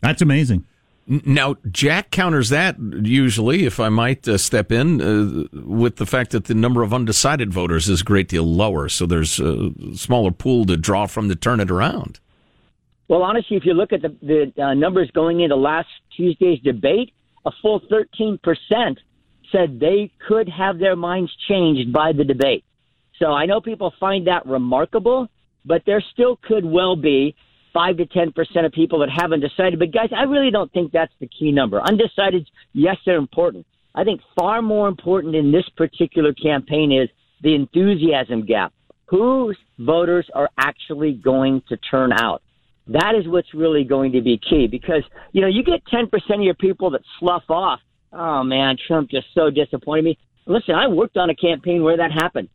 That's 0.00 0.22
amazing. 0.22 0.64
Now, 1.10 1.56
Jack 1.68 2.12
counters 2.12 2.50
that 2.50 2.76
usually, 2.78 3.66
if 3.66 3.80
I 3.80 3.88
might 3.88 4.28
uh, 4.28 4.38
step 4.38 4.70
in, 4.70 5.00
uh, 5.00 5.48
with 5.66 5.96
the 5.96 6.06
fact 6.06 6.30
that 6.30 6.44
the 6.44 6.54
number 6.54 6.84
of 6.84 6.94
undecided 6.94 7.52
voters 7.52 7.88
is 7.88 8.02
a 8.02 8.04
great 8.04 8.28
deal 8.28 8.44
lower. 8.44 8.88
So 8.88 9.06
there's 9.06 9.40
a 9.40 9.72
smaller 9.96 10.30
pool 10.30 10.66
to 10.66 10.76
draw 10.76 11.06
from 11.06 11.28
to 11.28 11.34
turn 11.34 11.58
it 11.58 11.68
around. 11.68 12.20
Well, 13.08 13.24
honestly, 13.24 13.56
if 13.56 13.64
you 13.66 13.74
look 13.74 13.92
at 13.92 14.02
the, 14.02 14.14
the 14.22 14.62
uh, 14.62 14.74
numbers 14.74 15.10
going 15.10 15.40
into 15.40 15.56
last 15.56 15.88
Tuesday's 16.16 16.60
debate, 16.60 17.12
a 17.44 17.50
full 17.60 17.80
13% 17.80 18.38
said 19.50 19.80
they 19.80 20.12
could 20.28 20.48
have 20.48 20.78
their 20.78 20.94
minds 20.94 21.32
changed 21.48 21.92
by 21.92 22.12
the 22.12 22.22
debate. 22.22 22.64
So 23.18 23.32
I 23.32 23.46
know 23.46 23.60
people 23.60 23.92
find 23.98 24.28
that 24.28 24.46
remarkable, 24.46 25.26
but 25.64 25.82
there 25.86 26.04
still 26.12 26.36
could 26.36 26.64
well 26.64 26.94
be 26.94 27.34
5 27.72 27.96
to 27.98 28.06
10% 28.06 28.66
of 28.66 28.72
people 28.72 28.98
that 29.00 29.10
haven't 29.10 29.40
decided. 29.40 29.78
But 29.78 29.92
guys, 29.92 30.10
I 30.16 30.22
really 30.22 30.50
don't 30.50 30.72
think 30.72 30.92
that's 30.92 31.12
the 31.20 31.28
key 31.28 31.52
number. 31.52 31.80
Undecided, 31.80 32.48
yes, 32.72 32.96
they're 33.04 33.16
important. 33.16 33.66
I 33.94 34.04
think 34.04 34.20
far 34.38 34.62
more 34.62 34.88
important 34.88 35.34
in 35.34 35.52
this 35.52 35.68
particular 35.76 36.32
campaign 36.32 36.92
is 36.92 37.08
the 37.42 37.54
enthusiasm 37.54 38.46
gap. 38.46 38.72
Whose 39.06 39.58
voters 39.78 40.28
are 40.34 40.48
actually 40.56 41.14
going 41.14 41.62
to 41.68 41.76
turn 41.76 42.12
out? 42.12 42.42
That 42.86 43.14
is 43.16 43.26
what's 43.26 43.52
really 43.54 43.84
going 43.84 44.12
to 44.12 44.20
be 44.20 44.38
key 44.38 44.66
because, 44.66 45.02
you 45.32 45.40
know, 45.40 45.48
you 45.48 45.62
get 45.62 45.84
10% 45.92 46.08
of 46.12 46.42
your 46.42 46.54
people 46.54 46.90
that 46.90 47.02
slough 47.18 47.48
off. 47.48 47.80
Oh, 48.12 48.42
man, 48.42 48.76
Trump 48.86 49.10
just 49.10 49.26
so 49.34 49.50
disappointed 49.50 50.04
me. 50.04 50.18
Listen, 50.46 50.74
I 50.74 50.88
worked 50.88 51.16
on 51.16 51.30
a 51.30 51.34
campaign 51.34 51.82
where 51.82 51.96
that 51.96 52.10
happened. 52.10 52.48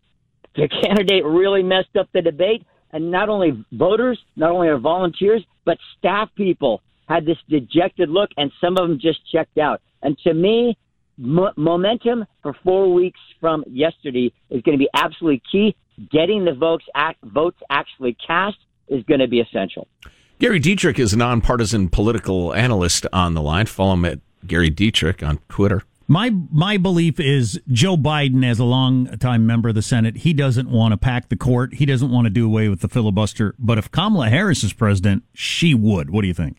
The 0.56 0.68
candidate 0.84 1.24
really 1.26 1.64
messed 1.64 1.96
up 2.00 2.10
the 2.14 2.22
debate, 2.22 2.66
and 2.96 3.12
not 3.12 3.28
only 3.28 3.66
voters, 3.74 4.18
not 4.38 4.52
only 4.52 4.70
our 4.70 4.78
volunteers, 4.80 5.44
but 5.66 5.78
staff 6.00 6.30
people 6.36 6.82
had 7.10 7.26
this 7.26 7.38
dejected 7.50 8.10
look, 8.10 8.30
and 8.38 8.52
some 8.62 8.78
of 8.78 8.88
them 8.88 8.98
just 9.00 9.20
checked 9.30 9.58
out. 9.58 9.82
And 10.02 10.18
to 10.20 10.34
me, 10.34 10.78
mo- 11.18 11.52
momentum 11.58 12.26
for 12.42 12.56
four 12.64 12.94
weeks 12.94 13.20
from 13.42 13.66
yesterday 13.68 14.32
is 14.50 14.62
going 14.62 14.78
to 14.78 14.82
be 14.82 14.90
absolutely 14.94 15.44
key. 15.52 15.76
Getting 16.10 16.46
the 16.46 16.54
votes, 16.54 16.86
act, 16.96 17.20
votes 17.22 17.58
actually 17.70 18.16
cast 18.26 18.58
is 18.88 19.04
going 19.04 19.20
to 19.20 19.28
be 19.28 19.42
essential. 19.42 19.90
Gary 20.40 20.60
Dietrich 20.60 20.98
is 20.98 21.12
a 21.12 21.18
nonpartisan 21.18 21.90
political 21.90 22.54
analyst 22.54 23.06
on 23.12 23.34
the 23.34 23.42
line. 23.42 23.66
Follow 23.66 23.94
him 23.94 24.06
at 24.06 24.20
Gary 24.48 24.70
Dietrich 24.70 25.22
on 25.22 25.40
Twitter. 25.50 25.84
My 26.08 26.30
my 26.52 26.78
belief 26.78 27.20
is 27.20 27.60
Joe 27.68 27.98
Biden, 27.98 28.46
as 28.46 28.60
a 28.60 28.64
long-time 28.64 29.48
member 29.48 29.70
of 29.70 29.76
the 29.76 29.82
Senate, 29.82 30.18
he 30.18 30.34
doesn't 30.34 30.70
want 30.70 30.92
to 30.92 30.98
pack 30.98 31.30
the 31.30 31.36
court. 31.36 31.74
He 31.76 31.86
doesn't 31.86 32.12
want 32.12 32.26
to 32.26 32.30
do 32.30 32.46
away 32.46 32.70
with 32.70 32.82
the 32.82 32.88
filibuster. 32.88 33.56
But 33.58 33.80
if 33.80 33.90
Kamala 33.90 34.30
Harris 34.30 34.64
is 34.64 34.72
president, 34.72 35.24
she 35.34 35.74
would. 35.74 36.12
What 36.12 36.22
do 36.22 36.28
you 36.28 36.34
think? 36.34 36.58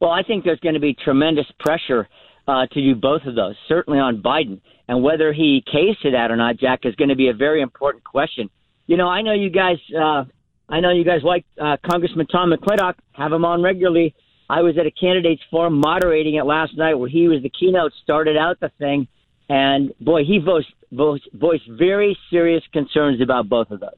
Well, 0.00 0.10
I 0.10 0.22
think 0.22 0.44
there's 0.44 0.60
going 0.60 0.74
to 0.74 0.80
be 0.80 0.94
tremendous 0.94 1.46
pressure 1.58 2.08
uh, 2.46 2.66
to 2.66 2.80
do 2.80 2.94
both 2.94 3.22
of 3.24 3.34
those, 3.34 3.56
certainly 3.68 3.98
on 3.98 4.22
Biden. 4.22 4.60
And 4.88 5.02
whether 5.02 5.32
he 5.32 5.62
caves 5.70 5.98
to 6.00 6.12
that 6.12 6.30
or 6.30 6.36
not, 6.36 6.58
Jack, 6.58 6.80
is 6.84 6.94
going 6.94 7.10
to 7.10 7.16
be 7.16 7.28
a 7.28 7.34
very 7.34 7.60
important 7.60 8.04
question. 8.04 8.50
You 8.86 8.96
know, 8.96 9.08
I 9.08 9.22
know 9.22 9.32
you 9.32 9.50
guys. 9.50 9.78
Uh, 9.96 10.24
I 10.68 10.80
know 10.80 10.90
you 10.90 11.04
guys 11.04 11.22
like 11.24 11.44
uh, 11.60 11.76
Congressman 11.84 12.26
Tom 12.28 12.52
McClintock. 12.52 12.94
Have 13.12 13.32
him 13.32 13.44
on 13.44 13.62
regularly. 13.62 14.14
I 14.52 14.60
was 14.60 14.76
at 14.76 14.84
a 14.84 14.90
candidates 14.90 15.40
forum 15.50 15.80
moderating 15.80 16.34
it 16.34 16.44
last 16.44 16.76
night, 16.76 16.92
where 16.96 17.08
he 17.08 17.26
was 17.26 17.42
the 17.42 17.48
keynote, 17.48 17.92
started 18.02 18.36
out 18.36 18.60
the 18.60 18.70
thing, 18.78 19.08
and 19.48 19.94
boy, 19.98 20.24
he 20.24 20.40
voiced 20.40 20.68
voiced, 20.92 21.26
voiced 21.32 21.66
very 21.70 22.18
serious 22.28 22.62
concerns 22.70 23.22
about 23.22 23.48
both 23.48 23.70
of 23.70 23.80
those. 23.80 23.96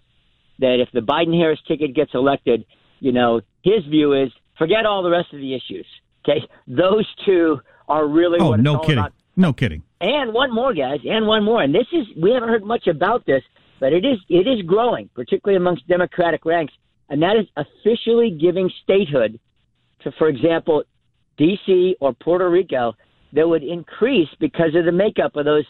That 0.60 0.78
if 0.78 0.90
the 0.92 1.00
Biden 1.00 1.36
Harris 1.36 1.58
ticket 1.66 1.92
gets 1.92 2.12
elected, 2.14 2.64
you 3.00 3.10
know, 3.10 3.40
his 3.64 3.84
view 3.86 4.12
is 4.12 4.30
forget 4.56 4.86
all 4.86 5.02
the 5.02 5.10
rest 5.10 5.32
of 5.32 5.40
the 5.40 5.54
issues. 5.56 5.86
Okay, 6.22 6.46
those 6.68 7.04
two 7.26 7.58
are 7.88 8.06
really 8.06 8.38
Oh, 8.40 8.50
what 8.50 8.60
it's 8.60 8.64
no 8.64 8.76
all 8.76 8.84
kidding. 8.84 8.98
about. 8.98 9.12
No 9.36 9.52
kidding. 9.52 9.82
And 10.00 10.32
one 10.32 10.54
more, 10.54 10.72
guys, 10.72 11.00
and 11.04 11.26
one 11.26 11.42
more. 11.42 11.62
And 11.64 11.74
this 11.74 11.88
is 11.92 12.06
we 12.16 12.30
haven't 12.30 12.48
heard 12.48 12.62
much 12.62 12.86
about 12.86 13.26
this, 13.26 13.42
but 13.80 13.92
it 13.92 14.04
is 14.04 14.20
it 14.28 14.46
is 14.46 14.62
growing, 14.62 15.10
particularly 15.16 15.56
amongst 15.56 15.88
Democratic 15.88 16.44
ranks, 16.44 16.74
and 17.08 17.20
that 17.22 17.34
is 17.36 17.46
officially 17.56 18.30
giving 18.40 18.70
statehood 18.84 19.40
to, 20.04 20.12
for 20.12 20.28
example, 20.28 20.84
D.C. 21.36 21.96
or 22.00 22.12
Puerto 22.14 22.48
Rico 22.48 22.94
that 23.32 23.48
would 23.48 23.64
increase 23.64 24.28
because 24.38 24.74
of 24.76 24.84
the 24.84 24.92
makeup 24.92 25.34
of 25.36 25.44
those 25.44 25.64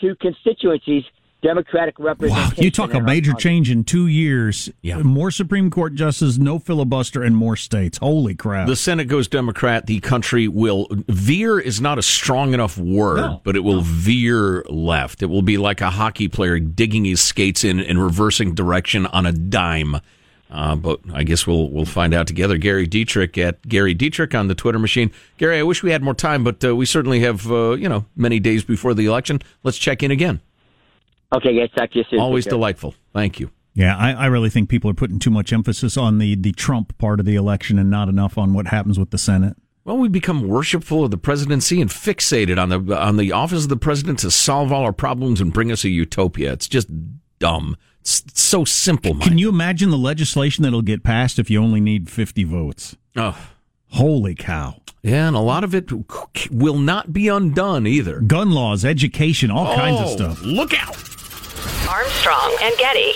two 0.00 0.14
constituencies. 0.20 1.04
Democratic 1.40 1.96
representation. 2.00 2.50
Wow, 2.56 2.64
You 2.64 2.68
talk 2.72 2.94
a 2.94 3.00
major 3.00 3.30
Congress. 3.30 3.42
change 3.44 3.70
in 3.70 3.84
two 3.84 4.08
years. 4.08 4.68
Yeah. 4.82 4.98
More 4.98 5.30
Supreme 5.30 5.70
Court 5.70 5.94
justices, 5.94 6.36
no 6.36 6.58
filibuster, 6.58 7.22
and 7.22 7.36
more 7.36 7.54
states. 7.54 7.96
Holy 7.98 8.34
crap. 8.34 8.66
The 8.66 8.74
Senate 8.74 9.04
goes 9.04 9.28
Democrat. 9.28 9.86
The 9.86 10.00
country 10.00 10.48
will 10.48 10.88
veer 11.06 11.60
is 11.60 11.80
not 11.80 11.96
a 11.96 12.02
strong 12.02 12.54
enough 12.54 12.76
word, 12.76 13.18
No. 13.18 13.40
but 13.44 13.54
it 13.54 13.60
will 13.60 13.82
veer 13.82 14.64
left. 14.68 15.22
It 15.22 15.26
will 15.26 15.42
be 15.42 15.58
like 15.58 15.80
a 15.80 15.90
hockey 15.90 16.26
player 16.26 16.58
digging 16.58 17.04
his 17.04 17.20
skates 17.20 17.62
in 17.62 17.78
and 17.78 18.02
reversing 18.02 18.52
direction 18.56 19.06
on 19.06 19.24
a 19.24 19.30
dime. 19.30 19.98
Uh, 20.50 20.76
but 20.76 21.00
I 21.12 21.24
guess 21.24 21.46
we'll 21.46 21.70
we'll 21.70 21.84
find 21.84 22.14
out 22.14 22.26
together. 22.26 22.56
Gary 22.56 22.86
Dietrich 22.86 23.36
at 23.36 23.66
Gary 23.68 23.94
Dietrich 23.94 24.34
on 24.34 24.48
the 24.48 24.54
Twitter 24.54 24.78
machine. 24.78 25.10
Gary, 25.36 25.58
I 25.58 25.62
wish 25.62 25.82
we 25.82 25.90
had 25.90 26.02
more 26.02 26.14
time, 26.14 26.42
but 26.42 26.64
uh, 26.64 26.74
we 26.74 26.86
certainly 26.86 27.20
have 27.20 27.50
uh, 27.50 27.72
you 27.72 27.88
know 27.88 28.06
many 28.16 28.40
days 28.40 28.64
before 28.64 28.94
the 28.94 29.06
election. 29.06 29.40
Let's 29.62 29.78
check 29.78 30.02
in 30.02 30.10
again. 30.10 30.40
Okay, 31.32 31.54
guys, 31.54 31.70
talk 31.76 31.90
to 31.90 31.98
you 31.98 32.04
soon. 32.08 32.20
Always 32.20 32.44
Take 32.44 32.52
delightful. 32.52 32.94
Thank 33.12 33.38
you. 33.38 33.50
Yeah, 33.74 33.96
I, 33.96 34.12
I 34.12 34.26
really 34.26 34.50
think 34.50 34.68
people 34.68 34.90
are 34.90 34.94
putting 34.94 35.18
too 35.18 35.30
much 35.30 35.52
emphasis 35.52 35.96
on 35.96 36.18
the, 36.18 36.34
the 36.34 36.50
Trump 36.52 36.96
part 36.98 37.20
of 37.20 37.26
the 37.26 37.36
election 37.36 37.78
and 37.78 37.88
not 37.88 38.08
enough 38.08 38.36
on 38.36 38.52
what 38.52 38.68
happens 38.68 38.98
with 38.98 39.10
the 39.10 39.18
Senate. 39.18 39.56
Well, 39.84 39.98
we 39.98 40.08
become 40.08 40.48
worshipful 40.48 41.04
of 41.04 41.10
the 41.10 41.16
presidency 41.16 41.80
and 41.80 41.88
fixated 41.88 42.60
on 42.60 42.68
the 42.70 42.98
on 42.98 43.16
the 43.16 43.32
office 43.32 43.62
of 43.62 43.68
the 43.68 43.76
president 43.76 44.18
to 44.20 44.30
solve 44.30 44.72
all 44.72 44.82
our 44.82 44.92
problems 44.92 45.40
and 45.40 45.52
bring 45.52 45.70
us 45.70 45.84
a 45.84 45.90
utopia. 45.90 46.52
It's 46.52 46.68
just 46.68 46.88
dumb. 47.38 47.76
It's 48.00 48.22
so 48.40 48.64
simple. 48.64 49.14
Man. 49.14 49.28
Can 49.28 49.38
you 49.38 49.48
imagine 49.48 49.90
the 49.90 49.98
legislation 49.98 50.62
that'll 50.64 50.82
get 50.82 51.02
passed 51.02 51.38
if 51.38 51.50
you 51.50 51.62
only 51.62 51.80
need 51.80 52.08
50 52.10 52.44
votes? 52.44 52.96
Oh, 53.16 53.38
Holy 53.92 54.34
cow. 54.34 54.80
yeah, 55.02 55.28
and 55.28 55.36
a 55.36 55.40
lot 55.40 55.64
of 55.64 55.74
it 55.74 55.90
will 56.50 56.78
not 56.78 57.12
be 57.12 57.28
undone 57.28 57.86
either. 57.86 58.20
Gun 58.20 58.50
laws, 58.50 58.84
education, 58.84 59.50
all 59.50 59.74
kinds 59.74 60.00
of 60.00 60.06
Oh, 60.06 60.16
stuff. 60.16 60.42
Look 60.42 60.74
out! 60.74 60.96
Armstrong 61.88 62.56
and 62.62 62.76
Getty. 62.78 63.12